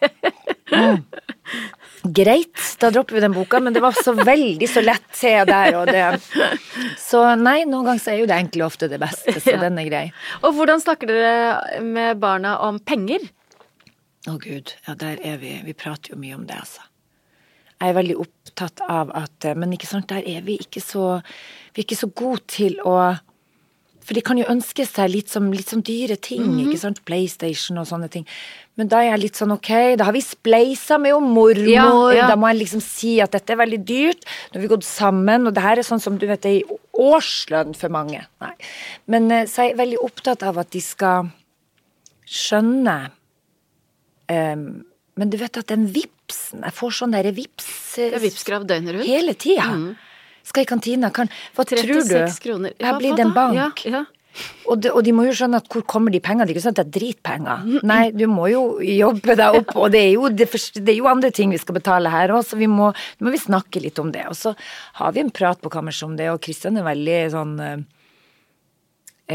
[0.70, 1.06] Mm.
[2.04, 5.76] Greit, da dropper vi den boka, men det var så veldig så lett, se der,
[5.76, 6.06] og det
[7.02, 9.60] Så nei, noen ganger så er jo det enkle ofte det beste, så Ja.
[9.66, 10.06] den er grei.
[10.44, 13.20] Og hvordan snakker dere med barna om penger?
[14.28, 16.86] Å gud, ja der er vi, vi prater jo mye om det, altså.
[17.80, 21.22] Jeg er veldig opptatt av at eh, Men ikke sant, der er vi ikke så
[21.72, 22.96] Vi er ikke så gode til å
[24.10, 26.64] For de kan jo ønske seg litt som, litt som dyre ting, Mhm.
[26.66, 28.26] ikke sant, PlayStation og sånne ting.
[28.76, 31.86] Men da er jeg litt sånn ok, da har vi spleisa med jo mormor, Ja,
[32.16, 32.28] ja.
[32.32, 34.26] da må jeg liksom si at dette er veldig dyrt.
[34.50, 36.60] Nå har vi gått sammen, og det her er sånn som du vet, det er
[36.64, 38.26] i årslønn for mange.
[38.42, 38.54] Nei.
[39.08, 41.30] Men eh, så er jeg veldig opptatt av at de skal
[42.26, 43.12] skjønne
[44.30, 44.66] um,
[45.20, 48.94] men du vet at den vipsen Jeg får sånn derre vips Det er Vipps-krav døgnet
[48.96, 49.08] rundt.
[49.10, 49.66] hele tida.
[50.50, 52.00] Skal i kantina, kan Hva tror du?
[52.02, 52.74] 36 kroner.
[52.82, 53.86] Her blir det en bank.
[53.86, 54.06] Ja, ja.
[54.70, 56.46] Og, de, og de må jo skjønne at hvor kommer de pengene?
[56.48, 57.64] Det er ikke sånn at det er dritpenger.
[57.90, 60.48] Nei, du må jo jobbe deg opp, og det er jo, det,
[60.78, 62.92] det er jo andre ting vi skal betale her òg, så vi må,
[63.26, 64.28] må vi snakke litt om det.
[64.30, 64.54] Og så
[65.02, 67.76] har vi en prat på kammerset om det, og Kristian er veldig sånn eh,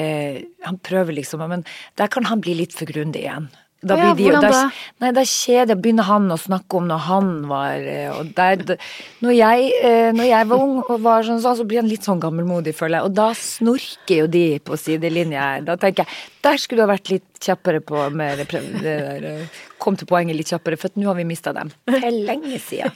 [0.01, 0.39] eh,
[0.69, 1.67] Han prøver liksom, men
[2.01, 3.51] der kan han bli litt for grundig igjen.
[3.85, 4.61] Da blir de, hvordan da?
[5.05, 8.79] Nei, da kjeder begynner han å snakke om når han var eh, Og der,
[9.25, 12.23] når, jeg, eh, når jeg var ung og var sånn, så blir han litt sånn
[12.23, 13.11] gammelmodig, føler jeg.
[13.11, 15.67] Og da snorker jo de på sidelinja her.
[15.69, 19.63] Da tenker jeg der skulle du ha vært litt kjappere på med det, der, eh,
[19.81, 21.73] Kom til poenget litt kjappere, for nå har vi mista dem.
[21.89, 22.93] For lenge siden.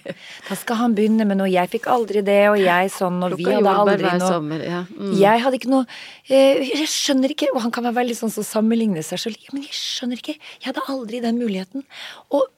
[0.49, 1.49] Da skal han begynne med noe.
[1.53, 4.31] Jeg fikk aldri det, og jeg sånn, og vi hadde aldri noe.
[4.31, 4.65] sommer.
[4.65, 4.85] Ja.
[4.95, 5.11] Mm.
[5.21, 5.85] Jeg hadde ikke noe
[6.29, 9.37] eh, Jeg skjønner ikke, og han kan være veldig sånn som sammenligner seg sjøl.
[9.37, 10.39] Ja, men jeg skjønner ikke.
[10.39, 11.85] Jeg hadde aldri den muligheten.
[12.33, 12.49] Og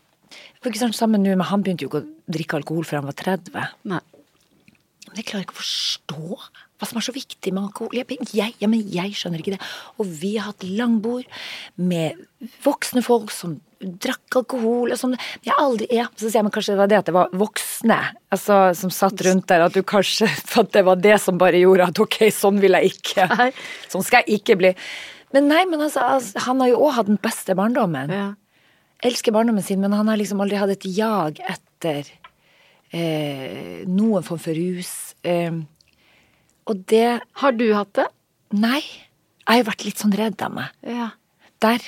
[0.61, 3.11] for ikke sant, sammen nå, men han begynte jo ikke å drikke alkohol før han
[3.11, 3.71] var 30.
[3.91, 4.03] Nei.
[5.09, 6.39] Men jeg klarer ikke å forstå
[6.81, 7.99] hva som er så viktig med alkohol.
[8.01, 9.65] Jeg, ja, men jeg skjønner ikke det.
[10.01, 11.29] Og vi har hatt langbord
[11.77, 12.17] med
[12.65, 15.15] voksne folk som drakk alkohol og sånn.
[15.47, 17.97] Jeg aldri ja, Så sier jeg men kanskje det var det at det var voksne
[18.33, 20.29] altså, som satt rundt der, at du kanskje
[20.61, 23.29] at det var det som bare gjorde at ok, sånn vil jeg ikke.
[23.93, 24.75] Sånn skal jeg ikke bli.
[25.33, 28.29] Men nei, men altså, altså han har jo òg hatt den beste barndommen Ja.
[29.07, 32.09] elsker barndommen sin, men han har liksom aldri hatt et jag etter
[32.93, 35.15] eh, noen form for rus.
[35.25, 35.53] Eh,
[36.67, 38.07] og det Har du hatt det?
[38.53, 38.81] Nei.
[38.81, 40.69] Jeg har jo vært litt sånn redd av meg.
[40.87, 41.11] Ja.
[41.61, 41.79] Der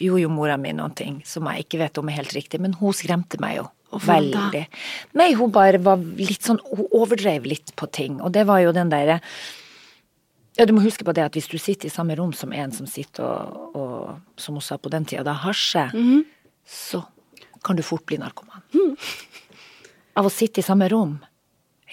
[0.00, 2.72] gjorde jo mora mi noen ting som jeg ikke vet om er helt riktig, men
[2.74, 3.68] hun skremte meg jo.
[3.90, 4.66] Veldig.
[5.18, 8.70] Nei, hun bare var litt sånn Hun overdrev litt på ting, og det var jo
[8.72, 9.20] den derre
[10.58, 12.72] ja, du må huske på det at hvis du sitter i samme rom som en
[12.74, 16.24] som sitter og, og som hun sa på den tida, da hasjer, Mhm.
[16.66, 17.04] så
[17.64, 18.60] kan du fort bli narkoman.
[20.16, 21.18] Av å sitte i samme rom.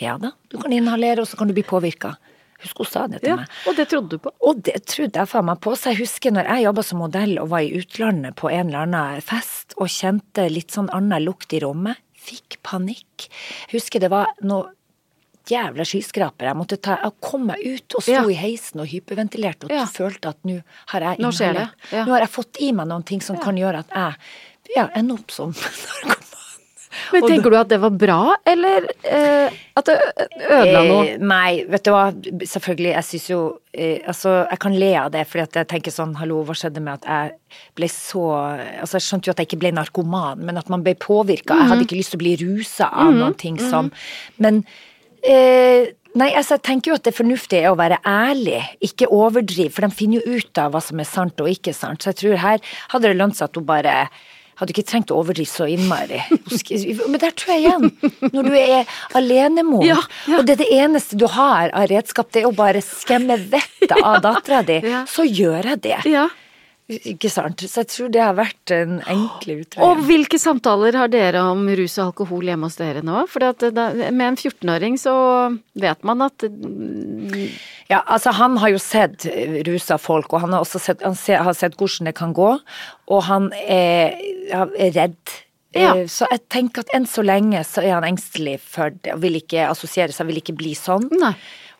[0.02, 2.16] Ja da, du kan inhalere, og så kan du bli påvirka.
[2.62, 3.36] Husk hun sa det til ja.
[3.42, 3.58] meg.
[3.70, 4.32] Og det trodde du på?
[4.50, 5.76] Og det trodde jeg faen meg på.
[5.78, 8.88] Så jeg husker når jeg jobba som modell og var i utlandet på en eller
[8.88, 13.28] annen fest og kjente litt sånn annen lukt i rommet, fikk panikk.
[13.70, 14.74] Jeg husker det var noe
[15.48, 16.50] jævla skyskraper.
[16.50, 18.26] Jeg måtte ta, jeg kom meg ut og sto Ja.
[18.28, 19.86] i heisen og hyperventilerte og Ja.
[19.86, 20.58] følte at nå
[20.92, 21.78] har jeg inhalert.
[21.94, 22.06] Nå.
[22.06, 25.16] Nå har jeg fått i meg noen ting som kan gjøre at jeg ja, ender
[25.22, 25.54] opp som
[26.04, 26.37] narkoman.
[27.14, 29.96] Men tenker du at det var bra, eller eh, at det
[30.50, 31.04] ødela noe?
[31.06, 32.06] Eh, nei, vet du hva.
[32.48, 33.42] Selvfølgelig, jeg syns jo
[33.74, 36.82] eh, Altså, jeg kan le av det, fordi at jeg tenker sånn, hallo, hva skjedde
[36.84, 38.26] med at jeg ble så
[38.82, 41.54] Altså, jeg skjønte jo at jeg ikke ble narkoman, men at man ble påvirka.
[41.56, 41.72] Jeg Mhm.
[41.74, 43.92] hadde ikke lyst til å bli rusa av noen ting som
[44.38, 44.64] Men
[45.24, 49.70] eh, Nei, altså jeg tenker jo at det fornuftige er å være ærlig, ikke overdrive,
[49.76, 52.02] for de finner jo ut av hva som er sant og ikke sant.
[52.02, 53.94] Så jeg tror her hadde det lønt seg at hun bare
[54.58, 56.22] hadde ikke trengt å overdrive så innmari.
[56.32, 57.92] Men der tror jeg igjen,
[58.34, 60.40] når du er alenemor, Ja, ja.
[60.40, 63.94] og det er det eneste du har av redskap, det er å bare skremme vettet
[64.02, 65.06] av dattera di, Ja.
[65.10, 66.00] så gjør jeg det.
[66.88, 66.98] Ja.
[67.12, 67.60] Ikke sant?
[67.68, 71.98] Så jeg tror det har vært en enkle Og hvilke samtaler har dere om rus
[72.00, 73.26] og alkohol hjemme hos dere nå?
[73.28, 75.16] For med en 14-åring så
[75.76, 76.46] vet man at
[77.92, 81.16] Ja, altså han har jo sett eh, rusa folk, og han har også sett, han
[81.16, 82.50] ser, har sett hvordan det kan gå,
[83.08, 84.16] og han er,
[84.52, 85.36] er redd.
[85.76, 85.94] Ja.
[85.96, 89.24] Eh, Så jeg tenker at enn så lenge så er han engstelig for det, og
[89.24, 91.08] vil ikke assosiere seg, vil ikke bli sånn.
[91.20, 91.34] Nei.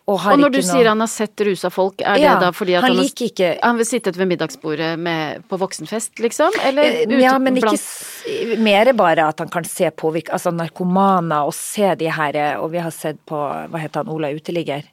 [0.08, 2.52] Og, Og når du noe- sier han har sett rusa folk, er Ja, det da
[2.56, 6.50] fordi at han han, har, ikke- han vil sittet ved middagsbordet med, på voksenfest, liksom?
[6.64, 8.24] Eller Eh, ute Ja, men ikke blant s-
[8.58, 12.72] Mer bare at han kan se påvirke Altså narkomaner og se de her eh, Og
[12.72, 13.36] vi har sett på
[13.70, 14.08] Hva heter han?
[14.08, 14.84] Ola Uteligger?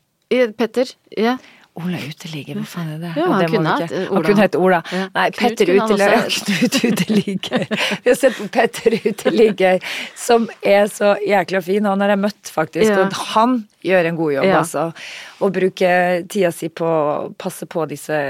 [0.58, 0.86] Petter?
[1.16, 1.36] Ja.
[1.74, 3.08] Ola Uteligger, hva faen er det?
[3.18, 4.28] Ja, han det kunne hatt, eh, Han Ola.
[4.28, 4.78] kunne hett Ola.
[4.94, 5.06] Ja.
[5.16, 6.36] Nei, Knut Petter han Uteligger.
[6.46, 7.64] Knut Uteligger.
[8.04, 9.80] Vi har sett på Petter Uteligger,
[10.14, 11.84] som er så jækla fin.
[11.90, 12.90] Han har jeg møtt, faktisk.
[12.92, 13.00] Ja.
[13.08, 14.60] Og han gjør en god jobb, Ja.
[14.60, 14.84] altså.
[15.42, 18.20] Og bruker tida si på å passe på disse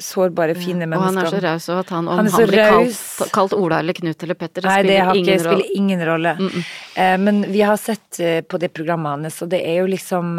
[0.00, 3.32] sårbare, fine Og han er så raus òg at han, om Han han, blir kalt,
[3.34, 5.56] kalt Ola eller Knut eller Petter, det Nei, det spiller ingen ikke, ingen rolle.
[5.56, 6.64] spiller ingen rolle.
[6.96, 10.38] Eh, men vi har sett eh, på det programmet hans, og det er jo liksom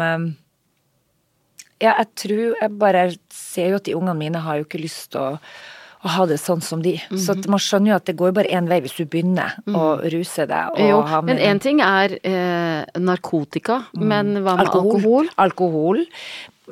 [1.82, 3.04] Ja, jeg tror Jeg bare
[3.34, 5.38] ser jo at de ungene mine har jo ikke lyst til å,
[6.02, 6.94] å ha det sånn som de.
[7.14, 7.48] Så Mhm.
[7.50, 10.70] man skjønner jo at det går bare én vei hvis du begynner å ruse deg.
[10.74, 15.28] Og Jo, men én ting er eh, narkotika, men hva med alkohol?
[15.38, 16.04] Alkohol.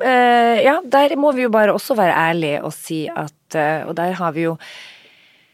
[0.01, 3.93] Eh, ja, der må vi jo bare også være ærlige og si at eh, Og
[3.95, 4.57] der har vi jo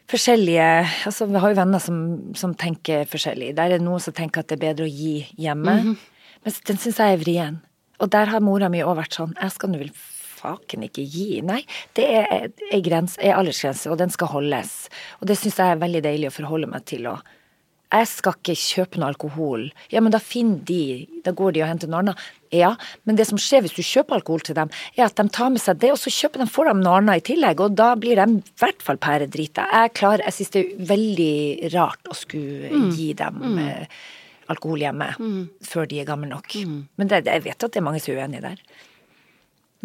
[0.08, 0.68] forskjellige
[1.06, 1.98] Altså, vi har jo venner som,
[2.38, 3.54] som tenker forskjellig.
[3.58, 5.74] Der er det noen som tenker at det er bedre å gi hjemme.
[5.84, 5.98] Mhm.
[6.46, 7.58] Men den syns jeg er vrien.
[8.04, 9.94] Og der har mora mi òg vært sånn Jeg skal nå vel
[10.38, 11.42] faken ikke gi.
[11.46, 11.64] Nei,
[11.98, 14.76] det er ei grense, ei aldersgrense, og den skal holdes.
[15.22, 17.08] Og det syns jeg er veldig deilig å forholde meg til.
[17.10, 17.26] Og
[17.88, 19.62] jeg skal ikke kjøpe noe alkohol.
[19.94, 22.26] Ja, men da finner de Da går de og henter noe annet.
[22.56, 22.74] Ja,
[23.08, 25.60] men det som skjer hvis du kjøper alkohol til dem, er at de tar med
[25.60, 28.20] seg det, og så kjøper de for dem noe annet i tillegg, og da blir
[28.20, 29.66] de i hvert fall pæredrita.
[29.74, 34.00] Jeg klarer Jeg syns det er veldig rart å skulle gi dem eh,
[34.50, 35.14] alkohol hjemme
[35.66, 36.58] før de er gamle nok.
[36.98, 38.62] Men det, jeg vet at det er mange som er uenige der.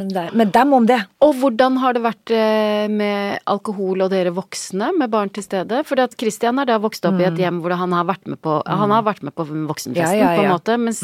[0.01, 0.97] Men, det, men dem om det.
[1.21, 5.83] Og hvordan har det vært eh, med alkohol og dere voksne med barn til stede?
[5.85, 8.55] For Christian er da vokst opp i et hjem hvor han har vært med på,
[8.65, 11.03] han har vært med på voksenfesten, ja, Ja, ja, på en måte, mens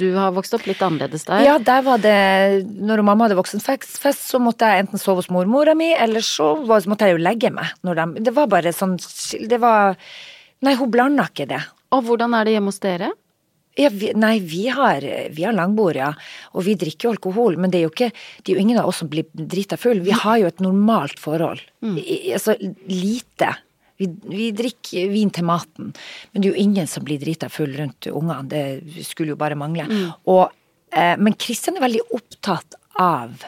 [0.00, 1.44] du har vokst opp litt annerledes der.
[1.44, 2.16] Ja, der var det
[2.64, 7.10] Når mamma hadde voksenfest, så måtte jeg enten sove hos mormora mi, eller så måtte
[7.10, 7.76] jeg jo legge meg.
[7.84, 8.96] Når de, det var bare sånn
[9.50, 9.98] Det var
[10.64, 11.60] Nei, hun blanda ikke det.
[11.94, 13.10] Og hvordan er det hjemme hos dere?
[13.78, 16.10] Ja, vi, nei, vi har, vi har langbord, ja.
[16.58, 18.90] Og vi drikker jo alkohol, men det er jo ikke Det er jo ingen av
[18.90, 20.02] oss som blir drita full.
[20.02, 21.62] Vi har jo et normalt forhold.
[22.02, 22.56] I, altså
[22.90, 23.52] lite.
[24.00, 25.92] Vi, vi drikker vin til maten,
[26.32, 28.48] men det er jo ingen som blir drita full rundt ungene.
[28.48, 29.86] Det skulle jo bare mangle.
[30.32, 30.50] Og,
[30.90, 33.44] eh, men Kristian er veldig opptatt av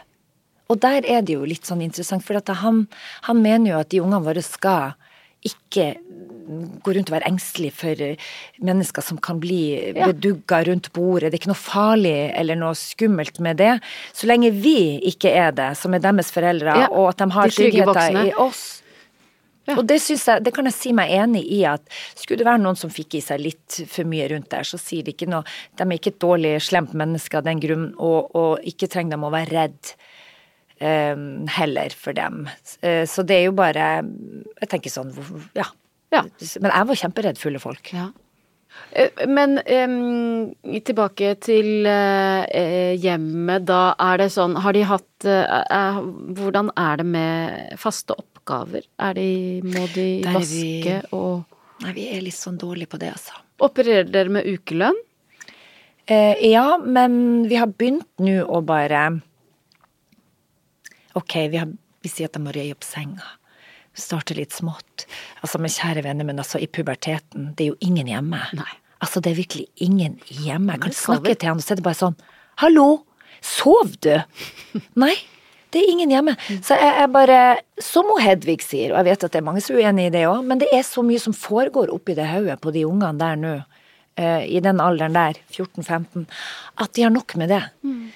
[0.71, 2.87] Og der er det jo litt sånn interessant, for han,
[3.27, 4.95] han mener jo at de ungene våre skal
[5.45, 5.87] ikke
[6.83, 8.19] gå rundt og være engstelig for eh,
[8.67, 10.09] mennesker som kan bli Ja.
[10.11, 11.31] bedugga rundt bordet.
[11.31, 13.81] Det er ikke noe farlig eller noe skummelt med det.
[14.13, 17.49] Så lenge vi ikke er det, som er deres foreldre, Ja, og at de har
[17.49, 18.83] de tryggheter i oss.
[19.69, 19.77] Ja.
[19.79, 21.83] Og det, jeg, det kan jeg si meg enig i, at
[22.19, 25.05] skulle det være noen som fikk i seg litt for mye rundt der, så sier
[25.07, 25.45] de ikke noe
[25.79, 29.23] De er ikke et dårlig, slemt menneske av den grunn, og, og ikke trenger de
[29.23, 29.95] å være redd
[30.83, 32.49] heller for dem.
[32.83, 33.87] Eh, så det er jo bare
[34.61, 35.13] Jeg tenker sånn,
[35.59, 35.69] ja.
[36.13, 36.23] Ja.
[36.61, 37.89] Men jeg var kjemperedd fulle folk.
[37.97, 38.11] Ja.
[38.93, 39.95] Eh, Men em,
[40.85, 45.99] tilbake til eh, eh, hjemmet, da er det sånn Har de hatt eh, eh,
[46.39, 48.87] Hvordan er det med faste oppgaver?
[48.99, 49.27] Er de,
[49.65, 51.45] må de Der vaske vi- og
[51.83, 53.35] Nei, vi er litt sånn dårlige på det, altså.
[53.61, 54.95] Opererer dere med ukelønn?
[56.07, 59.01] Eh, ja, men vi har begynt nå å bare
[61.19, 61.71] Ok, vi, har,
[62.03, 63.35] vi sier at de må røye opp senga.
[63.99, 65.07] Starte litt smått.
[65.45, 68.41] Altså, men kjære venner, men altså, i puberteten, det er jo ingen hjemme.
[68.57, 68.71] Nei.
[69.03, 70.77] Altså, det er virkelig ingen hjemme.
[70.77, 72.19] Jeg kan snakke til han, og så er det bare sånn
[72.63, 73.03] Hallo!
[73.43, 74.15] Sov du?
[75.03, 75.15] Nei.
[75.73, 76.35] Det er ingen hjemme.
[76.61, 77.39] Så jeg, jeg bare
[77.83, 80.27] Som Hedvig sier, og jeg vet at det er mange som er uenig i det
[80.29, 83.41] òg, men det er så mye som foregår oppi det hodet på de ungene der
[83.41, 83.55] nå,
[84.21, 86.27] i den alderen der, 14-15,
[86.85, 87.63] at de har nok med det.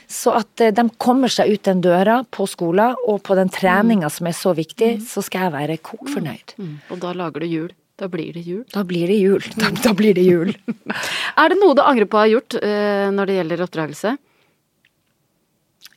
[0.08, 4.10] Så at eh, de kommer seg ut den døra på skolen, og på den treninga
[4.12, 6.56] som er så viktig, så skal jeg være kok fornøyd.
[6.60, 6.76] Mm.
[6.92, 7.74] Og da lager du jul?
[7.96, 8.62] Da blir det jul.
[8.74, 9.44] Da blir det jul.
[9.56, 10.52] Da, da blir det jul.
[11.40, 14.12] Er det noe du angrer på å ha gjort uh, når det gjelder oppdragelse?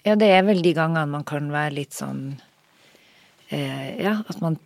[0.08, 2.38] Ja, det er vel de gangene man kan være litt sånn
[3.50, 4.58] eh, Ja, at man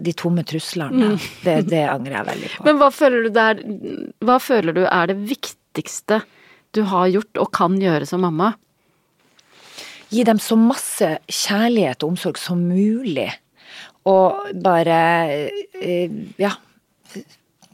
[0.00, 1.16] De tomme truslene.
[1.44, 2.66] Det, det angrer jeg veldig på.
[2.68, 6.22] Men hva føler du der er Hva føler du er det viktigste
[6.72, 8.54] du har gjort og kan gjøre som mamma?
[10.12, 13.28] Gi dem så masse kjærlighet og omsorg som mulig.
[14.08, 14.98] Og bare
[15.80, 16.54] eh, ja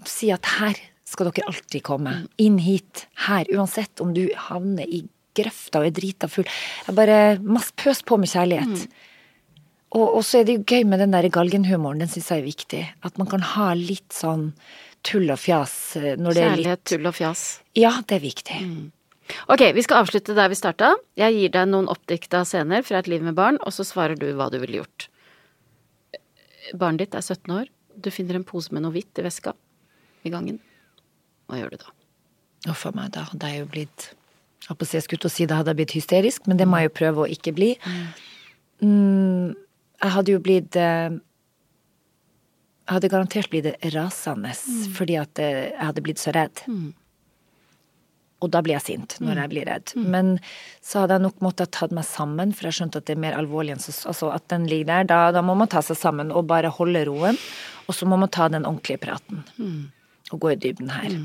[0.09, 2.15] si at her skal dere alltid komme.
[2.43, 3.07] Inn hit.
[3.29, 3.49] Her.
[3.55, 5.05] Uansett om du havner i
[5.39, 6.49] grøfta og er drita full.
[6.87, 7.39] Jeg bare
[7.79, 8.85] pøs på med kjærlighet.
[8.89, 9.05] Og,
[9.97, 12.03] og så er det jo gøy med den der galgenhumoren.
[12.03, 12.83] Den syns jeg er viktig.
[13.09, 14.51] At man kan ha litt sånn
[15.07, 17.45] tull og fjas eh, når det er litt Kjærlighet, tull og fjas.
[17.79, 18.59] Ja, det er viktig.
[19.53, 20.95] Ok, vi skal avslutte der vi starta.
[21.21, 24.29] Jeg gir deg noen oppdikta scener fra et liv med barn, og så svarer du
[24.37, 25.09] hva du ville gjort.
[26.77, 27.69] Barnet ditt er 17 år.
[27.97, 29.55] Du finner en pose med noe hvitt i veska
[30.27, 30.61] i gangen.
[31.49, 31.95] Hva gjør du da?
[32.69, 34.09] Huff a meg, da hadde jeg jo blitt
[34.69, 36.97] Jeg skulle til å si da hadde jeg blitt hysterisk, men det må jeg jo
[36.99, 37.71] prøve å ikke bli.
[38.85, 39.55] Mm,
[40.03, 41.11] jeg hadde jo blitt eh,
[42.87, 44.55] Jeg hadde garantert blitt rasende
[44.97, 46.63] fordi at eh, jeg hadde blitt så redd.
[48.39, 49.93] Og da blir jeg sint når jeg blir redd.
[49.99, 50.37] Men
[50.85, 53.35] så hadde jeg nok måttet tatt meg sammen, for jeg skjønte at det er mer
[53.35, 55.09] alvorlig enn så Altså at den ligger der.
[55.11, 57.41] Da, da må man ta seg sammen og bare holde roen.
[57.89, 59.43] Og så må man ta den ordentlige praten.
[60.31, 61.19] Og gå i dybden her.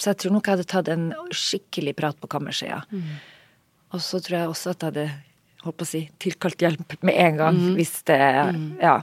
[0.00, 2.82] Så jeg tror nok jeg hadde tatt en skikkelig prat på kammersia.
[3.92, 5.06] Og så tror jeg også at jeg hadde
[5.64, 8.18] holdt på å si, tilkalt hjelp med en gang, hvis det
[8.82, 9.02] Ja.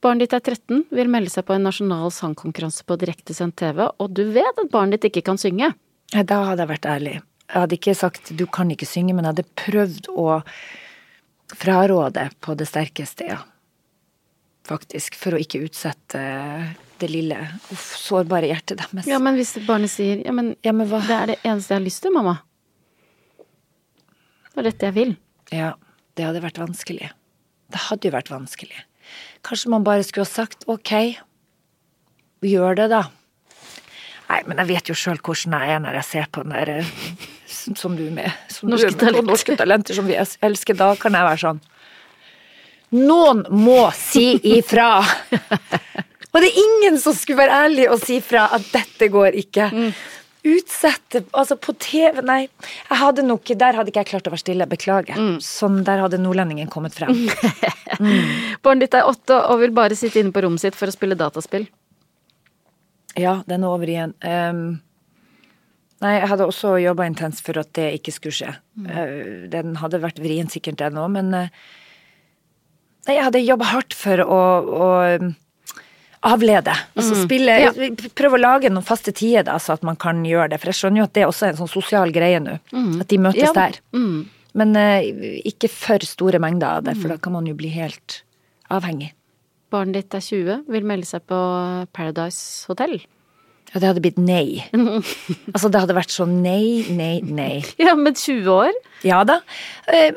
[0.00, 4.12] Barnet ditt er 13, vil melde seg på en nasjonal sangkonkurranse på direktesendt TV, og
[4.14, 5.72] du vet at barnet ditt ikke kan synge.
[6.14, 7.14] Ja, Da hadde jeg vært ærlig.
[7.48, 10.42] Jeg hadde ikke sagt du kan ikke synge, men jeg hadde prøvd å
[11.56, 13.38] fraråde på det sterkeste, ja.
[14.68, 15.14] Faktisk.
[15.16, 16.20] For å ikke utsette
[17.00, 17.38] det lille,
[17.72, 19.06] uff, sårbare hjertet deres.
[19.08, 21.00] Ja, men hvis barnet sier ja, men Ja, men hva?
[21.06, 22.36] det er det eneste jeg har lyst til, mamma.
[24.52, 25.16] Det er dette jeg vil.
[25.54, 25.72] Ja,
[26.18, 27.10] det hadde vært vanskelig.
[27.68, 28.84] Det hadde jo vært vanskelig.
[29.46, 30.92] Kanskje man bare skulle ha sagt ok,
[32.44, 33.06] gjør det, da.
[34.28, 36.72] Nei, men jeg vet jo sjøl hvordan jeg er når jeg ser på den der
[36.74, 36.90] eh,
[37.48, 38.28] som du med.
[38.52, 39.28] Som Norske du er Talenter.
[39.30, 40.76] Norske talenter som vi elsker.
[40.76, 41.62] Da kan jeg være sånn
[42.98, 45.02] Noen må si ifra!
[46.32, 49.64] Og det er ingen som skulle være ærlig og si fra at dette går ikke.
[50.48, 52.40] Utsette Altså, på TV Nei,
[52.88, 54.68] jeg hadde nok Der hadde ikke jeg klart å være stille.
[54.70, 55.20] Beklager.
[55.44, 57.26] Sånn, der hadde nordlendingen kommet frem.
[58.64, 61.18] Barnet ditt er åtte og vil bare sitte inne på rommet sitt for å spille
[61.18, 61.66] dataspill.
[63.18, 64.14] Ja, den er over igjen.
[64.22, 64.78] Um,
[66.04, 68.54] nei, jeg hadde også jobba intenst for at det ikke skulle skje.
[68.86, 71.52] Eh, den hadde vært vrien sikkert, den òg, men eh,
[73.08, 74.38] Nei, jeg hadde jobba hardt for å,
[74.68, 74.86] å
[76.26, 76.74] avlede.
[76.96, 77.70] Altså spille Ja.
[78.18, 80.60] Prøve å lage noen faste tider, da, så at man kan gjøre det.
[80.60, 82.58] For jeg skjønner jo at det er en sånn sosial greie nå.
[83.00, 83.52] At de møtes Ja.
[83.52, 83.78] der.
[84.58, 85.02] Men uh,
[85.46, 88.22] ikke for store mengder av det, for da kan man jo bli helt
[88.70, 89.12] avhengig.
[89.70, 91.38] Barnet ditt er 20, vil melde seg på
[91.92, 92.98] Paradise Hotel.
[93.68, 94.64] Ja, det hadde blitt nei.
[95.52, 97.62] Altså, det hadde vært sånn nei, nei, nei.
[97.78, 98.72] Ja, men 20 år.
[99.04, 99.42] Ja da.
[99.92, 100.08] Eh,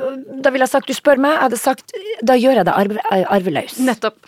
[0.42, 1.92] Da ville jeg sagt du spør meg, jeg hadde sagt
[2.24, 3.76] da gjør jeg det arve, arveløs.
[3.84, 4.24] Nettopp.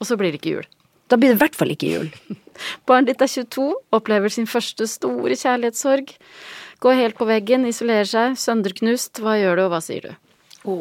[0.00, 0.68] Og så blir det ikke jul.
[1.10, 2.10] Da blir det i hvert fall ikke jul.
[2.88, 6.14] Barnet ditt er 22, opplever sin første store kjærlighetssorg.
[6.80, 9.20] Går helt på veggen, isolerer seg, sønderknust.
[9.20, 10.30] Hva gjør du, og hva sier du?
[10.70, 10.76] Å,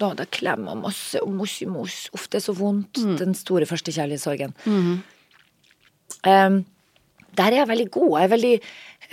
[0.00, 2.04] da hadde klemme masse og mos i mos.
[2.16, 3.00] Uff, det er så vondt.
[3.20, 4.56] Den store første kjærlighetssorgen.
[6.24, 6.62] Um,
[7.38, 8.10] der er jeg veldig god.
[8.18, 8.54] Jeg er veldig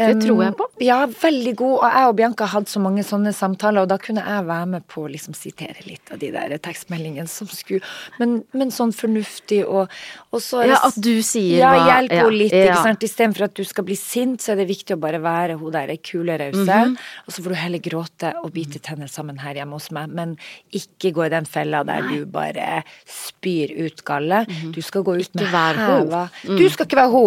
[0.07, 0.67] Det tror jeg på.
[0.81, 1.75] Ja, veldig god.
[1.77, 4.85] Og jeg og Bianca hadde så mange sånne samtaler, og da kunne jeg være med
[4.91, 7.81] på å liksom sitere litt av de der tekstmeldingene som skulle
[8.19, 9.91] Men, men sånn fornuftig og,
[10.31, 12.63] og så Ja, at du sier Ja, hva- hjelp henne ja, litt, ja.
[12.71, 13.05] ikke sant.
[13.07, 15.93] Istedenfor at du skal bli sint, så er det viktig å bare være hun der
[16.01, 16.65] kule, rause.
[16.65, 16.97] Mhm.
[17.27, 20.37] Og så får du heller gråte og bite tenner sammen her hjemme hos meg, men
[20.73, 24.43] ikke gå i den fella der du bare spyr ut galle.
[24.73, 25.45] Du skal gå ut med.
[25.45, 26.57] Ikke med heva mm.
[26.57, 27.25] Du skal ikke være ho,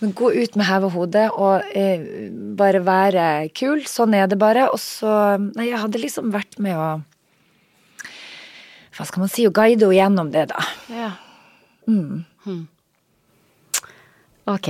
[0.00, 2.05] men gå ut med heva hode og eh,
[2.58, 3.26] bare være
[3.56, 3.84] kul.
[3.88, 4.68] Sånn er det bare.
[4.72, 6.88] Og så Nei, jeg hadde liksom vært med å
[8.96, 9.46] Hva skal man si?
[9.48, 10.62] Å guide henne gjennom det, da.
[10.92, 11.10] Ja.
[11.86, 12.24] Hmm.
[14.46, 14.68] Ok.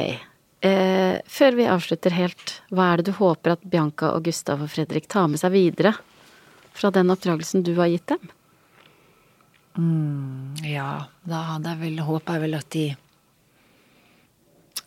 [0.66, 4.72] Eh, før vi avslutter helt, hva er det du håper at Bianca og Gustav og
[4.72, 5.92] Fredrik tar med seg videre
[6.76, 8.32] fra den oppdragelsen du har gitt dem?
[10.64, 12.86] Ja, da hadde jeg vel håpa vel at de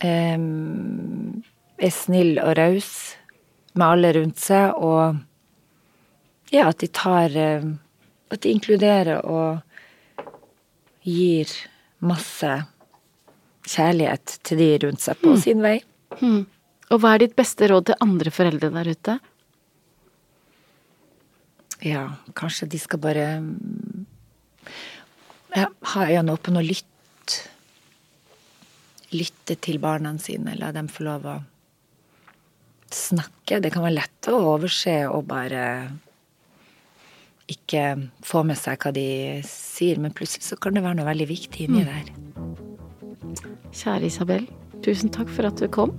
[0.02, 1.44] em,
[1.80, 2.92] er snill og raus
[3.74, 5.20] med alle rundt seg, og
[6.52, 7.36] ja, at de tar
[8.30, 9.62] At de inkluderer og
[11.02, 11.50] gir
[12.06, 12.52] masse
[13.66, 15.80] kjærlighet til de rundt seg på sin vei.
[16.90, 19.18] Og hva er ditt beste råd til andre foreldre der ute?
[21.86, 22.04] Ja,
[22.36, 24.06] kanskje de skal bare mm,
[25.56, 27.46] ja, ha øynene åpne og lytte.
[29.10, 31.38] Lytte til barna sine, la dem få lov å
[32.96, 33.60] snakke.
[33.62, 35.64] Det kan være lett å overse og bare
[37.50, 37.84] ikke
[38.26, 39.08] få med seg hva de
[39.48, 42.12] sier, men plutselig så kan det være noe veldig viktig inni der.
[43.74, 44.46] Kjære Isabel,
[44.86, 45.96] tusen takk for at du kom.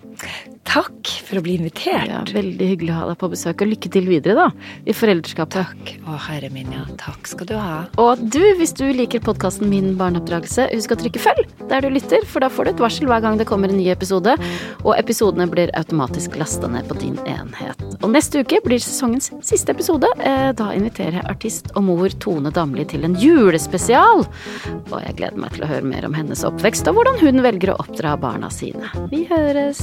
[0.70, 2.06] Takk for å bli invitert.
[2.06, 5.56] Ja, veldig hyggelig å ha deg på besøk, og lykke til videre, da, i foreldreskapet.
[5.56, 5.90] Takk.
[6.06, 6.84] Å, herre min, ja.
[7.01, 7.80] Takk skal du ha.
[7.98, 12.22] Og du, hvis du liker podkasten Min barneoppdragelse, husk å trykke følg der du lytter,
[12.26, 14.36] for da får du et varsel hver gang det kommer en ny episode.
[14.84, 17.82] Og episodene blir automatisk lasta ned på din enhet.
[18.01, 20.06] Og neste uke blir sesongens siste episode.
[20.22, 24.24] Eh, Da inviterer jeg artist og mor Tone Damli til en julespesial.
[24.90, 27.74] Og jeg gleder meg til å høre mer om hennes oppvekst og hvordan hun velger
[27.74, 28.90] å oppdra barna sine.
[29.12, 29.82] Vi høres!